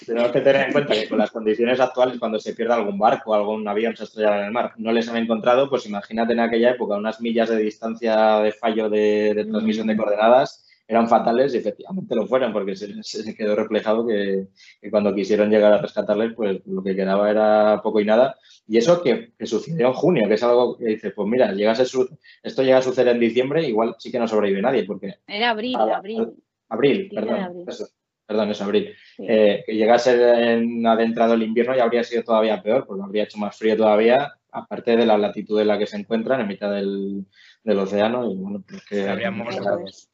Tenemos 0.07 0.33
que 0.33 0.41
tener 0.41 0.67
en 0.67 0.73
cuenta 0.73 0.93
que 0.95 1.09
con 1.09 1.19
las 1.19 1.31
condiciones 1.31 1.81
actuales, 1.81 2.19
cuando 2.19 2.39
se 2.39 2.53
pierde 2.55 2.75
algún 2.75 2.99
barco 2.99 3.31
o 3.31 3.35
algún 3.35 3.67
avión 3.67 3.97
se 3.97 4.05
estrella 4.05 4.39
en 4.41 4.45
el 4.47 4.53
mar, 4.53 4.73
no 4.77 4.93
les 4.93 5.09
han 5.09 5.17
encontrado, 5.17 5.71
pues 5.71 5.87
imagínate 5.87 6.33
en 6.35 6.41
aquella 6.41 6.71
época 6.73 6.97
unas 6.97 7.21
millas 7.21 7.49
de 7.49 7.57
distancia 7.57 8.41
de 8.41 8.53
fallo 8.53 8.91
de, 8.91 9.33
de 9.35 9.45
transmisión 9.47 9.87
de 9.87 9.95
Mm. 9.95 9.99
coordenadas 9.99 10.61
eran 10.87 11.09
fatales 11.09 11.55
y 11.55 11.59
efectivamente 11.59 12.15
lo 12.15 12.27
fueron 12.27 12.53
porque 12.53 12.77
se, 12.77 13.03
se 13.03 13.35
quedó 13.35 13.57
reflejado 13.57 14.07
que, 14.07 14.49
que 14.83 14.91
cuando 14.91 15.15
quisieron 15.15 15.49
llegar 15.49 15.73
a 15.73 15.81
rescatarles, 15.81 16.35
pues 16.35 16.61
lo 16.67 16.83
que 16.83 16.95
quedaba 16.95 17.31
era 17.31 17.81
poco 17.83 18.01
y 18.01 18.05
nada. 18.05 18.37
Y 18.69 18.77
eso 18.77 19.03
que, 19.03 19.33
que 19.39 19.47
sucedió 19.47 19.87
en 19.87 19.93
junio, 19.95 20.29
que 20.29 20.35
es 20.35 20.43
algo 20.43 20.77
que 20.77 20.85
dices, 20.85 21.15
pues 21.17 21.27
mira, 21.27 21.53
llegase 21.53 21.87
su- 21.87 22.07
esto 22.43 22.63
llega 22.63 22.77
a 22.79 22.83
suceder 22.83 23.15
en 23.15 23.21
diciembre, 23.21 23.67
igual 23.67 23.97
sí 23.99 24.13
que 24.13 24.19
no 24.19 24.29
sobrevive 24.29 24.61
nadie 24.61 24.85
porque 24.85 25.15
Era 25.27 25.51
abril, 25.51 25.75
abril. 25.77 26.35
Abril, 26.69 27.11
perdón. 27.15 27.41
abril. 27.41 27.65
eso. 27.67 27.87
Perdón, 28.27 28.51
es 28.51 28.61
abril, 28.63 28.95
Sí. 29.17 29.25
eh, 29.29 29.63
que 29.67 29.75
llegase 29.75 30.53
en 30.53 30.87
adentrado 30.87 31.35
el 31.35 31.43
invierno 31.43 31.77
ya 31.77 31.85
habría 31.85 32.05
sido 32.05 32.23
todavía 32.23 32.63
peor, 32.63 32.87
porque 32.87 33.03
habría 33.05 33.25
hecho 33.25 33.39
más 33.39 33.57
frío 33.57 33.77
todavía, 33.77 34.33
aparte 34.51 34.97
de 34.97 35.05
la 35.07 35.19
latitud 35.19 35.61
en 35.61 35.69
la 35.69 35.79
que 35.79 35.87
se 35.87 35.97
encuentran, 35.97 36.41
en 36.41 36.49
mitad 36.49 36.73
del, 36.73 37.27
del 37.63 37.79
océano, 37.79 38.31
y 38.31 38.37
bueno, 38.37 38.65
pues 38.67 38.85
que 38.87 38.97
Se 38.97 39.09
habrían 39.09 39.37
no 39.37 39.45
muerto 39.45 39.61
Eso 39.63 39.71
todos. 39.77 39.91
es. 39.91 40.11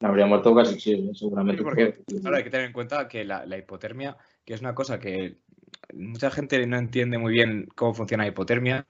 habría 0.00 0.26
muerto 0.26 0.54
casi, 0.54 0.80
sí, 0.80 1.10
seguramente. 1.14 1.58
Sí, 1.60 1.64
porque 1.64 1.86
porque- 2.04 2.20
Ahora 2.26 2.38
hay 2.38 2.44
que 2.44 2.50
tener 2.50 2.66
en 2.66 2.72
cuenta 2.72 3.06
que 3.08 3.24
la, 3.24 3.46
la 3.46 3.58
hipotermia, 3.58 4.16
que 4.44 4.54
es 4.54 4.60
una 4.60 4.74
cosa 4.74 4.98
que 4.98 5.36
mucha 5.94 6.30
gente 6.30 6.66
no 6.66 6.76
entiende 6.78 7.18
muy 7.18 7.32
bien 7.32 7.68
cómo 7.76 7.94
funciona 7.94 8.24
la 8.24 8.30
hipotermia, 8.30 8.84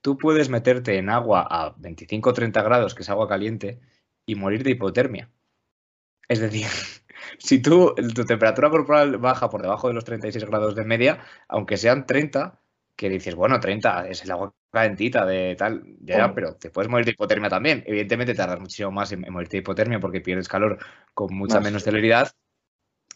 tú 0.00 0.16
puedes 0.18 0.48
meterte 0.48 0.96
en 0.98 1.08
agua 1.10 1.46
a 1.50 1.74
25 1.78 2.30
o 2.30 2.32
30 2.32 2.62
grados, 2.62 2.94
que 2.94 3.02
es 3.02 3.10
agua 3.10 3.28
caliente, 3.28 3.80
y 4.26 4.34
morir 4.36 4.62
de 4.62 4.70
hipotermia. 4.72 5.28
Es 6.32 6.40
decir, 6.40 6.66
si 7.38 7.60
tú, 7.60 7.94
tu 8.14 8.24
temperatura 8.24 8.70
corporal 8.70 9.18
baja 9.18 9.50
por 9.50 9.60
debajo 9.60 9.88
de 9.88 9.94
los 9.94 10.04
36 10.04 10.46
grados 10.46 10.74
de 10.74 10.84
media, 10.84 11.20
aunque 11.46 11.76
sean 11.76 12.06
30, 12.06 12.58
que 12.96 13.10
dices, 13.10 13.34
bueno, 13.34 13.60
30 13.60 14.08
es 14.08 14.24
el 14.24 14.30
agua 14.30 14.54
calentita 14.70 15.26
de 15.26 15.54
tal, 15.56 15.82
ya, 16.00 16.32
pero 16.34 16.56
te 16.56 16.70
puedes 16.70 16.90
morir 16.90 17.04
de 17.04 17.12
hipotermia 17.12 17.50
también. 17.50 17.84
Evidentemente 17.86 18.34
tardas 18.34 18.60
muchísimo 18.60 18.90
más 18.90 19.12
en, 19.12 19.26
en 19.26 19.32
morirte 19.32 19.58
de 19.58 19.60
hipotermia 19.60 20.00
porque 20.00 20.22
pierdes 20.22 20.48
calor 20.48 20.78
con 21.12 21.34
mucha 21.34 21.56
Más, 21.56 21.64
menos 21.64 21.84
celeridad. 21.84 22.32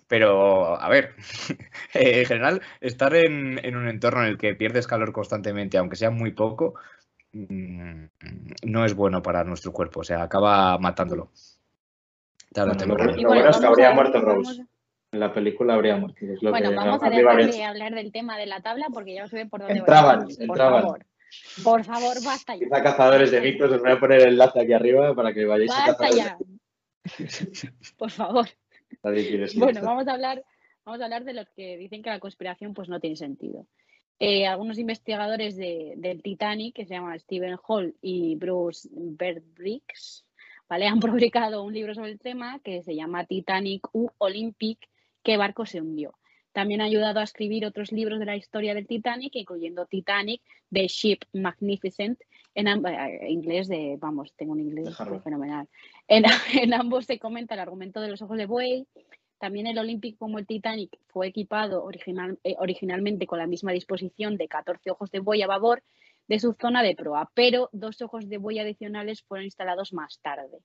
Pero, 0.08 0.78
a 0.78 0.88
ver, 0.90 1.14
en 1.94 2.26
general, 2.26 2.60
estar 2.80 3.14
en, 3.14 3.64
en 3.64 3.76
un 3.76 3.88
entorno 3.88 4.22
en 4.22 4.28
el 4.28 4.38
que 4.38 4.54
pierdes 4.54 4.86
calor 4.86 5.12
constantemente, 5.12 5.78
aunque 5.78 5.96
sea 5.96 6.10
muy 6.10 6.32
poco, 6.32 6.74
mm, 7.32 8.04
no 8.64 8.84
es 8.84 8.94
bueno 8.94 9.22
para 9.22 9.42
nuestro 9.44 9.72
cuerpo, 9.72 10.00
o 10.00 10.04
sea, 10.04 10.22
acaba 10.22 10.78
matándolo. 10.78 11.32
Tarde 12.56 12.70
Bueno, 12.86 12.96
temprano. 12.96 13.22
Lo 13.22 13.28
bueno 13.28 13.50
es 13.50 13.56
que 13.58 13.66
habría 13.66 13.90
a- 13.90 13.94
muerto 13.94 14.20
Rose. 14.20 14.60
a- 14.62 14.66
En 15.12 15.20
la 15.20 15.32
película 15.32 15.74
habría 15.74 15.96
muerto. 15.96 16.16
que 16.18 16.32
es 16.32 16.42
lo 16.42 16.50
Bueno, 16.50 16.70
que 16.70 16.76
vamos 16.76 17.02
a 17.02 17.10
dejar 17.10 17.46
de 17.52 17.64
hablar 17.64 17.94
del 17.94 18.10
tema 18.12 18.36
de 18.38 18.46
la 18.46 18.60
tabla 18.60 18.86
porque 18.92 19.14
ya 19.14 19.24
os 19.24 19.30
ve 19.30 19.46
por 19.46 19.60
dónde 19.60 19.78
Entraban, 19.78 20.24
voy. 20.24 20.34
Por 20.34 20.42
entraban. 20.44 20.82
favor. 20.82 21.06
Por 21.64 21.84
favor, 21.84 22.14
basta 22.24 22.54
ya. 22.54 22.60
Quizá 22.64 22.82
cazadores 22.82 23.30
de 23.30 23.40
mitos, 23.40 23.70
os 23.70 23.80
voy 23.82 23.90
a 23.92 24.00
poner 24.00 24.22
el 24.22 24.28
enlace 24.28 24.60
aquí 24.60 24.72
arriba 24.72 25.14
para 25.14 25.32
que 25.34 25.44
vayáis 25.44 25.70
a 25.70 25.86
Basta 25.86 25.96
cazadores 26.08 26.16
ya. 26.16 26.38
Por 27.98 28.10
favor. 28.10 28.46
Bueno, 29.56 29.80
vamos 29.82 30.08
a 30.08 30.12
hablar, 30.12 30.44
vamos 30.84 31.00
a 31.00 31.04
hablar 31.04 31.24
de 31.24 31.32
los 31.34 31.48
que 31.50 31.76
dicen 31.76 32.02
que 32.02 32.10
la 32.10 32.20
conspiración 32.20 32.74
pues 32.74 32.88
no 32.88 32.98
tiene 33.00 33.16
sentido. 33.16 33.66
Eh, 34.18 34.46
algunos 34.46 34.78
investigadores 34.78 35.56
de- 35.56 35.94
del 35.98 36.22
Titanic, 36.22 36.74
que 36.74 36.86
se 36.86 36.94
llaman 36.94 37.18
Stephen 37.20 37.56
Hall 37.66 37.94
y 38.00 38.34
Bruce 38.36 38.88
Berbricks, 38.92 40.24
¿vale? 40.68 40.86
han 40.86 41.00
publicado 41.00 41.62
un 41.62 41.74
libro 41.74 41.94
sobre 41.94 42.12
el 42.12 42.18
tema 42.18 42.60
que 42.60 42.82
se 42.82 42.94
llama 42.94 43.24
Titanic 43.24 43.88
U 43.92 44.10
Olympic, 44.18 44.78
¿qué 45.22 45.36
barco 45.36 45.66
se 45.66 45.80
hundió? 45.80 46.14
También 46.52 46.80
ha 46.80 46.84
ayudado 46.84 47.20
a 47.20 47.24
escribir 47.24 47.66
otros 47.66 47.92
libros 47.92 48.18
de 48.18 48.24
la 48.24 48.36
historia 48.36 48.74
del 48.74 48.86
Titanic, 48.86 49.36
incluyendo 49.36 49.84
Titanic, 49.84 50.40
The 50.72 50.86
Ship 50.88 51.18
Magnificent, 51.34 52.18
en 52.54 52.68
eh, 52.68 53.26
inglés 53.28 53.68
de, 53.68 53.98
vamos, 54.00 54.32
tengo 54.34 54.52
un 54.52 54.60
inglés 54.60 54.96
fenomenal. 55.22 55.68
En, 56.08 56.24
en 56.62 56.72
ambos 56.72 57.04
se 57.04 57.18
comenta 57.18 57.52
el 57.52 57.60
argumento 57.60 58.00
de 58.00 58.08
los 58.08 58.22
ojos 58.22 58.38
de 58.38 58.46
buey. 58.46 58.86
También 59.38 59.66
el 59.66 59.78
Olympic 59.78 60.16
como 60.16 60.38
el 60.38 60.46
Titanic 60.46 60.98
fue 61.08 61.26
equipado 61.26 61.84
original- 61.84 62.38
eh, 62.42 62.56
originalmente 62.58 63.26
con 63.26 63.38
la 63.38 63.46
misma 63.46 63.72
disposición 63.72 64.38
de 64.38 64.48
14 64.48 64.90
ojos 64.90 65.10
de 65.10 65.20
buey 65.20 65.42
a 65.42 65.46
babor 65.46 65.82
de 66.28 66.38
su 66.38 66.54
zona 66.60 66.82
de 66.82 66.94
proa, 66.94 67.30
pero 67.34 67.68
dos 67.72 68.00
ojos 68.02 68.28
de 68.28 68.38
buey 68.38 68.58
adicionales 68.58 69.22
fueron 69.22 69.44
instalados 69.44 69.92
más 69.92 70.18
tarde. 70.20 70.58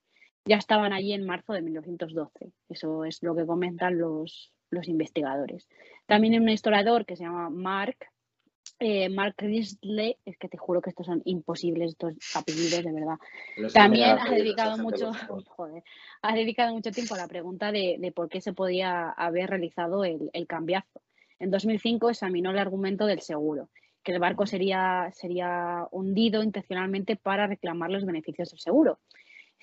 Ya 0.44 0.56
estaban 0.56 0.92
allí 0.92 1.12
en 1.12 1.24
marzo 1.24 1.52
de 1.52 1.62
1912. 1.62 2.52
Eso 2.68 3.04
es 3.04 3.22
lo 3.22 3.36
que 3.36 3.46
comentan 3.46 3.98
los, 3.98 4.52
los 4.70 4.88
investigadores. 4.88 5.68
También 6.06 6.34
hay 6.34 6.40
un 6.40 6.48
historiador 6.48 7.06
que 7.06 7.16
se 7.16 7.24
llama 7.24 7.48
Mark, 7.48 7.96
eh, 8.80 9.08
Mark 9.08 9.36
Risley, 9.38 10.16
es 10.24 10.36
que 10.38 10.48
te 10.48 10.58
juro 10.58 10.82
que 10.82 10.90
estos 10.90 11.06
son 11.06 11.22
imposibles, 11.24 11.92
estos 11.92 12.14
apellidos, 12.34 12.82
de 12.82 12.92
verdad. 12.92 13.16
También 13.72 14.18
ha 14.18 14.28
dedicado 14.28 14.76
mucho, 14.78 15.12
joder, 15.46 15.84
ha 16.22 16.34
dedicado 16.34 16.74
mucho 16.74 16.90
tiempo 16.90 17.14
a 17.14 17.18
la 17.18 17.28
pregunta 17.28 17.70
de, 17.70 17.96
de 18.00 18.10
por 18.10 18.28
qué 18.28 18.40
se 18.40 18.52
podía 18.52 19.10
haber 19.10 19.50
realizado 19.50 20.04
el, 20.04 20.30
el 20.32 20.48
cambiazo. 20.48 21.00
En 21.38 21.52
2005 21.52 22.10
examinó 22.10 22.50
el 22.50 22.58
argumento 22.58 23.06
del 23.06 23.20
seguro, 23.20 23.68
que 24.02 24.12
el 24.12 24.18
barco 24.18 24.46
sería, 24.46 25.10
sería 25.12 25.86
hundido 25.90 26.42
intencionalmente 26.42 27.16
para 27.16 27.46
reclamar 27.46 27.90
los 27.90 28.04
beneficios 28.04 28.50
del 28.50 28.60
seguro. 28.60 28.98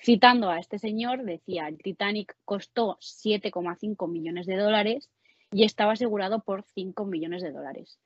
Citando 0.02 0.48
a 0.48 0.58
este 0.58 0.78
señor, 0.78 1.24
decía, 1.24 1.68
el 1.68 1.78
Titanic 1.78 2.36
costó 2.44 2.96
7,5 3.00 4.08
millones 4.08 4.46
de 4.46 4.56
dólares 4.56 5.10
y 5.52 5.64
estaba 5.64 5.92
asegurado 5.92 6.42
por 6.42 6.64
5 6.74 7.04
millones 7.04 7.42
de 7.42 7.52
dólares. 7.52 7.98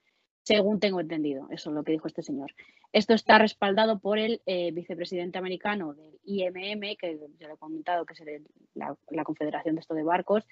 Según 0.43 0.81
tengo 0.81 1.01
entendido, 1.01 1.47
eso 1.51 1.71
es 1.71 1.77
lo 1.77 1.85
que 1.85 1.93
dijo 1.93 2.07
este 2.07 2.23
señor. 2.23 2.53
Esto 2.93 3.15
está 3.15 3.39
respaldado 3.39 3.99
por 3.99 4.19
el 4.19 4.43
eh, 4.45 4.73
vicepresidente 4.73 5.39
americano 5.39 5.95
del 5.95 6.19
IMM, 6.25 6.97
que 6.97 7.19
ya 7.39 7.49
lo 7.49 7.55
he 7.55 7.59
comentado, 7.59 8.05
que 8.05 8.13
es 8.13 8.43
la, 8.75 8.97
la 9.09 9.25
confederación 9.25 9.77
de 9.77 9.81
esto 9.81 9.95
de 9.95 10.03
barcos, 10.03 10.47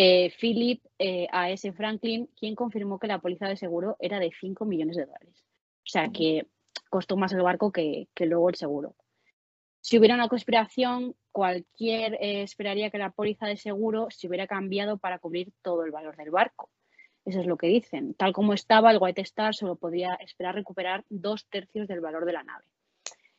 eh, 0.00 0.32
Philip 0.38 0.80
eh, 1.00 1.26
A.S. 1.32 1.72
Franklin, 1.72 2.28
quien 2.36 2.54
confirmó 2.54 3.00
que 3.00 3.08
la 3.08 3.18
póliza 3.18 3.48
de 3.48 3.56
seguro 3.56 3.96
era 3.98 4.20
de 4.20 4.30
5 4.30 4.64
millones 4.64 4.96
de 4.96 5.06
dólares. 5.06 5.44
O 5.78 5.90
sea 5.90 6.10
que 6.10 6.46
costó 6.88 7.16
más 7.16 7.32
el 7.32 7.42
barco 7.42 7.72
que, 7.72 8.06
que 8.14 8.26
luego 8.26 8.48
el 8.48 8.54
seguro. 8.54 8.94
Si 9.80 9.98
hubiera 9.98 10.14
una 10.14 10.28
conspiración, 10.28 11.16
cualquier 11.32 12.14
eh, 12.20 12.42
esperaría 12.42 12.90
que 12.90 12.98
la 12.98 13.10
póliza 13.10 13.46
de 13.46 13.56
seguro 13.56 14.06
se 14.10 14.28
hubiera 14.28 14.46
cambiado 14.46 14.98
para 14.98 15.18
cubrir 15.18 15.52
todo 15.62 15.84
el 15.84 15.90
valor 15.90 16.16
del 16.16 16.30
barco. 16.30 16.70
Eso 17.24 17.40
es 17.40 17.46
lo 17.46 17.56
que 17.56 17.66
dicen. 17.66 18.14
Tal 18.14 18.32
como 18.32 18.52
estaba, 18.52 18.92
el 18.92 18.98
White 19.00 19.22
Star 19.22 19.52
solo 19.52 19.74
podía 19.74 20.14
esperar 20.14 20.54
recuperar 20.54 21.04
dos 21.08 21.48
tercios 21.48 21.88
del 21.88 22.00
valor 22.00 22.24
de 22.24 22.34
la 22.34 22.44
nave. 22.44 22.64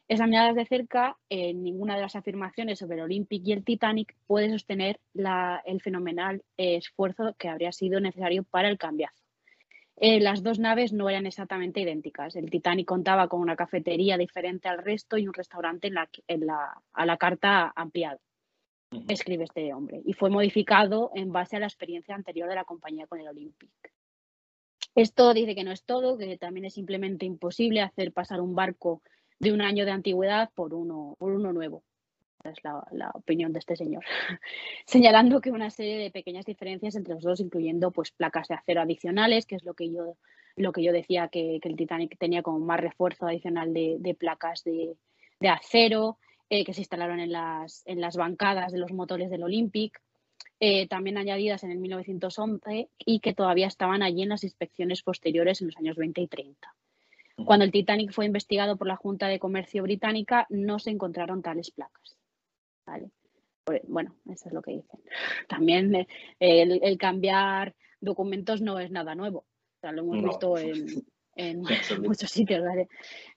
Examinadas 0.09 0.55
de 0.55 0.65
cerca, 0.65 1.17
eh, 1.29 1.53
ninguna 1.53 1.95
de 1.95 2.01
las 2.01 2.15
afirmaciones 2.15 2.79
sobre 2.79 2.97
el 2.97 3.03
Olympic 3.03 3.43
y 3.45 3.53
el 3.53 3.63
Titanic 3.63 4.15
puede 4.25 4.49
sostener 4.49 4.99
la- 5.13 5.61
el 5.65 5.81
fenomenal 5.81 6.43
eh, 6.57 6.77
esfuerzo 6.77 7.35
que 7.37 7.47
habría 7.47 7.71
sido 7.71 7.99
necesario 7.99 8.43
para 8.43 8.69
el 8.69 8.79
cambiazo. 8.79 9.23
Eh, 9.97 10.19
las 10.19 10.41
dos 10.41 10.57
naves 10.57 10.93
no 10.93 11.09
eran 11.09 11.27
exactamente 11.27 11.81
idénticas. 11.81 12.35
El 12.35 12.49
Titanic 12.49 12.87
contaba 12.87 13.27
con 13.27 13.39
una 13.39 13.55
cafetería 13.55 14.17
diferente 14.17 14.67
al 14.67 14.79
resto 14.83 15.17
y 15.17 15.27
un 15.27 15.33
restaurante 15.33 15.87
en 15.89 15.93
la, 15.93 16.09
en 16.27 16.47
la- 16.47 16.81
a 16.91 17.05
la 17.05 17.17
carta 17.17 17.71
ampliado 17.75 18.19
escribe 19.07 19.43
este 19.43 19.71
hombre, 19.71 20.01
y 20.03 20.13
fue 20.13 20.31
modificado 20.31 21.11
en 21.13 21.31
base 21.31 21.55
a 21.55 21.59
la 21.59 21.67
experiencia 21.67 22.15
anterior 22.15 22.49
de 22.49 22.55
la 22.55 22.63
compañía 22.63 23.05
con 23.05 23.19
el 23.19 23.27
Olympic. 23.27 23.69
Esto 24.95 25.31
dice 25.35 25.53
que 25.53 25.63
no 25.63 25.71
es 25.71 25.83
todo, 25.83 26.17
que 26.17 26.35
también 26.39 26.65
es 26.65 26.73
simplemente 26.73 27.27
imposible 27.27 27.81
hacer 27.81 28.11
pasar 28.11 28.41
un 28.41 28.55
barco 28.55 29.03
de 29.39 29.53
un 29.53 29.61
año 29.61 29.85
de 29.85 29.91
antigüedad 29.91 30.49
por 30.53 30.73
uno, 30.73 31.15
por 31.17 31.31
uno 31.31 31.53
nuevo. 31.53 31.83
Es 32.43 32.63
la, 32.63 32.85
la 32.91 33.11
opinión 33.13 33.51
de 33.51 33.59
este 33.59 33.75
señor. 33.75 34.03
Señalando 34.85 35.41
que 35.41 35.51
una 35.51 35.69
serie 35.69 35.97
de 35.97 36.11
pequeñas 36.11 36.45
diferencias 36.45 36.95
entre 36.95 37.15
los 37.15 37.23
dos, 37.23 37.39
incluyendo 37.39 37.91
pues 37.91 38.11
placas 38.11 38.47
de 38.47 38.55
acero 38.55 38.81
adicionales, 38.81 39.45
que 39.45 39.55
es 39.55 39.63
lo 39.63 39.73
que 39.73 39.91
yo, 39.91 40.17
lo 40.55 40.71
que 40.71 40.83
yo 40.83 40.93
decía 40.93 41.27
que, 41.27 41.59
el 41.61 41.75
Titanic 41.75 42.17
tenía 42.17 42.41
como 42.41 42.59
más 42.59 42.79
refuerzo 42.79 43.27
adicional 43.27 43.73
de, 43.73 43.97
de 43.99 44.13
placas 44.13 44.63
de, 44.63 44.95
de 45.39 45.49
acero, 45.49 46.17
eh, 46.49 46.65
que 46.65 46.73
se 46.73 46.81
instalaron 46.81 47.19
en 47.19 47.31
las, 47.31 47.83
en 47.85 48.01
las 48.01 48.15
bancadas 48.15 48.71
de 48.71 48.79
los 48.79 48.91
motores 48.91 49.29
del 49.29 49.43
Olympic, 49.43 50.01
eh, 50.59 50.87
también 50.87 51.17
añadidas 51.17 51.63
en 51.63 51.71
el 51.71 51.77
1911 51.77 52.89
y 52.97 53.19
que 53.19 53.33
todavía 53.33 53.67
estaban 53.67 54.01
allí 54.01 54.23
en 54.23 54.29
las 54.29 54.43
inspecciones 54.43 55.03
posteriores 55.03 55.61
en 55.61 55.67
los 55.67 55.77
años 55.77 55.95
20 55.95 56.21
y 56.21 56.27
30. 56.27 56.75
Cuando 57.45 57.65
el 57.65 57.71
Titanic 57.71 58.11
fue 58.11 58.25
investigado 58.25 58.77
por 58.77 58.87
la 58.87 58.95
Junta 58.95 59.27
de 59.27 59.39
Comercio 59.39 59.83
Británica, 59.83 60.45
no 60.49 60.79
se 60.79 60.91
encontraron 60.91 61.41
tales 61.41 61.71
placas. 61.71 62.17
¿vale? 62.85 63.11
Por- 63.63 63.81
Bueno, 63.87 64.15
eso 64.29 64.47
es 64.47 64.53
lo 64.53 64.61
que 64.61 64.71
dicen. 64.71 64.99
También 65.47 65.93
eh, 65.95 66.07
el, 66.39 66.79
el 66.83 66.97
cambiar 66.97 67.75
documentos 68.01 68.61
no 68.61 68.79
es 68.79 68.91
nada 68.91 69.15
nuevo. 69.15 69.39
O 69.39 69.79
sea, 69.81 69.91
lo 69.91 70.01
hemos 70.01 70.17
No. 70.17 70.23
visto 70.29 70.57
en, 70.57 70.85
muchos 72.03 72.29
sitios. 72.31 72.63
¿vale? 72.63 72.87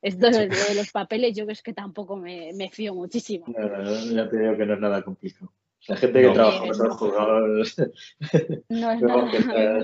Esto 0.01 0.31
de, 0.31 0.49
lo 0.49 0.65
de 0.69 0.75
los 0.75 0.91
papeles, 0.91 1.37
yo 1.37 1.45
es 1.49 1.63
que 1.63 1.73
tampoco 1.73 2.17
me, 2.17 2.53
me 2.55 2.71
fío 2.71 2.95
muchísimo. 2.95 3.47
No, 3.49 3.69
no, 3.69 3.83
no, 3.83 4.05
ya 4.07 4.29
te 4.29 4.39
digo 4.39 4.57
que 4.57 4.67
no 4.67 4.75
es 4.75 4.81
nada 4.81 5.03
complicado. 5.03 5.53
Sea, 5.79 5.97
gente 5.97 6.23
que 6.23 6.31
trabaja 6.31 6.61
con 6.61 6.69
los 6.69 6.97
jugadores. 6.97 7.77
No 8.69 8.91
es 8.93 9.01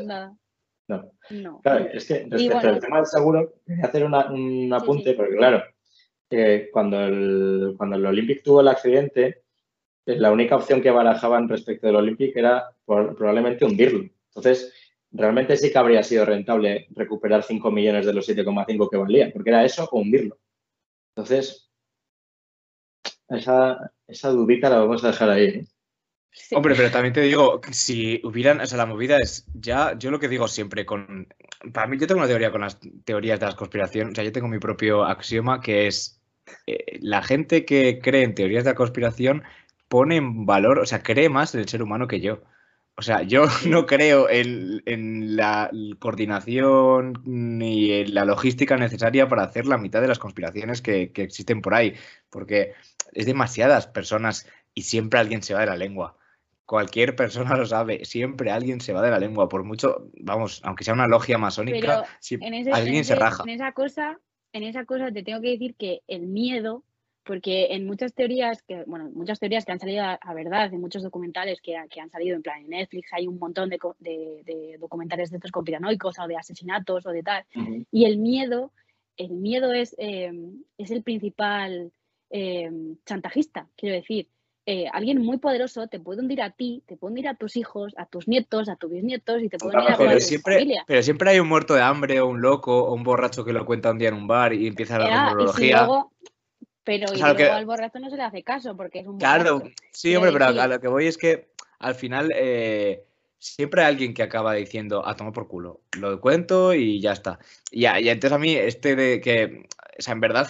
nada. 0.06 0.36
No. 0.88 1.12
No. 1.30 1.60
Claro, 1.60 1.86
es 1.92 2.06
que 2.06 2.26
respecto 2.28 2.54
bueno. 2.54 2.68
al 2.70 2.80
tema 2.80 2.96
del 2.96 3.06
seguro, 3.06 3.54
quería 3.66 3.84
hacer 3.84 4.04
una- 4.04 4.30
un 4.32 4.72
apunte, 4.72 5.10
sí. 5.10 5.16
porque 5.16 5.36
claro, 5.36 5.62
eh, 6.30 6.68
cuando, 6.72 7.00
el, 7.04 7.74
cuando 7.76 7.96
el 7.96 8.06
Olympic 8.06 8.42
tuvo 8.42 8.60
el 8.62 8.68
accidente, 8.68 9.42
eh, 10.06 10.16
la 10.16 10.32
única 10.32 10.56
opción 10.56 10.80
que 10.80 10.90
barajaban 10.90 11.48
respecto 11.48 11.86
del 11.86 11.96
Olympic 11.96 12.34
era 12.36 12.70
por- 12.84 13.14
probablemente 13.16 13.64
hundirlo. 13.66 14.08
Entonces, 14.28 14.72
realmente 15.12 15.56
sí 15.56 15.70
que 15.70 15.78
habría 15.78 16.02
sido 16.02 16.24
rentable 16.24 16.86
recuperar 16.94 17.42
5 17.42 17.70
millones 17.70 18.06
de 18.06 18.14
los 18.14 18.26
7,5 18.26 18.88
que 18.90 18.96
valía, 18.96 19.30
porque 19.32 19.50
era 19.50 19.64
eso 19.64 19.88
o 19.92 19.98
hundirlo. 20.00 20.38
Entonces, 21.14 21.70
esa, 23.28 23.92
esa 24.06 24.30
dudita 24.30 24.70
la 24.70 24.78
vamos 24.78 25.04
a 25.04 25.08
dejar 25.08 25.30
ahí. 25.30 25.44
¿eh? 25.44 25.64
Sí. 26.30 26.54
Hombre, 26.54 26.74
pero 26.76 26.90
también 26.90 27.12
te 27.12 27.22
digo, 27.22 27.60
si 27.70 28.20
hubieran, 28.24 28.60
o 28.60 28.66
sea, 28.66 28.78
la 28.78 28.86
movida 28.86 29.18
es, 29.18 29.46
ya, 29.54 29.98
yo 29.98 30.10
lo 30.10 30.20
que 30.20 30.28
digo 30.28 30.46
siempre 30.46 30.86
con, 30.86 31.26
para 31.72 31.86
mí 31.86 31.98
yo 31.98 32.06
tengo 32.06 32.20
una 32.20 32.28
teoría 32.28 32.50
con 32.50 32.60
las 32.60 32.78
teorías 33.04 33.40
de 33.40 33.46
las 33.46 33.54
conspiración, 33.54 34.10
o 34.10 34.14
sea, 34.14 34.24
yo 34.24 34.32
tengo 34.32 34.48
mi 34.48 34.58
propio 34.58 35.04
axioma 35.04 35.60
que 35.60 35.86
es, 35.86 36.20
eh, 36.66 36.98
la 37.00 37.22
gente 37.22 37.64
que 37.64 37.98
cree 38.00 38.22
en 38.22 38.34
teorías 38.34 38.64
de 38.64 38.70
la 38.70 38.76
conspiración 38.76 39.42
pone 39.88 40.16
en 40.16 40.46
valor, 40.46 40.78
o 40.78 40.86
sea, 40.86 41.02
cree 41.02 41.28
más 41.28 41.54
en 41.54 41.60
el 41.60 41.68
ser 41.68 41.82
humano 41.82 42.06
que 42.08 42.20
yo. 42.20 42.42
O 42.96 43.02
sea, 43.02 43.22
yo 43.22 43.44
no 43.66 43.86
creo 43.86 44.28
en, 44.28 44.82
en 44.86 45.36
la 45.36 45.70
coordinación 45.98 47.22
ni 47.24 47.92
en 47.92 48.14
la 48.14 48.24
logística 48.24 48.76
necesaria 48.76 49.28
para 49.28 49.44
hacer 49.44 49.66
la 49.66 49.78
mitad 49.78 50.00
de 50.00 50.08
las 50.08 50.18
conspiraciones 50.18 50.82
que, 50.82 51.12
que 51.12 51.22
existen 51.22 51.62
por 51.62 51.74
ahí, 51.74 51.94
porque 52.30 52.74
es 53.12 53.26
demasiadas 53.26 53.86
personas 53.86 54.46
y 54.78 54.82
siempre 54.82 55.18
alguien 55.18 55.42
se 55.42 55.54
va 55.54 55.60
de 55.60 55.66
la 55.66 55.76
lengua. 55.76 56.16
Cualquier 56.64 57.16
persona 57.16 57.56
lo 57.56 57.66
sabe, 57.66 58.04
siempre 58.04 58.50
alguien 58.52 58.80
se 58.80 58.92
va 58.92 59.02
de 59.02 59.10
la 59.10 59.18
lengua, 59.18 59.48
por 59.48 59.64
mucho, 59.64 60.08
vamos, 60.20 60.60
aunque 60.64 60.84
sea 60.84 60.94
una 60.94 61.08
logia 61.08 61.36
masónica, 61.38 61.78
ese- 62.54 62.72
alguien 62.72 62.98
en 62.98 63.04
se 63.04 63.14
raja. 63.16 63.42
en 63.42 63.48
esa 63.50 63.72
cosa, 63.72 64.20
en 64.52 64.62
esa 64.62 64.84
cosa 64.84 65.10
te 65.10 65.22
tengo 65.24 65.40
que 65.40 65.50
decir 65.50 65.74
que 65.74 66.02
el 66.06 66.26
miedo, 66.28 66.84
porque 67.24 67.68
en 67.74 67.86
muchas 67.86 68.14
teorías, 68.14 68.62
que, 68.62 68.84
bueno, 68.86 69.10
muchas 69.14 69.40
teorías 69.40 69.64
que 69.64 69.72
han 69.72 69.80
salido 69.80 70.04
a, 70.04 70.14
a 70.14 70.34
verdad, 70.34 70.72
en 70.72 70.80
muchos 70.80 71.02
documentales 71.02 71.60
que, 71.60 71.74
que 71.90 72.00
han 72.00 72.10
salido 72.10 72.36
en 72.36 72.42
plan 72.42 72.60
en 72.60 72.68
Netflix, 72.70 73.12
hay 73.12 73.26
un 73.26 73.38
montón 73.38 73.68
de, 73.70 73.78
co- 73.78 73.96
de- 73.98 74.42
de 74.44 74.76
documentales 74.78 75.30
de 75.30 75.38
estos 75.38 75.50
conspiranoicos 75.50 76.18
o 76.20 76.26
de 76.28 76.36
asesinatos 76.36 77.04
o 77.04 77.10
de 77.10 77.22
tal. 77.22 77.44
Y 77.90 78.04
el 78.04 78.18
miedo, 78.18 78.70
el 79.16 79.30
miedo 79.30 79.72
es, 79.72 79.94
eh, 79.98 80.30
es 80.78 80.90
el 80.92 81.02
principal 81.02 81.90
eh, 82.30 82.70
chantajista, 83.06 83.66
quiero 83.74 83.96
decir. 83.96 84.28
Eh, 84.70 84.86
alguien 84.92 85.22
muy 85.24 85.38
poderoso 85.38 85.86
te 85.86 85.98
puede 85.98 86.20
hundir 86.20 86.42
a 86.42 86.50
ti, 86.50 86.82
te 86.86 86.94
puede 86.94 87.12
hundir 87.12 87.28
a 87.28 87.34
tus 87.34 87.56
hijos, 87.56 87.94
a 87.96 88.04
tus 88.04 88.28
nietos, 88.28 88.68
a 88.68 88.76
tus 88.76 88.90
bisnietos 88.90 89.42
y 89.42 89.48
te 89.48 89.56
puede 89.56 89.78
hundir 89.78 89.92
a 89.92 89.96
toda 89.96 90.18
tu 90.18 90.26
familia. 90.42 90.84
pero 90.86 91.02
siempre 91.02 91.30
hay 91.30 91.40
un 91.40 91.48
muerto 91.48 91.72
de 91.72 91.80
hambre 91.80 92.20
o 92.20 92.26
un 92.26 92.42
loco 92.42 92.84
o 92.84 92.92
un 92.92 93.02
borracho 93.02 93.46
que 93.46 93.54
lo 93.54 93.64
cuenta 93.64 93.90
un 93.90 93.96
día 93.96 94.10
en 94.10 94.14
un 94.16 94.26
bar 94.26 94.52
y 94.52 94.66
empieza 94.66 94.98
la 94.98 95.06
y 95.06 95.08
si 95.08 95.14
rumorología. 95.16 95.76
luego, 95.78 96.12
pero 96.84 97.06
y 97.14 97.14
O 97.14 97.16
sea, 97.16 97.28
lo 97.28 97.34
luego 97.34 97.50
que- 97.52 97.58
al 97.58 97.64
borracho 97.64 97.98
no 97.98 98.10
se 98.10 98.16
le 98.18 98.22
hace 98.24 98.42
caso 98.42 98.76
porque 98.76 98.98
es 98.98 99.06
un 99.06 99.16
Claro, 99.16 99.60
borracho. 99.60 99.74
sí, 99.90 100.14
hombre, 100.14 100.32
pero 100.32 100.44
a- 100.44 100.64
a 100.64 100.68
lo 100.68 100.80
que 100.82 100.88
voy 100.88 101.06
es 101.06 101.16
que 101.16 101.48
al 101.78 101.94
final 101.94 102.30
eh, 102.36 103.04
siempre 103.38 103.80
hay 103.80 103.88
alguien 103.88 104.12
que 104.12 104.22
acaba 104.22 104.52
diciendo 104.52 105.06
a 105.08 105.16
tomar 105.16 105.32
por 105.32 105.48
culo. 105.48 105.80
Lo 105.98 106.20
cuento 106.20 106.74
y 106.74 107.00
ya 107.00 107.12
está. 107.12 107.38
Y, 107.70 107.80
ya, 107.82 107.98
y 107.98 108.10
entonces 108.10 108.36
a 108.36 108.38
mí 108.38 108.52
este 108.54 108.96
de 108.96 109.22
que, 109.22 109.66
o 109.98 110.02
sea, 110.02 110.12
en 110.12 110.20
verdad, 110.20 110.46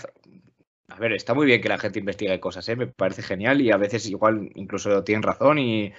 a 0.88 0.98
ver, 0.98 1.12
está 1.12 1.34
muy 1.34 1.46
bien 1.46 1.60
que 1.60 1.68
la 1.68 1.78
gente 1.78 1.98
investigue 1.98 2.40
cosas, 2.40 2.68
¿eh? 2.68 2.76
Me 2.76 2.86
parece 2.86 3.22
genial 3.22 3.60
y 3.60 3.70
a 3.70 3.76
veces 3.76 4.06
igual 4.08 4.50
incluso 4.54 5.04
tienen 5.04 5.22
razón 5.22 5.58
y, 5.58 5.92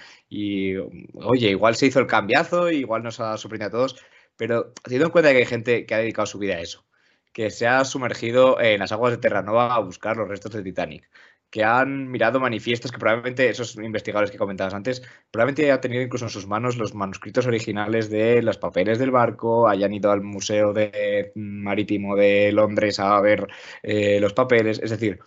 oye, 1.14 1.50
igual 1.50 1.76
se 1.76 1.86
hizo 1.86 2.00
el 2.00 2.06
cambiazo, 2.06 2.70
igual 2.70 3.02
nos 3.04 3.20
ha 3.20 3.36
sorprendido 3.38 3.68
a 3.68 3.70
todos, 3.70 3.96
pero 4.36 4.72
teniendo 4.82 5.06
en 5.06 5.12
cuenta 5.12 5.30
que 5.30 5.38
hay 5.38 5.46
gente 5.46 5.86
que 5.86 5.94
ha 5.94 5.98
dedicado 5.98 6.26
su 6.26 6.38
vida 6.38 6.56
a 6.56 6.60
eso, 6.60 6.86
que 7.32 7.50
se 7.50 7.66
ha 7.68 7.84
sumergido 7.84 8.60
en 8.60 8.80
las 8.80 8.92
aguas 8.92 9.12
de 9.12 9.18
Terranova 9.18 9.74
a 9.74 9.78
buscar 9.78 10.16
los 10.16 10.28
restos 10.28 10.52
del 10.52 10.64
Titanic, 10.64 11.08
que 11.50 11.64
han 11.64 12.08
mirado 12.10 12.38
manifiestos 12.38 12.92
que 12.92 12.98
probablemente 12.98 13.48
esos 13.48 13.74
investigadores 13.76 14.30
que 14.30 14.38
comentabas 14.38 14.72
antes, 14.74 15.02
probablemente 15.30 15.64
hayan 15.64 15.80
tenido 15.80 16.02
incluso 16.02 16.26
en 16.26 16.30
sus 16.30 16.46
manos 16.46 16.76
los 16.76 16.94
manuscritos 16.94 17.46
originales 17.46 18.08
de 18.08 18.40
los 18.42 18.56
papeles 18.56 18.98
del 18.98 19.10
barco, 19.10 19.68
hayan 19.68 19.92
ido 19.92 20.12
al 20.12 20.22
Museo 20.22 20.72
de, 20.72 21.32
Marítimo 21.34 22.14
de 22.14 22.52
Londres 22.52 23.00
a 23.00 23.20
ver 23.20 23.48
eh, 23.82 24.20
los 24.20 24.32
papeles, 24.32 24.80
es 24.82 24.90
decir, 24.90 25.18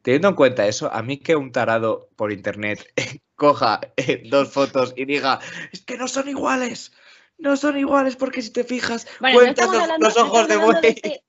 teniendo 0.00 0.28
en 0.28 0.34
cuenta 0.34 0.66
eso, 0.66 0.92
a 0.92 1.02
mí 1.02 1.18
que 1.18 1.36
un 1.36 1.52
tarado 1.52 2.08
por 2.16 2.32
internet 2.32 2.84
coja 3.34 3.80
eh, 3.96 4.22
dos 4.30 4.52
fotos 4.52 4.94
y 4.96 5.04
diga, 5.04 5.40
es 5.72 5.82
que 5.82 5.96
no 5.96 6.08
son 6.08 6.28
iguales. 6.28 6.92
No 7.38 7.56
son 7.56 7.76
iguales 7.76 8.14
porque 8.14 8.40
si 8.40 8.52
te 8.52 8.62
fijas, 8.62 9.08
Bueno, 9.18 9.38
cuentan 9.40 9.72
los, 9.72 10.16
no 10.16 10.22
ojos 10.22 10.46
de 10.46 10.56
buey. 10.56 10.76
este- 10.82 11.24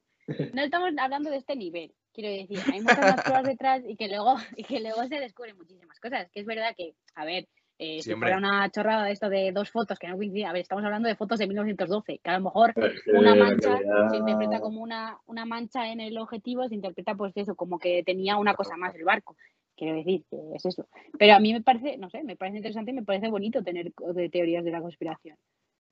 no 0.54 0.62
estamos 0.64 0.92
hablando 1.00 1.32
de 1.32 1.38
este 1.38 1.56
nivel, 1.56 1.94
quiero 2.14 2.30
decir, 2.30 2.60
hay 2.72 2.82
muchas 2.82 3.00
más 3.00 3.22
pruebas 3.24 3.44
detrás 3.44 3.82
y 3.88 3.96
que 3.96 4.08
luego, 4.08 4.36
y 4.58 4.64
que 4.64 4.80
luego 4.80 5.04
se 5.08 5.20
descubren 5.20 5.58
muchísimas 5.58 6.00
cosas. 6.00 6.30
Que 6.32 6.40
es 6.42 6.46
verdad 6.46 6.74
que, 6.78 6.94
a 7.16 7.26
ver, 7.26 7.48
eh, 7.80 7.98
Sí, 7.98 8.04
si 8.04 8.14
hombre. 8.14 8.32
fuera 8.34 8.38
una 8.38 8.70
chorrada 8.70 9.04
de 9.06 9.12
esto 9.12 9.30
de 9.30 9.52
dos 9.52 9.72
fotos 9.72 9.98
que 9.98 10.08
no 10.08 10.16
coinciden, 10.16 10.48
a 10.48 10.54
ver, 10.54 10.62
estamos 10.62 10.86
hablando 10.86 11.10
de 11.10 11.16
fotos 11.16 11.40
de 11.40 11.48
1912, 11.48 12.20
que 12.24 12.30
a 12.30 12.38
lo 12.38 12.44
mejor 12.46 12.74
una 13.14 13.34
mancha 13.36 13.80
se 14.12 14.18
interpreta 14.18 14.60
como 14.62 14.82
una, 14.82 15.18
una 15.26 15.46
mancha 15.46 15.92
en 15.92 16.00
el 16.00 16.18
objetivo, 16.20 16.68
se 16.70 16.76
interpreta 16.76 17.16
pues 17.16 17.34
eso, 17.36 17.56
como 17.56 17.80
que 17.80 18.04
tenía 18.04 18.38
una 18.38 18.54
cosa 18.54 18.78
más 18.78 18.94
el 18.96 19.04
barco. 19.04 19.36
Quiero 19.76 19.96
decir 19.98 20.24
que 20.30 20.38
es 20.56 20.64
eso. 20.68 20.88
Pero 21.18 21.34
a 21.34 21.40
mí 21.40 21.52
me 21.52 21.62
parece, 21.62 21.98
no 21.98 22.12
sé, 22.12 22.24
me 22.24 22.36
parece 22.36 22.58
interesante 22.58 22.92
y 22.92 22.94
me 22.94 23.04
parece 23.04 23.30
bonito 23.30 23.64
tener 23.64 23.92
de 23.92 24.30
teorías 24.30 24.64
de 24.64 24.72
la 24.72 24.80
conspiración. 24.82 25.36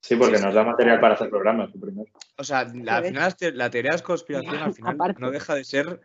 Sí, 0.02 0.16
porque 0.16 0.40
nos 0.40 0.54
da 0.54 0.64
material 0.64 1.00
para 1.00 1.16
hacer 1.16 1.30
programas. 1.32 1.74
lo 1.74 1.82
primero. 1.82 2.12
O 2.38 2.44
sea, 2.44 2.64
la, 2.76 2.98
al 2.98 3.06
final, 3.06 3.34
la 3.54 3.70
teoría 3.72 3.92
de 3.92 3.98
la 3.98 4.04
conspiración 4.04 4.56
al 4.56 4.74
final 4.76 4.96
Aparte. 4.96 5.20
no 5.20 5.32
deja 5.32 5.56
de 5.56 5.64
ser 5.64 6.00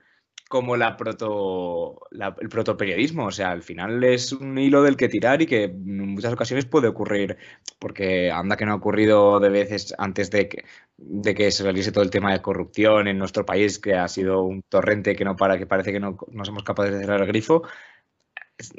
como 0.48 0.76
la 0.76 0.96
proto, 0.96 2.00
la- 2.10 2.34
el 2.40 2.48
protoperiodismo. 2.48 3.26
O 3.26 3.30
sea, 3.32 3.50
al 3.50 3.62
final 3.62 4.02
es 4.04 4.32
un 4.32 4.58
hilo 4.58 4.82
del 4.82 4.96
que 4.96 5.08
tirar 5.08 5.42
y 5.42 5.46
que 5.46 5.64
en 5.64 6.14
muchas 6.14 6.32
ocasiones 6.32 6.66
puede 6.66 6.88
ocurrir, 6.88 7.36
porque 7.78 8.30
anda 8.30 8.56
que 8.56 8.64
no 8.66 8.72
ha 8.72 8.76
ocurrido 8.76 9.40
de 9.40 9.48
veces 9.50 9.94
antes 9.98 10.30
de 10.30 10.48
que, 10.48 10.64
de 10.96 11.34
que 11.34 11.50
se 11.50 11.62
saliese 11.64 11.92
todo 11.92 12.04
el 12.04 12.10
tema 12.10 12.32
de 12.32 12.42
corrupción 12.42 13.08
en 13.08 13.18
nuestro 13.18 13.44
país, 13.46 13.78
que 13.78 13.94
ha 13.94 14.08
sido 14.08 14.42
un 14.42 14.62
torrente 14.62 15.16
que 15.16 15.24
no 15.24 15.36
para, 15.36 15.58
que 15.58 15.66
parece 15.66 15.92
que 15.92 16.00
no, 16.00 16.16
no 16.32 16.44
somos 16.44 16.62
capaces 16.64 16.92
de 16.94 17.00
cerrar 17.00 17.20
el 17.20 17.26
grifo. 17.26 17.62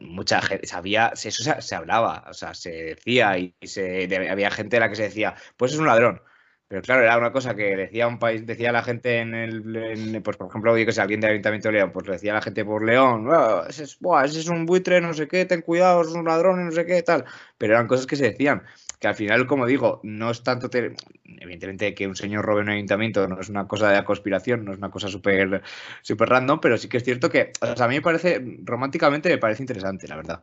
Mucha 0.01 0.41
gente 0.41 0.65
sabía, 0.67 1.09
eso 1.13 1.43
se, 1.43 1.61
se 1.61 1.75
hablaba, 1.75 2.25
o 2.29 2.33
sea, 2.33 2.53
se 2.55 2.71
decía 2.71 3.37
y 3.37 3.55
se, 3.63 4.07
había 4.29 4.49
gente 4.49 4.77
a 4.77 4.79
la 4.81 4.89
que 4.89 4.95
se 4.95 5.03
decía, 5.03 5.35
pues 5.55 5.73
es 5.73 5.77
un 5.79 5.85
ladrón. 5.85 6.21
Pero 6.69 6.81
claro, 6.81 7.01
era 7.03 7.17
una 7.17 7.31
cosa 7.31 7.55
que 7.55 7.77
decía 7.77 8.07
un 8.07 8.19
país, 8.19 8.45
decía 8.45 8.73
la 8.73 8.83
gente 8.83 9.19
en 9.19 9.33
el, 9.33 9.73
en- 9.75 10.21
pues 10.21 10.35
por 10.35 10.49
ejemplo, 10.49 10.77
yo 10.77 10.85
que 10.85 10.91
sé, 10.91 10.99
alguien 11.01 11.21
del 11.21 11.31
Ayuntamiento 11.31 11.69
de 11.69 11.73
León, 11.75 11.91
pues 11.93 12.05
lo 12.07 12.11
decía 12.13 12.33
la 12.33 12.41
gente 12.41 12.65
por 12.65 12.85
León, 12.85 13.27
"Ah, 13.31 13.63
ese, 13.69 13.83
es, 13.85 13.97
buah, 13.99 14.25
ese 14.25 14.39
es 14.41 14.49
un 14.49 14.65
buitre, 14.65 14.99
no 14.99 15.13
sé 15.13 15.27
qué, 15.29 15.45
ten 15.45 15.61
cuidado, 15.61 16.01
es 16.01 16.09
un 16.09 16.25
ladrón, 16.25 16.65
no 16.65 16.71
sé 16.73 16.85
qué, 16.85 17.01
tal. 17.03 17.23
Pero 17.57 17.73
eran 17.73 17.87
cosas 17.87 18.05
que 18.05 18.17
se 18.17 18.25
decían, 18.31 18.63
que 18.99 19.07
al 19.07 19.15
final, 19.15 19.47
como 19.47 19.65
digo, 19.65 20.01
no 20.03 20.29
es 20.29 20.43
tanto, 20.43 20.69
te- 20.69 20.93
evidentemente 21.39 21.93
que 21.93 22.05
un 22.07 22.15
señor 22.17 22.43
robe 22.45 22.61
un 22.61 22.69
ayuntamiento 22.69 23.27
no 23.27 23.39
es 23.39 23.47
una 23.49 23.67
cosa 23.67 23.89
de 23.91 24.03
conspiración, 24.03 24.65
no 24.65 24.71
es 24.73 24.77
una 24.77 24.89
cosa 24.91 25.07
súper 25.07 25.61
súper 26.01 26.27
random, 26.29 26.59
pero 26.59 26.77
sí 26.77 26.89
que 26.89 26.97
es 26.97 27.03
cierto 27.03 27.29
que, 27.29 27.51
o 27.61 27.75
sea, 27.75 27.85
a 27.85 27.87
mí 27.89 27.95
me 27.95 28.01
parece, 28.01 28.43
románticamente 28.63 29.29
me 29.29 29.37
parece 29.37 29.63
interesante, 29.63 30.07
la 30.07 30.15
verdad. 30.17 30.41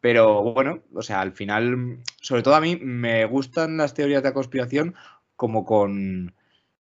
Pero 0.00 0.42
bueno, 0.42 0.82
o 0.94 1.02
sea, 1.02 1.20
al 1.22 1.32
final, 1.32 1.98
sobre 2.20 2.42
todo 2.42 2.54
a 2.54 2.60
mí 2.60 2.76
me 2.76 3.24
gustan 3.24 3.78
las 3.78 3.94
teorías 3.94 4.22
de 4.22 4.34
conspiración 4.34 4.94
como 5.36 5.64
con 5.64 6.34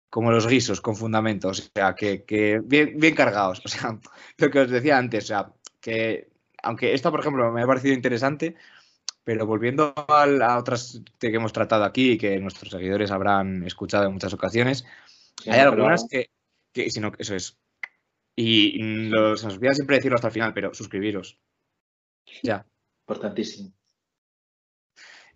como 0.09 0.31
los 0.31 0.47
guisos, 0.47 0.81
con 0.81 0.95
fundamentos, 0.95 1.59
o 1.59 1.71
sea, 1.75 1.93
que, 1.93 2.23
que 2.23 2.59
bien, 2.63 2.97
bien 2.97 3.13
cargados. 3.13 3.61
O 3.65 3.67
sea, 3.67 3.99
lo 4.37 4.49
que 4.49 4.59
os 4.61 4.69
decía 4.71 4.97
antes, 4.97 5.25
o 5.25 5.27
sea, 5.27 5.53
que 5.79 6.29
aunque 6.63 6.93
esta, 6.93 7.11
por 7.11 7.19
ejemplo, 7.19 7.51
me 7.51 7.61
ha 7.61 7.67
parecido 7.67 7.93
interesante, 7.93 8.55
pero 9.23 9.45
volviendo 9.45 9.93
a, 9.95 10.57
otras 10.57 11.01
que 11.19 11.27
hemos 11.27 11.53
tratado 11.53 11.83
aquí 11.83 12.13
y 12.13 12.17
que 12.17 12.39
nuestros 12.39 12.71
seguidores 12.71 13.11
habrán 13.11 13.63
escuchado 13.65 14.05
en 14.07 14.13
muchas 14.13 14.33
ocasiones, 14.33 14.83
Sí, 15.41 15.49
hay 15.51 15.59
pero- 15.59 15.71
algunas 15.71 16.05
que, 16.09 16.31
que 16.73 16.89
si 16.89 16.99
no, 16.99 17.11
eso 17.17 17.35
es. 17.35 17.57
Y 18.35 18.81
mm, 18.81 19.09
lo- 19.11 19.37
se 19.37 19.45
nos 19.45 19.55
olvida 19.55 19.73
siempre 19.73 19.97
decirlo 19.97 20.15
hasta 20.15 20.27
el 20.29 20.33
final, 20.33 20.53
pero 20.53 20.73
suscribiros. 20.73 21.37
Ya. 22.43 22.65
Importantísimo. 23.07 23.71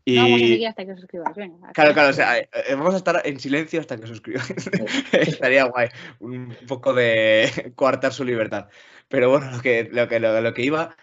Y, 0.05 0.15
No 0.15 0.23
vamos 0.23 0.41
a 0.41 0.45
seguir 0.47 0.67
hasta 0.67 0.85
que 0.85 0.91
os 0.91 0.99
suscribáis. 0.99 1.35
Venga, 1.35 1.71
Claro, 1.71 1.93
claro, 1.93 2.09
o 2.09 2.13
sea, 2.13 2.37
eh, 2.37 2.49
eh, 2.67 2.75
vamos 2.75 2.93
a 2.93 2.97
estar 2.97 3.21
en 3.25 3.39
silencio 3.39 3.79
hasta 3.79 3.97
que 3.97 4.07
suscribáis. 4.07 4.53
Estaría 5.13 5.63
guay, 5.65 5.89
un 6.19 6.55
poco 6.67 6.93
de 6.93 7.49
coartar 7.75 8.11
su 8.13 8.25
libertad. 8.25 8.67
Pero 9.07 9.29
bueno, 9.29 9.49
lo 9.51 9.61
que, 9.61 9.89
lo 9.91 10.07
que, 10.07 10.19
lo, 10.19 10.41
lo 10.41 10.53
que 10.53 10.63
iba, 10.63 10.95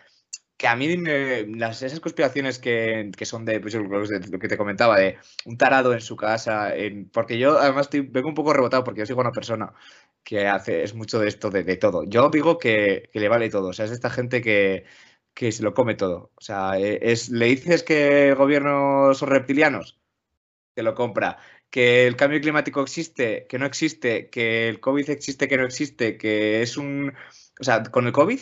que 0.58 0.68
a 0.68 0.76
mí 0.76 0.94
me- 0.98 1.46
las, 1.46 1.80
esas 1.82 2.00
conspiraciones 2.00 2.58
que, 2.58 3.10
que 3.16 3.24
son 3.24 3.46
de, 3.46 3.60
pues, 3.60 3.72
lo 3.74 3.88
que- 3.88 4.30
lo 4.30 4.38
que 4.38 4.48
te 4.48 4.58
comentaba, 4.58 4.98
de 4.98 5.16
un 5.46 5.56
tarado 5.56 5.94
en 5.94 6.02
su 6.02 6.16
casa, 6.16 6.76
en- 6.76 7.08
porque 7.08 7.38
yo 7.38 7.58
además 7.58 7.86
estoy- 7.86 8.02
vengo 8.02 8.28
un 8.28 8.34
poco 8.34 8.52
rebotado 8.52 8.84
porque 8.84 9.00
yo 9.00 9.06
soy 9.06 9.16
una 9.16 9.32
persona 9.32 9.72
que 10.22 10.46
hace, 10.46 10.82
es 10.82 10.94
mucho 10.94 11.18
de 11.18 11.28
esto, 11.28 11.48
de, 11.50 11.64
de 11.64 11.76
todo. 11.76 12.04
Yo 12.04 12.28
digo 12.28 12.58
que, 12.58 13.08
que 13.10 13.20
le 13.20 13.28
vale 13.30 13.48
todo, 13.48 13.68
o 13.68 13.72
sea, 13.72 13.84
es 13.86 13.90
de 13.90 13.94
esta 13.96 14.10
gente 14.10 14.42
que, 14.42 14.84
que 15.40 15.52
se 15.52 15.62
lo 15.62 15.72
come 15.72 15.94
todo. 15.94 16.32
O 16.34 16.42
sea, 16.42 16.78
eh, 16.78 16.98
es, 17.00 17.30
le 17.30 17.46
dices 17.46 17.82
que 17.82 18.28
el 18.28 18.34
gobierno 18.34 19.14
son 19.14 19.30
reptilianos, 19.30 19.98
te 20.74 20.82
lo 20.82 20.94
compra. 20.94 21.38
Que 21.70 22.06
el 22.06 22.14
cambio 22.14 22.42
climático 22.42 22.82
existe, 22.82 23.46
que 23.48 23.58
no 23.58 23.64
existe, 23.64 24.28
que 24.28 24.68
el 24.68 24.80
COVID 24.80 25.08
existe, 25.08 25.48
que 25.48 25.56
no 25.56 25.64
existe, 25.64 26.18
que 26.18 26.60
es 26.60 26.76
un... 26.76 27.14
O 27.58 27.64
sea, 27.64 27.82
con 27.84 28.06
el 28.06 28.12
COVID 28.12 28.38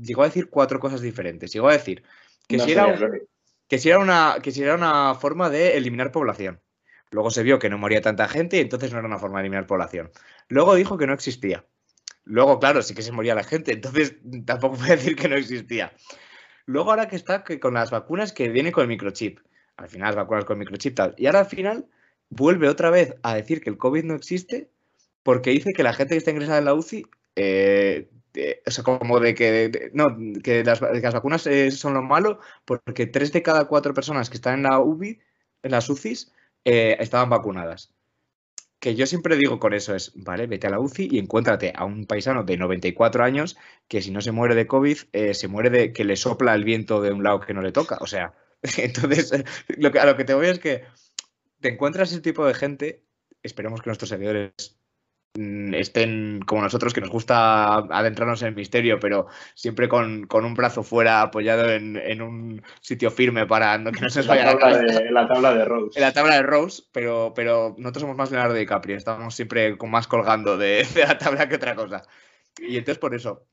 llegó 0.00 0.22
a 0.22 0.28
decir 0.28 0.48
cuatro 0.48 0.80
cosas 0.80 1.02
diferentes. 1.02 1.52
Llegó 1.52 1.68
a 1.68 1.74
decir 1.74 2.02
que, 2.48 2.56
No 2.56 2.64
si, 2.64 2.72
era, 2.72 2.84
sería 2.84 2.94
un- 2.94 2.98
Glory. 2.98 3.22
que, 3.68 3.78
si 3.78 3.90
era 3.90 3.98
una, 3.98 4.36
que 4.42 4.50
si 4.50 4.62
era 4.62 4.74
una 4.74 5.14
forma 5.16 5.50
de 5.50 5.76
eliminar 5.76 6.12
población. 6.12 6.62
Luego 7.10 7.30
se 7.30 7.42
vio 7.42 7.58
que 7.58 7.68
no 7.68 7.76
moría 7.76 8.00
tanta 8.00 8.26
gente 8.26 8.56
y 8.56 8.60
entonces 8.60 8.90
no 8.90 9.00
era 9.00 9.06
una 9.08 9.18
forma 9.18 9.40
de 9.40 9.42
eliminar 9.42 9.66
población. 9.66 10.10
Luego 10.48 10.74
dijo 10.76 10.96
que 10.96 11.06
no 11.06 11.12
existía. 11.12 11.66
Luego, 12.24 12.58
claro, 12.58 12.80
sí 12.80 12.94
que 12.94 13.02
se 13.02 13.12
moría 13.12 13.34
la 13.34 13.44
gente, 13.44 13.72
entonces 13.72 14.14
tampoco 14.46 14.76
puede 14.78 14.96
decir 14.96 15.14
que 15.14 15.28
no 15.28 15.36
existía. 15.36 15.92
Luego 16.68 16.90
ahora 16.90 17.08
que 17.08 17.16
está 17.16 17.44
que 17.44 17.58
con 17.60 17.72
las 17.72 17.90
vacunas 17.90 18.34
que 18.34 18.50
viene 18.50 18.72
con 18.72 18.82
el 18.82 18.88
microchip. 18.88 19.38
Al 19.78 19.88
final 19.88 20.08
las 20.08 20.16
vacunas 20.16 20.44
con 20.44 20.56
el 20.56 20.58
microchip 20.60 20.94
tal. 20.94 21.14
Y 21.16 21.24
ahora 21.24 21.40
al 21.40 21.46
final 21.46 21.86
vuelve 22.28 22.68
otra 22.68 22.90
vez 22.90 23.16
a 23.22 23.34
decir 23.34 23.62
que 23.62 23.70
el 23.70 23.78
COVID 23.78 24.04
no 24.04 24.14
existe 24.14 24.70
porque 25.22 25.48
dice 25.50 25.72
que 25.72 25.82
la 25.82 25.94
gente 25.94 26.14
que 26.14 26.18
está 26.18 26.30
ingresada 26.30 26.58
en 26.58 26.66
la 26.66 26.74
UCI, 26.74 27.06
eh, 27.36 28.10
eh, 28.34 28.62
o 28.66 28.70
sea, 28.70 28.84
como 28.84 29.18
de 29.18 29.34
que, 29.34 29.90
no, 29.94 30.08
que 30.42 30.62
las, 30.62 30.80
vacunas 30.80 31.46
eh, 31.46 31.70
son 31.70 31.94
lo 31.94 32.02
malo 32.02 32.38
porque 32.66 33.06
tres 33.06 33.32
de 33.32 33.42
cada 33.42 33.64
cuatro 33.66 33.94
personas 33.94 34.28
que 34.28 34.36
están 34.36 34.56
en 34.56 34.64
la 34.64 34.78
UBI, 34.78 35.20
en 35.62 35.70
las 35.70 35.88
UCIs, 35.88 36.32
estaban 36.64 37.30
vacunadas 37.30 37.94
que 38.80 38.94
yo 38.94 39.06
siempre 39.06 39.36
digo 39.36 39.58
con 39.58 39.74
eso 39.74 39.94
es, 39.94 40.12
vale, 40.14 40.46
vete 40.46 40.66
a 40.68 40.70
la 40.70 40.80
UCI 40.80 41.08
y 41.10 41.18
encuéntrate 41.18 41.72
a 41.74 41.84
un 41.84 42.06
paisano 42.06 42.44
de 42.44 42.56
94 42.56 43.24
años 43.24 43.56
que 43.88 44.02
si 44.02 44.10
no 44.10 44.20
se 44.20 44.32
muere 44.32 44.54
de 44.54 44.66
COVID, 44.66 44.98
eh, 45.12 45.34
se 45.34 45.48
muere 45.48 45.70
de 45.70 45.92
que 45.92 46.04
le 46.04 46.16
sopla 46.16 46.54
el 46.54 46.64
viento 46.64 47.00
de 47.00 47.12
un 47.12 47.22
lado 47.22 47.40
que 47.40 47.54
no 47.54 47.62
le 47.62 47.72
toca. 47.72 47.98
O 48.00 48.06
sea, 48.06 48.34
entonces, 48.78 49.32
lo 49.76 49.90
que, 49.90 49.98
a 49.98 50.06
lo 50.06 50.16
que 50.16 50.24
te 50.24 50.34
voy 50.34 50.46
es 50.46 50.58
que 50.58 50.84
te 51.60 51.68
encuentras 51.68 52.12
ese 52.12 52.20
tipo 52.20 52.46
de 52.46 52.54
gente, 52.54 53.04
esperemos 53.42 53.82
que 53.82 53.90
nuestros 53.90 54.10
seguidores 54.10 54.77
estén 55.34 56.40
como 56.46 56.62
nosotros, 56.62 56.92
que 56.92 57.00
nos 57.00 57.10
gusta 57.10 57.76
adentrarnos 57.76 58.42
en 58.42 58.48
el 58.48 58.54
misterio, 58.54 58.98
pero 58.98 59.26
siempre 59.54 59.88
con, 59.88 60.26
un 60.30 60.54
brazo 60.54 60.82
fuera 60.82 61.22
apoyado 61.22 61.70
en, 61.70 62.22
un 62.22 62.62
sitio 62.80 63.10
firme 63.10 63.46
para 63.46 63.76
que 63.92 64.00
no 64.00 64.10
se 64.10 64.20
nos 64.20 64.26
vaya 64.26 64.46
la, 64.46 64.58
tabla 64.58 64.78
de, 64.78 65.10
la 65.10 65.28
tabla 65.28 65.54
de 65.54 65.64
Rose. 65.64 65.98
En 65.98 66.04
la 66.04 66.12
tabla 66.12 66.34
de 66.36 66.42
Rose, 66.42 66.82
pero, 66.92 67.32
pero 67.34 67.74
nosotros 67.78 68.02
somos 68.02 68.16
más 68.16 68.30
Leonardo 68.30 68.54
DiCaprio, 68.54 68.96
estamos 68.96 69.34
siempre 69.34 69.76
con 69.76 69.90
más 69.90 70.06
colgando 70.06 70.56
de, 70.56 70.86
la 70.96 71.18
tabla 71.18 71.48
que 71.48 71.56
otra 71.56 71.74
cosa. 71.74 72.02
Y 72.58 72.76
entonces 72.76 72.98
por 72.98 73.14
eso, 73.14 73.46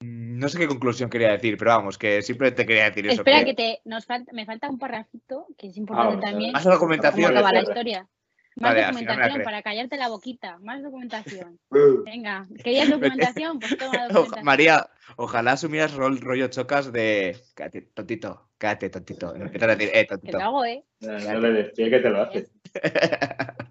mm, 0.00 0.38
no 0.38 0.48
sé 0.48 0.58
qué 0.58 0.66
conclusión 0.66 1.10
quería 1.10 1.30
decir, 1.30 1.56
pero 1.56 1.72
vamos, 1.72 1.96
que 1.98 2.22
siempre 2.22 2.50
te 2.50 2.66
quería 2.66 2.84
decir 2.84 3.06
eso. 3.06 3.20
Espera, 3.20 3.44
que, 3.44 3.54
te, 3.54 3.80
nos 3.84 4.06
falta, 4.06 4.32
me 4.32 4.46
falta 4.46 4.68
un 4.68 4.78
parrafito 4.78 5.46
que 5.56 5.68
es 5.68 5.76
importante 5.76 6.26
también. 6.26 6.52
Más 6.52 6.64
documentación. 6.64 7.34
Cómo 7.34 7.48
la 7.48 7.62
historia. 7.62 8.08
Más 8.56 8.74
documentación 8.74 9.42
para 9.42 9.62
callarte 9.62 9.96
la 9.96 10.08
boquita. 10.08 10.58
Más 10.58 10.82
documentación. 10.82 11.58
Venga, 12.04 12.46
¿querías 12.62 12.90
documentación? 12.90 13.58
Pues 13.58 13.76
toma 13.78 14.08
documentación. 14.08 14.44
María, 14.44 14.90
ojalá 15.16 15.52
asumieras 15.52 15.94
rol, 15.94 16.20
rollo 16.20 16.48
chocas 16.48 16.92
de. 16.92 17.36
Cállate, 17.54 17.82
tontito, 17.82 18.50
cállate, 18.58 18.90
tontito. 18.90 19.34
Empiezas 19.34 19.68
a 19.68 19.76
decir, 19.76 19.90
eh, 19.94 20.06
tontito. 20.06 20.32
Te 20.32 20.38
lo 20.38 20.44
hago, 20.44 20.64
eh. 20.64 20.84
No, 21.00 21.18
no 21.18 21.40
le 21.40 21.52
decía 21.64 21.90
que 21.90 21.98
te 22.00 22.10
lo 22.10 22.22
hace. 22.22 22.48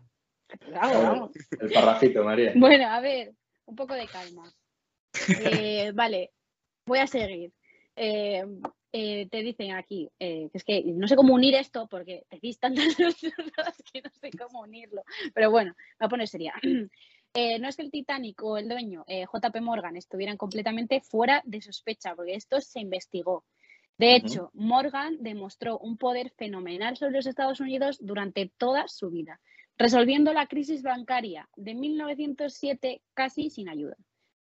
Te 0.59 0.71
lo 0.71 0.81
hago, 0.81 1.03
vamos. 1.03 1.31
El 1.59 1.71
parrafito, 1.71 2.23
María. 2.23 2.53
Bueno, 2.55 2.87
a 2.87 2.99
ver, 2.99 3.33
un 3.65 3.75
poco 3.75 3.93
de 3.93 4.07
calma. 4.07 4.51
Eh, 5.43 5.91
vale, 5.93 6.31
voy 6.85 6.99
a 6.99 7.07
seguir. 7.07 7.51
Eh, 7.95 8.45
eh, 8.91 9.28
te 9.30 9.43
dicen 9.43 9.71
aquí, 9.73 10.10
eh, 10.19 10.49
que 10.52 10.58
es 10.58 10.63
que 10.63 10.84
no 10.84 11.08
sé 11.08 11.15
cómo 11.15 11.34
unir 11.34 11.56
esto 11.56 11.88
porque 11.88 12.25
decís 12.32 12.60
tantas 12.60 12.86
cosas 13.56 13.84
que 13.91 14.02
no 14.02 14.10
sé 14.10 14.32
cómo 14.38 14.62
unirlo. 14.62 15.04
Pero 15.34 15.52
bueno, 15.52 15.73
voy 15.99 16.06
a 16.06 16.10
poner 16.10 16.28
sería. 16.28 16.54
no 16.63 17.67
es 17.67 17.75
que 17.75 17.84
el 17.84 17.91
Titanic 17.91 18.41
o 18.43 18.58
el 18.58 18.67
dueño, 18.67 19.06
JP 19.08 19.62
Morgan, 19.62 19.95
estuvieran 19.95 20.38
completamente 20.38 21.02
fuera 21.02 21.41
de 21.45 21.62
sospecha, 21.62 22.15
porque 22.15 22.34
esto 22.34 22.60
se 22.62 22.80
investigó. 22.80 23.45
De 23.99 24.15
hecho, 24.15 24.49
Morgan 24.54 25.17
demostró 25.19 25.78
un 25.78 25.97
poder 25.97 26.32
fenomenal 26.38 26.95
sobre 26.95 27.17
los 27.17 27.28
Estados 27.28 27.60
Unidos 27.60 27.97
durante 27.99 28.49
toda 28.58 28.88
su 28.88 29.10
vida, 29.10 29.41
resolviendo 29.78 30.32
la 30.32 30.47
crisis 30.47 30.84
bancaria 30.84 31.49
de 31.58 31.75
1907 31.75 33.02
casi 33.13 33.49
sin 33.49 33.67
ayuda. 33.67 33.97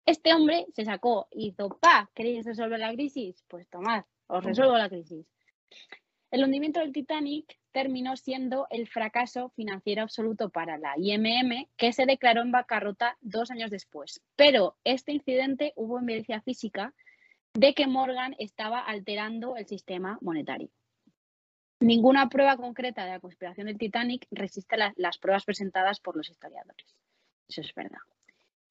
Este 0.08 0.34
hombre 0.34 0.65
se 0.73 0.86
sacó 0.86 1.27
y 1.32 1.49
hizo, 1.49 1.69
pa, 1.79 2.10
¿queréis 2.15 2.45
resolver 2.45 2.79
la 2.79 2.93
crisis? 2.93 3.43
Pues 3.47 3.69
tomad, 3.69 4.03
os 4.27 4.43
resuelvo 4.43 4.77
la 4.77 4.89
crisis. 4.89 5.25
El 6.31 6.43
hundimiento 6.43 6.79
del 6.79 6.91
Titanic 6.91 7.59
terminó 7.71 8.15
siendo 8.15 8.67
el 8.69 8.88
fracaso 8.88 9.49
financiero 9.55 10.03
absoluto 10.03 10.49
para 10.49 10.77
la 10.77 10.93
IMM, 10.97 11.67
que 11.77 11.93
se 11.93 12.05
declaró 12.05 12.41
en 12.41 12.51
bancarrota 12.51 13.17
dos 13.21 13.51
años 13.51 13.69
después. 13.69 14.21
Pero 14.36 14.77
este 14.83 15.12
incidente 15.12 15.73
hubo 15.75 15.99
evidencia 15.99 16.41
física 16.41 16.93
de 17.53 17.73
que 17.73 17.88
Morgan 17.88 18.36
estaba 18.39 18.79
alterando 18.79 19.57
el 19.57 19.67
sistema 19.67 20.17
monetario. 20.21 20.69
Ninguna 21.79 22.29
prueba 22.29 22.57
concreta 22.57 23.03
de 23.03 23.12
la 23.12 23.19
conspiración 23.19 23.67
del 23.67 23.77
Titanic 23.77 24.25
resiste 24.31 24.77
las 24.95 25.17
pruebas 25.17 25.43
presentadas 25.43 25.99
por 25.99 26.15
los 26.15 26.29
historiadores. 26.29 26.95
Eso 27.47 27.62
es 27.62 27.73
verdad. 27.75 27.99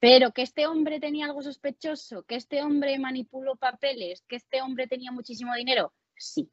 Pero 0.02 0.32
que 0.32 0.42
este 0.42 0.66
hombre 0.66 0.98
tenía 0.98 1.26
algo 1.26 1.42
sospechoso, 1.42 2.24
que 2.24 2.34
este 2.34 2.60
hombre 2.60 2.98
manipuló 2.98 3.54
papeles, 3.54 4.24
que 4.26 4.34
este 4.34 4.60
hombre 4.60 4.88
tenía 4.88 5.12
muchísimo 5.12 5.54
dinero, 5.54 5.92
sí. 6.16 6.50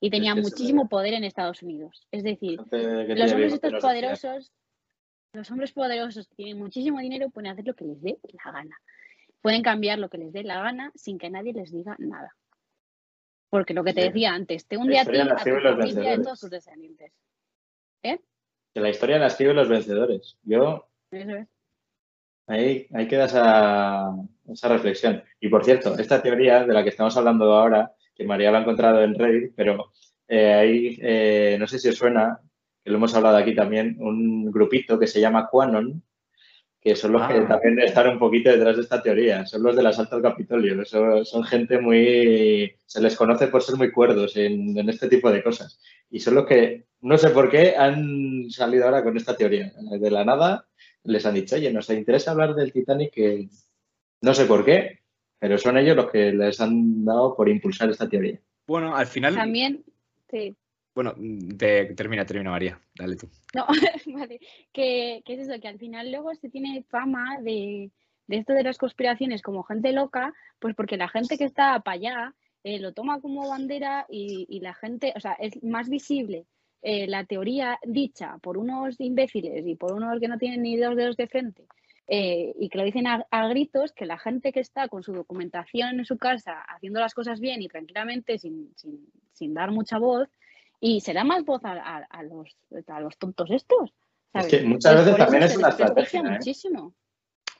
Y 0.00 0.10
tenía 0.10 0.34
muchísimo 0.34 0.88
poder 0.88 1.14
en 1.14 1.22
Estados 1.22 1.62
Unidos. 1.62 2.08
Es 2.10 2.24
decir, 2.24 2.58
los 2.58 3.32
hombres 3.32 3.52
estos 3.52 3.74
poderosos, 3.80 4.52
los 5.32 5.48
hombres 5.52 5.70
poderosos 5.70 6.26
que 6.26 6.34
tienen 6.34 6.58
muchísimo 6.58 6.98
dinero 6.98 7.30
pueden 7.30 7.52
hacer 7.52 7.64
lo 7.64 7.74
que 7.74 7.84
les 7.84 8.02
dé 8.02 8.18
la 8.44 8.50
gana. 8.50 8.76
Pueden 9.40 9.62
cambiar 9.62 10.00
lo 10.00 10.08
que 10.08 10.18
les 10.18 10.32
dé 10.32 10.42
la 10.42 10.60
gana 10.60 10.90
sin 10.96 11.16
que 11.16 11.30
nadie 11.30 11.52
les 11.52 11.70
diga 11.70 11.94
nada. 12.00 12.34
Porque 13.50 13.72
lo 13.72 13.84
que 13.84 13.94
te 13.94 14.00
decía 14.00 14.34
antes, 14.34 14.66
te 14.66 14.76
un 14.76 14.88
día 14.88 15.02
a 15.02 15.04
ti 15.04 15.16
a 15.16 15.28
tu 15.28 15.36
familia 15.36 16.18
de 16.18 16.24
todos 16.24 16.40
sus 16.40 16.50
descendientes. 16.50 17.12
¿Eh? 18.02 18.18
Que 18.74 18.80
la 18.80 18.90
historia 18.90 19.20
la 19.20 19.28
escriben 19.28 19.54
los 19.54 19.68
vencedores. 19.68 20.38
Yo 20.42 20.88
Eso 21.12 21.36
es. 21.36 21.59
Ahí, 22.46 22.88
queda 23.08 23.26
esa, 23.26 24.68
reflexión. 24.68 25.22
Y 25.40 25.48
por 25.48 25.64
cierto, 25.64 25.96
esta 25.98 26.20
teoría 26.20 26.64
de 26.64 26.74
la 26.74 26.82
que 26.82 26.90
estamos 26.90 27.16
hablando 27.16 27.52
ahora, 27.52 27.92
que 28.14 28.24
María 28.24 28.50
la 28.50 28.58
ha 28.58 28.62
encontrado 28.62 29.02
en 29.02 29.14
Reddit, 29.14 29.52
pero 29.54 29.92
eh, 30.26 30.52
ahí, 30.52 30.98
eh, 31.00 31.56
no 31.60 31.66
sé 31.66 31.78
si 31.78 31.88
os 31.88 31.96
suena, 31.96 32.40
que 32.82 32.90
lo 32.90 32.96
hemos 32.96 33.14
hablado 33.14 33.36
aquí 33.36 33.54
también, 33.54 33.96
un 34.00 34.50
grupito 34.50 34.98
que 34.98 35.06
se 35.06 35.20
llama 35.20 35.48
Quanon, 35.48 36.02
que 36.80 36.96
son 36.96 37.12
los 37.12 37.28
que 37.28 37.34
ah. 37.34 37.46
también 37.46 37.78
están 37.80 38.08
un 38.08 38.18
poquito 38.18 38.50
detrás 38.50 38.76
de 38.76 38.82
esta 38.82 39.02
teoría, 39.02 39.44
son 39.44 39.62
los 39.62 39.76
del 39.76 39.86
asalto 39.86 40.16
al 40.16 40.22
Capitolio, 40.22 40.82
son, 40.84 41.44
gente 41.44 41.78
muy, 41.78 42.74
se 42.86 43.02
les 43.02 43.16
conoce 43.16 43.48
por 43.48 43.62
ser 43.62 43.76
muy 43.76 43.92
cuerdos 43.92 44.36
en, 44.36 44.76
en, 44.78 44.88
este 44.88 45.08
tipo 45.08 45.30
de 45.30 45.42
cosas. 45.42 45.78
Y 46.10 46.20
son 46.20 46.36
los 46.36 46.46
que, 46.46 46.86
no 47.02 47.18
sé 47.18 47.30
por 47.30 47.50
qué, 47.50 47.74
han 47.76 48.50
salido 48.50 48.86
ahora 48.86 49.04
con 49.04 49.16
esta 49.16 49.36
teoría. 49.36 49.72
De 50.00 50.10
la 50.10 50.24
nada, 50.24 50.66
les 51.04 51.24
han 51.26 51.34
dicho, 51.34 51.56
oye, 51.56 51.72
nos 51.72 51.88
interesa 51.90 52.32
hablar 52.32 52.54
del 52.54 52.72
Titanic, 52.72 53.12
que 53.12 53.48
no 54.22 54.34
sé 54.34 54.46
por 54.46 54.64
qué, 54.64 55.00
pero 55.38 55.58
son 55.58 55.78
ellos 55.78 55.96
los 55.96 56.10
que 56.10 56.32
les 56.32 56.60
han 56.60 57.04
dado 57.04 57.34
por 57.34 57.48
impulsar 57.48 57.90
esta 57.90 58.08
teoría. 58.08 58.38
Bueno, 58.66 58.94
al 58.94 59.06
final. 59.06 59.34
También, 59.34 59.84
sí. 60.30 60.56
Bueno, 60.94 61.14
te, 61.56 61.94
termina, 61.94 62.26
termina 62.26 62.50
María, 62.50 62.80
dale 62.94 63.16
tú. 63.16 63.28
No, 63.54 63.66
vale, 64.18 64.40
que, 64.72 65.22
es 65.24 65.38
eso, 65.40 65.60
que 65.60 65.68
al 65.68 65.78
final 65.78 66.10
luego 66.10 66.34
se 66.34 66.50
tiene 66.50 66.84
fama 66.88 67.38
de, 67.40 67.90
esto 68.28 68.52
de 68.52 68.64
las 68.64 68.76
conspiraciones 68.76 69.40
como 69.40 69.62
gente 69.62 69.92
loca, 69.92 70.34
pues 70.58 70.74
porque 70.74 70.96
la 70.96 71.08
gente 71.08 71.38
que 71.38 71.44
está 71.44 71.80
para 71.80 71.94
allá 71.94 72.34
eh, 72.64 72.78
lo 72.80 72.92
toma 72.92 73.20
como 73.20 73.48
bandera 73.48 74.04
y, 74.08 74.46
y 74.48 74.60
la 74.60 74.74
gente, 74.74 75.12
o 75.16 75.20
sea, 75.20 75.32
es 75.34 75.62
más 75.62 75.88
visible 75.88 76.46
eh, 76.82 77.06
la 77.06 77.24
teoría 77.24 77.78
dicha 77.84 78.38
por 78.42 78.56
unos 78.56 79.00
imbéciles 79.00 79.66
y 79.66 79.74
por 79.74 79.92
unos 79.92 80.18
que 80.18 80.28
no 80.28 80.38
tienen 80.38 80.62
ni 80.62 80.76
dos 80.76 80.96
dedos 80.96 81.16
de 81.16 81.26
frente 81.26 81.66
eh, 82.12 82.54
y 82.58 82.68
que 82.68 82.78
lo 82.78 82.84
dicen 82.84 83.06
a, 83.06 83.48
gritos, 83.48 83.92
que 83.92 84.04
la 84.04 84.18
gente 84.18 84.52
que 84.52 84.58
está 84.58 84.88
con 84.88 85.04
su 85.04 85.12
documentación 85.12 86.00
en 86.00 86.04
su 86.04 86.18
casa 86.18 86.60
haciendo 86.66 86.98
las 86.98 87.14
cosas 87.14 87.38
bien 87.38 87.62
y 87.62 87.68
tranquilamente 87.68 88.36
sin, 88.36 88.74
sin, 89.32 89.54
dar 89.54 89.70
mucha 89.70 89.98
voz 89.98 90.28
y 90.80 91.02
se 91.02 91.12
da 91.12 91.22
más 91.22 91.44
voz 91.44 91.60
a, 91.62 92.22
los, 92.24 92.56
a 92.88 93.00
los 93.00 93.16
tontos 93.16 93.50
estos. 93.52 93.94
Es 94.32 94.48
que 94.48 94.62
muchas 94.62 94.96
veces 94.96 95.16
también 95.16 95.42
es 95.44 95.56
una 95.56 95.68
estrategia. 95.68 96.20
¿eh? 96.20 96.30
Muchísimo. 96.30 96.94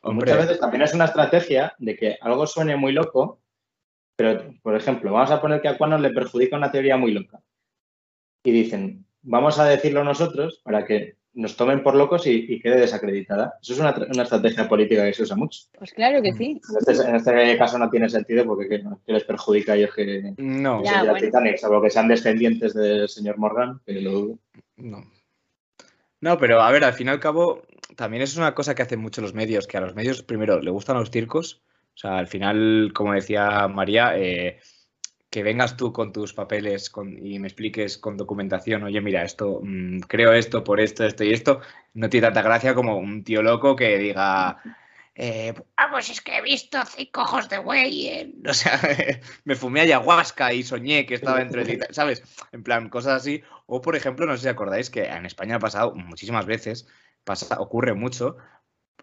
Muchas 0.02 0.38
veces 0.38 0.58
también 0.58 0.82
es 0.82 0.94
una 0.94 1.04
estrategia 1.04 1.72
de 1.78 1.96
que 1.96 2.18
algo 2.20 2.44
suene 2.46 2.74
muy 2.74 2.90
loco, 2.90 3.40
pero, 4.16 4.52
por 4.62 4.74
ejemplo, 4.74 5.12
vamos 5.12 5.30
a 5.30 5.40
poner 5.40 5.60
que 5.60 5.68
a 5.68 5.78
Quanon 5.78 6.02
le 6.02 6.10
perjudica 6.10 6.56
una 6.56 6.72
teoría 6.72 6.96
muy 6.96 7.12
loca. 7.12 7.40
Y 8.42 8.50
dicen, 8.50 9.06
vamos 9.22 9.58
a 9.58 9.64
decirlo 9.64 10.04
nosotros 10.04 10.60
para 10.64 10.84
que 10.84 11.16
nos 11.32 11.56
tomen 11.56 11.82
por 11.82 11.94
locos 11.94 12.26
y, 12.26 12.60
quede 12.60 12.80
desacreditada. 12.80 13.54
Eso 13.62 13.74
es 13.74 13.78
una, 13.78 14.22
estrategia 14.22 14.68
política 14.68 15.04
que 15.04 15.14
se 15.14 15.22
usa 15.22 15.36
mucho. 15.36 15.62
Pues 15.78 15.92
claro 15.92 16.20
que 16.22 16.32
sí. 16.32 16.60
Este, 16.78 17.08
en 17.08 17.14
este, 17.14 17.58
caso 17.58 17.78
no 17.78 17.88
tiene 17.88 18.08
sentido 18.08 18.44
porque 18.44 18.82
les 19.06 19.24
perjudica 19.24 19.72
a 19.72 19.76
ellos 19.76 19.94
que 19.94 20.34
no. 20.38 20.82
Ya, 20.84 21.14
Titanic, 21.14 21.58
salvo 21.58 21.82
que 21.82 21.90
sean 21.90 22.08
descendientes 22.08 22.74
del 22.74 23.08
señor 23.08 23.38
Morgan, 23.38 23.80
que 23.86 24.00
lo 24.00 24.38
No. 24.76 25.04
No, 26.20 26.36
pero 26.36 26.60
a 26.60 26.70
ver, 26.70 26.84
al 26.84 26.92
fin 26.92 27.06
y 27.06 27.10
al 27.10 27.20
cabo, 27.20 27.62
también 27.96 28.22
es 28.22 28.36
una 28.36 28.54
cosa 28.54 28.74
que 28.74 28.82
hacen 28.82 29.00
mucho 29.00 29.22
los 29.22 29.32
medios, 29.32 29.66
que 29.66 29.78
a 29.78 29.80
los 29.80 29.94
medios, 29.94 30.22
primero, 30.22 30.60
le 30.60 30.70
gustan 30.70 30.98
los 30.98 31.10
circos. 31.10 31.62
O 31.94 31.98
sea, 31.98 32.18
al 32.18 32.26
final, 32.26 32.92
como 32.94 33.14
decía 33.14 33.68
María, 33.68 34.18
eh, 34.18 34.58
que 35.30 35.42
vengas 35.44 35.76
tú 35.76 35.92
con 35.92 36.12
tus 36.12 36.34
papeles 36.34 36.92
y 37.22 37.38
me 37.38 37.46
expliques 37.46 37.98
con 37.98 38.16
documentación, 38.16 38.82
oye, 38.82 39.00
mira, 39.00 39.22
esto, 39.24 39.60
mm, 39.62 40.00
creo 40.00 40.32
esto 40.32 40.64
por 40.64 40.80
esto, 40.80 41.04
esto 41.04 41.22
y 41.24 41.32
esto, 41.32 41.60
no 41.94 42.10
tiene 42.10 42.26
tanta 42.26 42.42
gracia 42.42 42.74
como 42.74 42.98
un 42.98 43.22
tío 43.22 43.40
loco 43.40 43.76
que 43.76 43.96
diga, 43.98 44.60
eh, 45.14 45.54
ah, 45.76 45.88
pues 45.90 46.08
es 46.08 46.20
que 46.20 46.38
he 46.38 46.42
visto 46.42 46.78
cinco 46.84 47.22
ojos 47.22 47.48
de 47.48 47.58
güey. 47.58 48.08
en-". 48.08 48.42
O 48.48 48.54
sea, 48.54 48.80
me 49.44 49.54
fumé 49.54 49.82
ayahuasca 49.82 50.52
y 50.52 50.62
soñé 50.62 51.04
que 51.06 51.14
estaba 51.14 51.42
entre 51.42 51.78
¿sabes? 51.92 52.22
En 52.52 52.62
plan, 52.62 52.88
cosas 52.88 53.20
así. 53.20 53.42
O, 53.66 53.80
por 53.82 53.96
ejemplo, 53.96 54.26
no 54.26 54.36
sé 54.36 54.44
si 54.44 54.48
acordáis 54.48 54.90
que 54.90 55.04
en 55.04 55.26
España 55.26 55.56
ha 55.56 55.60
pasado 55.60 55.94
muchísimas 55.94 56.46
veces, 56.46 56.88
pasa, 57.24 57.60
ocurre 57.60 57.94
mucho, 57.94 58.36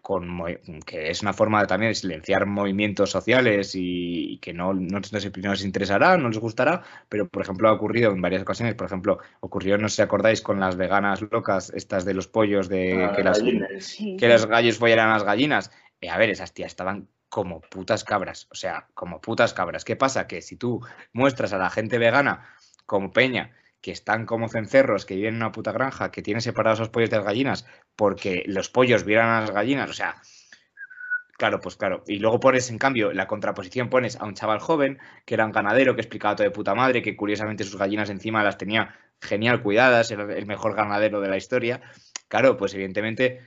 con, 0.02 0.42
que 0.84 1.10
es 1.10 1.22
una 1.22 1.32
forma 1.32 1.66
también 1.66 1.90
de 1.90 1.94
silenciar 1.94 2.46
movimientos 2.46 3.10
sociales 3.10 3.74
y, 3.74 4.32
y 4.32 4.38
que 4.38 4.52
no, 4.52 4.74
no, 4.74 5.00
les 5.00 5.64
interesará, 5.64 6.16
no 6.16 6.28
les 6.28 6.38
gustará, 6.38 6.82
pero 7.08 7.28
por 7.28 7.42
ejemplo 7.42 7.68
ha 7.68 7.72
ocurrido 7.72 8.10
en 8.12 8.20
varias 8.20 8.42
ocasiones, 8.42 8.74
por 8.74 8.86
ejemplo, 8.86 9.18
ocurrió, 9.40 9.78
no 9.78 9.88
sé 9.88 9.96
si 9.96 10.02
acordáis, 10.02 10.40
con 10.42 10.60
las 10.60 10.76
veganas 10.76 11.22
locas, 11.30 11.70
estas 11.74 12.04
de 12.04 12.14
los 12.14 12.28
pollos, 12.28 12.68
de 12.68 13.04
Ah, 13.04 13.12
que, 13.14 13.22
las. 13.22 13.38
Sí. 13.80 14.16
que 14.16 14.28
los 14.28 14.46
gallos 14.46 14.78
follaran 14.78 15.10
a 15.10 15.14
las 15.14 15.24
gallinas. 15.24 15.70
Eh, 16.00 16.10
a 16.10 16.18
ver, 16.18 16.30
esas 16.30 16.52
tías 16.52 16.68
estaban 16.68 17.08
como 17.28 17.60
putas 17.60 18.04
cabras, 18.04 18.48
o 18.50 18.54
sea, 18.54 18.88
como 18.94 19.20
putas 19.20 19.52
cabras. 19.52 19.84
¿Qué 19.84 19.96
pasa? 19.96 20.26
Que 20.26 20.42
si 20.42 20.56
tú 20.56 20.80
muestras 21.12 21.52
a 21.52 21.58
la 21.58 21.70
gente 21.70 21.98
vegana 21.98 22.48
como 22.86 23.12
Peña, 23.12 23.54
que 23.80 23.92
están 23.92 24.26
como 24.26 24.48
cencerros, 24.48 25.06
que 25.06 25.14
viven 25.14 25.34
en 25.34 25.42
una 25.42 25.52
puta 25.52 25.72
granja, 25.72 26.10
que 26.10 26.22
tienen 26.22 26.40
separados 26.40 26.80
los 26.80 26.88
pollos 26.88 27.10
de 27.10 27.16
las 27.16 27.24
gallinas, 27.26 27.66
porque 27.96 28.42
los 28.46 28.68
pollos 28.70 29.04
vieran 29.04 29.28
a 29.30 29.40
las 29.42 29.50
gallinas, 29.52 29.90
o 29.90 29.92
sea, 29.92 30.16
claro, 31.36 31.60
pues 31.60 31.76
claro. 31.76 32.02
Y 32.06 32.18
luego 32.18 32.40
pones, 32.40 32.70
en 32.70 32.78
cambio, 32.78 33.12
la 33.12 33.26
contraposición 33.28 33.88
pones 33.88 34.16
a 34.16 34.24
un 34.24 34.34
chaval 34.34 34.58
joven, 34.58 34.98
que 35.24 35.34
era 35.34 35.46
un 35.46 35.52
ganadero, 35.52 35.94
que 35.94 36.00
explicaba 36.00 36.34
todo 36.36 36.44
de 36.44 36.50
puta 36.50 36.74
madre, 36.74 37.02
que 37.02 37.16
curiosamente 37.16 37.64
sus 37.64 37.78
gallinas 37.78 38.10
encima 38.10 38.42
las 38.42 38.58
tenía 38.58 38.94
genial 39.20 39.62
cuidadas, 39.62 40.10
era 40.10 40.24
el 40.34 40.46
mejor 40.46 40.74
ganadero 40.74 41.20
de 41.20 41.28
la 41.28 41.36
historia. 41.36 41.80
Claro, 42.28 42.56
pues 42.56 42.74
evidentemente 42.74 43.40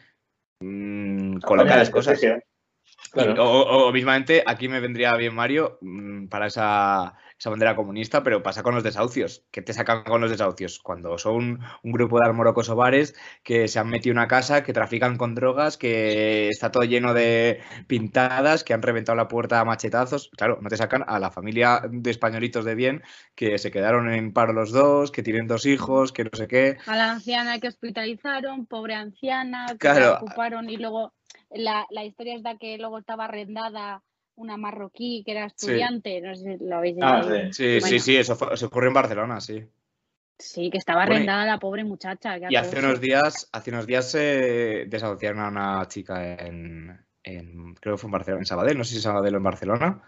mm, 0.62 1.40
coloca 1.40 1.76
las 1.76 1.90
cosas. 1.90 2.22
Y-. 2.24 3.30
O, 3.40 3.44
o- 3.44 3.88
o 3.88 3.92
mismamente, 3.92 4.44
aquí 4.46 4.68
me 4.70 4.80
vendría 4.80 5.14
bien 5.16 5.36
Mario 5.36 5.78
mm, 5.82 6.28
para 6.28 6.48
esa, 6.48 7.14
esa 7.42 7.50
bandera 7.50 7.76
comunista, 7.76 8.22
pero 8.22 8.44
pasa 8.44 8.62
con 8.62 8.76
los 8.76 8.84
desahucios. 8.84 9.44
¿Qué 9.50 9.64
te 9.64 9.74
sacan 9.74 10.04
con 10.04 10.22
los 10.22 10.30
desahucios? 10.30 10.78
Cuando 10.78 11.18
son 11.18 11.60
un 11.82 11.92
grupo 11.92 12.20
de 12.20 12.76
bares 12.76 13.16
que 13.42 13.68
se 13.68 13.80
han 13.80 13.90
metido 13.90 14.12
en 14.12 14.20
una 14.20 14.28
casa, 14.28 14.64
que 14.64 14.74
trafican 14.74 15.18
con 15.18 15.34
drogas, 15.34 15.76
que 15.76 16.50
está 16.50 16.72
todo 16.72 16.84
lleno 16.84 17.16
de 17.16 17.60
pintadas, 17.88 18.64
que 18.64 18.76
han 18.76 18.84
reventado 18.84 19.16
la 19.16 19.28
puerta 19.28 19.60
a 19.60 19.66
machetazos. 19.66 20.30
Claro, 20.38 20.60
no 20.62 20.70
te 20.70 20.78
sacan 20.78 21.04
a 21.08 21.18
la 21.18 21.32
familia 21.32 21.82
de 21.90 22.12
españolitos 22.12 22.64
de 22.64 22.76
bien 22.76 23.02
que 23.34 23.58
se 23.58 23.72
quedaron 23.72 24.14
en 24.14 24.34
paro 24.34 24.54
los 24.54 24.72
dos, 24.72 25.10
que 25.10 25.24
tienen 25.24 25.48
dos 25.48 25.66
hijos, 25.66 26.12
que 26.12 26.26
no 26.26 26.30
sé 26.34 26.48
qué. 26.48 26.78
A 26.86 26.96
la 26.96 27.12
anciana 27.14 27.60
que 27.60 27.70
hospitalizaron, 27.70 28.68
pobre 28.68 28.94
anciana, 28.94 29.66
que 29.68 29.78
Claro. 29.80 30.00
la 30.00 30.14
ocuparon 30.18 30.70
y 30.70 30.78
luego 30.78 31.12
la, 31.50 31.88
la 31.90 32.06
historia 32.06 32.36
es 32.36 32.44
de 32.44 32.56
que 32.60 32.78
luego 32.78 33.00
estaba 33.00 33.26
arrendada 33.26 34.04
una 34.42 34.58
marroquí 34.58 35.24
que 35.26 35.32
era 35.32 35.48
Sí. 35.50 35.68
estudiante, 35.68 36.22
no 36.22 36.36
sé 36.36 36.58
si 36.58 36.66
lo 36.66 36.78
habéis 36.78 36.98
Ah, 37.02 37.22
leído. 37.24 37.48
sí. 37.48 37.54
Sí, 37.54 37.80
Bueno. 37.80 37.88
sí, 37.88 38.00
sí, 38.00 38.18
eso, 38.18 38.36
fue- 38.36 38.54
eso 38.54 38.66
ocurrió 38.68 38.90
en 38.90 38.94
Barcelona, 38.96 39.40
sí. 39.42 39.66
Sí, 40.38 40.70
que 40.72 40.78
estaba 40.80 41.02
Bueno, 41.06 41.14
arrendada 41.16 41.46
la 41.46 41.60
pobre 41.60 41.84
muchacha. 41.84 42.38
Y 42.38 42.56
hace 42.56 42.80
unos 42.80 43.00
días, 43.00 43.48
hace 43.52 43.70
unos 43.70 43.86
días 43.86 44.10
se 44.10 44.86
desahuciaron 44.88 45.40
a 45.40 45.48
una 45.50 45.88
chica 45.88 46.34
en, 46.36 47.00
en- 47.24 47.76
creo 47.76 47.96
que 47.96 48.02
fue 48.02 48.08
en 48.08 48.12
Barcelona, 48.12 48.42
en 48.42 48.46
Sabadell, 48.46 48.78
no 48.78 48.84
sé 48.84 48.96
si 48.96 49.02
Sabadell 49.02 49.36
o 49.36 49.38
en 49.38 49.44
Barcelona, 49.44 50.02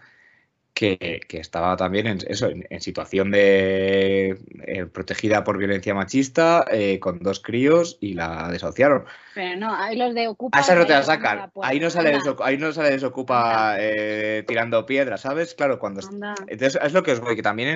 que, 0.74 1.20
que 1.28 1.38
estaba 1.38 1.76
también 1.76 2.08
en 2.08 2.18
eso, 2.26 2.48
en, 2.48 2.66
en 2.68 2.80
situación 2.80 3.30
de 3.30 4.36
eh, 4.66 4.86
protegida 4.86 5.44
por 5.44 5.56
violencia 5.56 5.94
machista, 5.94 6.66
eh, 6.70 6.98
con 6.98 7.20
dos 7.20 7.40
críos 7.40 7.96
y 8.00 8.14
la 8.14 8.48
desahuciaron. 8.50 9.04
Pero 9.34 9.56
no, 9.58 9.74
ahí 9.74 9.96
los 9.96 10.14
de 10.14 10.26
Ocupa. 10.26 10.58
A 10.58 10.74
no 10.74 10.84
te 10.84 10.92
la 10.92 10.98
ahí 10.98 11.02
tocando 11.04 11.04
sacan. 11.04 11.50
puerta. 11.50 11.70
Ahí 11.70 11.80
no 11.80 11.90
sale, 11.90 12.16
desoc- 12.16 12.42
ahí 12.42 12.58
no 12.58 12.72
sale 12.72 12.90
desocupa 12.90 13.76
eh, 13.78 14.42
tirando 14.46 14.84
piedras, 14.84 15.20
¿sabes? 15.20 15.54
Claro, 15.54 15.78
cuando 15.78 16.06
anda. 16.06 16.34
entonces, 16.48 16.80
es 16.82 16.92
lo 16.92 17.04
que 17.04 17.12
os 17.12 17.20
voy, 17.20 17.36
que 17.36 17.42
también 17.42 17.68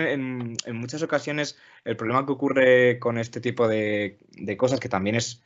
en 0.64 0.76
muchas 0.76 1.02
ocasiones 1.02 1.56
el 1.84 1.96
problema 1.96 2.26
que 2.26 2.32
ocurre 2.32 2.98
con 2.98 3.16
este 3.18 3.40
tipo 3.40 3.68
de, 3.68 4.18
de 4.30 4.56
cosas, 4.56 4.80
que 4.80 4.88
también 4.88 5.14
es, 5.14 5.42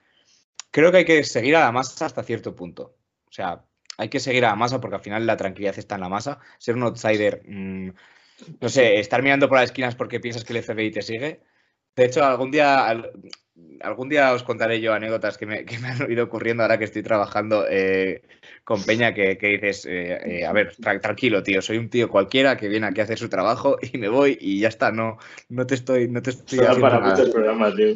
creo 0.70 0.90
que 0.90 0.98
hay 0.98 1.05
que 1.05 1.22
seguir 1.24 1.57
a 1.57 1.61
la 1.61 1.72
masa 1.72 2.07
hasta 2.07 2.22
cierto 2.22 2.57
punto. 2.57 2.96
O 3.28 3.32
sea, 3.32 3.62
hay 3.99 4.09
que 4.09 4.20
seguir 4.20 4.45
a 4.45 4.49
la 4.51 4.57
masa 4.57 4.80
porque 4.80 4.97
al 4.97 5.03
final 5.03 5.26
la 5.26 5.36
tranquilidad 5.36 5.78
está 5.78 5.95
en 5.97 6.01
la 6.03 6.09
masa. 6.09 6.38
Ser 6.59 6.76
un 6.76 6.82
outsider, 6.84 7.43
mm, 7.47 7.88
no 8.61 8.68
sé, 8.68 8.99
estar 8.99 9.22
mirando 9.22 9.49
por 9.49 9.59
las 9.59 9.66
esquinas 9.66 9.95
porque 9.95 10.20
piensas 10.20 10.45
que 10.45 10.53
el 10.53 10.62
FBI 10.64 10.90
te 10.90 11.03
sigue. 11.03 11.40
De 11.95 12.05
hecho, 12.07 12.24
algún 12.24 12.51
día, 12.51 12.86
al- 12.88 13.12
algún 13.82 14.09
día 14.09 14.32
os 14.32 14.43
contaré 14.43 14.80
yo 14.80 14.95
anécdotas 14.95 15.36
que 15.36 15.45
me, 15.47 15.64
que 15.66 15.78
me 15.78 15.88
han 15.88 16.11
ido 16.11 16.24
ocurriendo 16.24 16.62
ahora 16.62 16.78
que 16.78 16.84
estoy 16.86 17.03
trabajando 17.03 17.66
eh, 17.68 18.22
con 18.64 18.82
Peña, 18.82 19.12
que, 19.12 19.36
que 19.36 19.49
dices, 19.49 19.84
eh, 19.86 20.18
eh, 20.40 20.47
a 20.47 20.53
ver, 20.53 20.74
tra- 20.76 21.01
tranquilo, 21.01 21.43
tío, 21.43 21.61
soy 21.61 21.76
un 21.76 21.90
tío 21.90 22.09
cualquiera 22.09 22.57
que 22.57 22.68
viene 22.68 22.86
aquí 22.86 23.01
a 23.01 23.05
hacer 23.05 23.18
su 23.18 23.28
trabajo 23.28 23.76
y 23.93 23.99
me 23.99 24.09
voy 24.09 24.38
y 24.40 24.61
ya 24.61 24.68
está, 24.68 24.90
no, 24.90 25.18
no 25.51 25.66
te 25.66 25.74
estoy, 25.74 26.09
no 26.09 26.22
te 26.22 26.30
estoy 26.30 26.61
para 26.80 26.99
nada. 26.99 27.14
muchos 27.16 27.28
programas, 27.30 27.74
tío. 27.76 27.95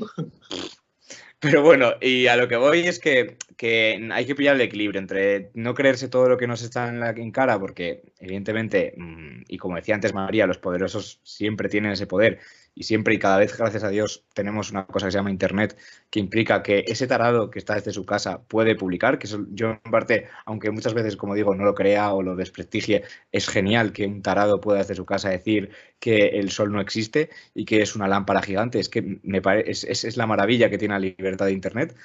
Pero 1.39 1.63
bueno, 1.63 1.93
y 2.01 2.27
a 2.29 2.37
lo 2.37 2.49
que 2.49 2.57
voy 2.57 2.81
es 2.81 2.99
que, 2.99 3.37
que 3.57 4.09
hay 4.11 4.27
que 4.27 4.35
pillar 4.35 4.57
el 4.57 4.63
equilibrio 4.63 5.01
entre 5.01 5.51
no 5.55 5.75
creerse 5.75 6.09
todo 6.09 6.29
lo 6.29 6.39
que 6.39 6.47
nos 6.47 6.63
está 6.63 6.89
en, 6.89 6.99
la, 6.99 7.11
en 7.11 7.31
cara, 7.31 7.59
porque 7.59 8.03
evidentemente, 8.19 8.95
mm, 8.97 9.43
y 9.49 9.59
como 9.59 9.77
decía 9.77 9.95
antes 9.95 10.15
María, 10.15 10.47
los 10.47 10.59
poderosos 10.59 11.21
siempre 11.25 11.69
tienen 11.69 11.93
ese 11.93 12.07
poder 12.07 12.41
y 12.77 12.85
siempre 12.85 13.15
y 13.15 13.19
cada 13.19 13.39
vez, 13.39 13.57
gracias 13.59 13.83
a 13.85 13.89
Dios, 13.89 14.25
tenemos 14.35 14.71
una 14.71 14.87
cosa 14.87 15.07
que 15.07 15.13
se 15.13 15.19
llama 15.19 15.31
Internet, 15.33 15.79
que 16.11 16.21
implica 16.21 16.63
que 16.63 16.85
ese 16.87 17.07
tarado 17.09 17.51
que 17.51 17.59
está 17.59 17.75
desde 17.75 17.93
su 17.93 18.05
casa 18.07 18.43
puede 18.47 18.77
publicar, 18.77 19.19
que 19.19 19.29
yo 19.51 19.71
en 19.71 19.91
parte, 19.91 20.29
aunque 20.45 20.71
muchas 20.71 20.95
veces, 20.95 21.17
como 21.17 21.35
digo, 21.35 21.55
no 21.55 21.65
lo 21.65 21.75
crea 21.75 22.13
o 22.13 22.23
lo 22.23 22.37
desprestigie, 22.37 23.03
es 23.33 23.49
genial 23.49 23.93
que 23.93 24.07
un 24.07 24.23
tarado 24.23 24.61
pueda 24.61 24.79
desde 24.81 24.95
su 24.95 25.07
casa 25.07 25.31
decir 25.31 25.71
que 25.99 26.39
el 26.39 26.51
sol 26.51 26.73
no 26.73 26.81
existe 26.81 27.31
y 27.55 27.65
que 27.65 27.83
es 27.83 27.97
una 27.97 28.09
lámpara 28.09 28.43
gigante. 28.43 28.79
Es 28.79 28.89
que 28.91 29.21
me 29.23 29.41
pare- 29.43 29.71
es, 29.71 29.85
es- 29.85 30.05
es 30.05 30.17
la 30.17 30.27
maravilla 30.27 30.71
que 30.71 30.79
tiene 30.79 30.95
la 30.95 31.01
libertad 31.01 31.47
de 31.47 31.53
Internet. 31.53 31.97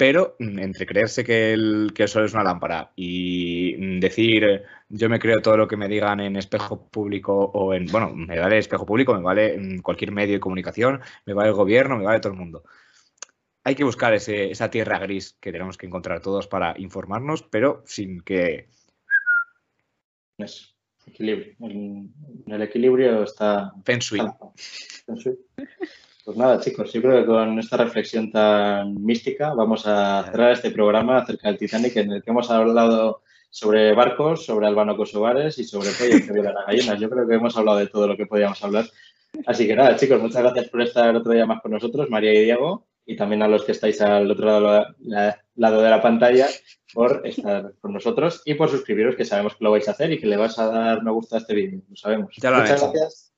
Pero 0.00 0.34
mm, 0.38 0.58
entre 0.60 0.86
creerse 0.86 1.22
que 1.22 1.52
el, 1.52 1.92
que 1.94 2.04
el 2.04 2.08
sol 2.08 2.24
es 2.24 2.32
una 2.32 2.42
lámpara 2.42 2.90
y 2.96 3.76
mm, 3.78 4.00
decir 4.00 4.62
yo 4.88 5.10
me 5.10 5.18
creo 5.18 5.42
todo 5.42 5.58
lo 5.58 5.68
que 5.68 5.76
me 5.76 5.88
digan 5.88 6.20
en 6.20 6.36
espejo 6.36 6.88
público 6.88 7.34
o 7.36 7.74
en, 7.74 7.84
bueno, 7.84 8.10
me 8.14 8.38
vale 8.40 8.56
espejo 8.56 8.86
público, 8.86 9.12
me 9.12 9.20
vale 9.20 9.58
mm, 9.58 9.80
cualquier 9.82 10.10
medio 10.12 10.32
de 10.32 10.40
comunicación, 10.40 11.02
me 11.26 11.34
vale 11.34 11.50
el 11.50 11.54
gobierno, 11.54 11.98
me 11.98 12.04
vale 12.06 12.18
todo 12.20 12.32
el 12.32 12.38
mundo. 12.38 12.64
Hay 13.62 13.74
que 13.74 13.84
buscar 13.84 14.14
ese- 14.14 14.50
esa 14.50 14.70
tierra 14.70 14.98
gris 15.00 15.36
que 15.38 15.52
tenemos 15.52 15.76
que 15.76 15.84
encontrar 15.86 16.22
todos 16.22 16.46
para 16.48 16.74
informarnos, 16.78 17.42
pero 17.42 17.82
sin 17.84 18.22
que... 18.22 18.68
Eso, 20.38 20.68
equilibrio. 21.06 21.54
En 21.60 22.10
en 22.46 22.52
el 22.54 22.62
equilibrio 22.62 23.22
está. 23.22 23.70
Feng 23.84 23.98
Shui. 23.98 24.20
Pues 26.24 26.36
nada, 26.36 26.60
chicos, 26.60 26.92
yo 26.92 27.00
creo 27.00 27.20
que 27.20 27.26
con 27.26 27.58
esta 27.58 27.76
reflexión 27.78 28.30
tan 28.30 29.02
mística 29.02 29.54
vamos 29.54 29.86
a 29.86 30.22
cerrar 30.30 30.52
este 30.52 30.70
programa 30.70 31.18
acerca 31.18 31.48
del 31.48 31.58
Titanic 31.58 31.96
en 31.96 32.12
el 32.12 32.22
que 32.22 32.30
hemos 32.30 32.50
hablado 32.50 33.22
sobre 33.48 33.92
barcos, 33.94 34.44
sobre 34.44 34.66
albano 34.66 34.96
kosovares 34.96 35.58
y 35.58 35.64
sobre 35.64 35.90
pollos 35.90 36.22
que 36.22 36.32
violan 36.32 36.58
a 36.58 36.64
gallinas. 36.66 37.00
Yo 37.00 37.08
creo 37.10 37.26
que 37.26 37.34
hemos 37.34 37.56
hablado 37.56 37.78
de 37.78 37.86
todo 37.88 38.06
lo 38.06 38.16
que 38.16 38.26
podíamos 38.26 38.62
hablar. 38.62 38.84
Así 39.46 39.66
que 39.66 39.74
nada, 39.74 39.96
chicos, 39.96 40.20
muchas 40.20 40.42
gracias 40.42 40.68
por 40.68 40.82
estar 40.82 41.14
otro 41.16 41.32
día 41.32 41.46
más 41.46 41.62
con 41.62 41.72
nosotros, 41.72 42.10
María 42.10 42.34
y 42.34 42.44
Diego, 42.44 42.86
y 43.06 43.16
también 43.16 43.42
a 43.42 43.48
los 43.48 43.64
que 43.64 43.72
estáis 43.72 44.00
al 44.00 44.30
otro 44.30 44.46
lado, 44.46 44.86
la- 45.00 45.40
lado 45.54 45.82
de 45.82 45.90
la 45.90 46.02
pantalla 46.02 46.46
por 46.92 47.22
estar 47.26 47.72
con 47.80 47.92
nosotros 47.92 48.42
y 48.44 48.54
por 48.54 48.68
suscribiros, 48.68 49.16
que 49.16 49.24
sabemos 49.24 49.54
que 49.56 49.64
lo 49.64 49.70
vais 49.70 49.88
a 49.88 49.92
hacer 49.92 50.12
y 50.12 50.18
que 50.20 50.26
le 50.26 50.36
vas 50.36 50.58
a 50.58 50.66
dar 50.66 51.02
me 51.02 51.10
gusta 51.10 51.36
a 51.36 51.38
este 51.40 51.54
vídeo, 51.54 51.80
lo 51.88 51.96
sabemos. 51.96 52.34
Ya 52.40 52.50
lo 52.50 52.56
han 52.56 52.62
muchas 52.62 52.80
gracias. 52.82 53.29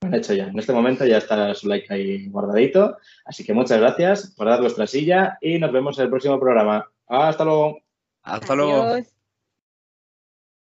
Lo 0.00 0.08
han 0.08 0.14
hecho 0.14 0.32
ya. 0.34 0.44
En 0.44 0.58
este 0.58 0.72
momento 0.72 1.04
ya 1.04 1.18
está 1.18 1.54
su 1.54 1.68
like 1.68 1.92
ahí 1.92 2.26
guardadito. 2.28 2.96
Así 3.24 3.44
que 3.44 3.52
muchas 3.52 3.80
gracias 3.80 4.34
por 4.36 4.46
dar 4.48 4.60
vuestra 4.60 4.86
silla 4.86 5.38
y 5.40 5.58
nos 5.58 5.72
vemos 5.72 5.98
en 5.98 6.04
el 6.04 6.10
próximo 6.10 6.40
programa. 6.40 6.90
Hasta 7.06 7.44
luego. 7.44 7.78
Hasta 8.22 8.54
luego. 8.54 8.96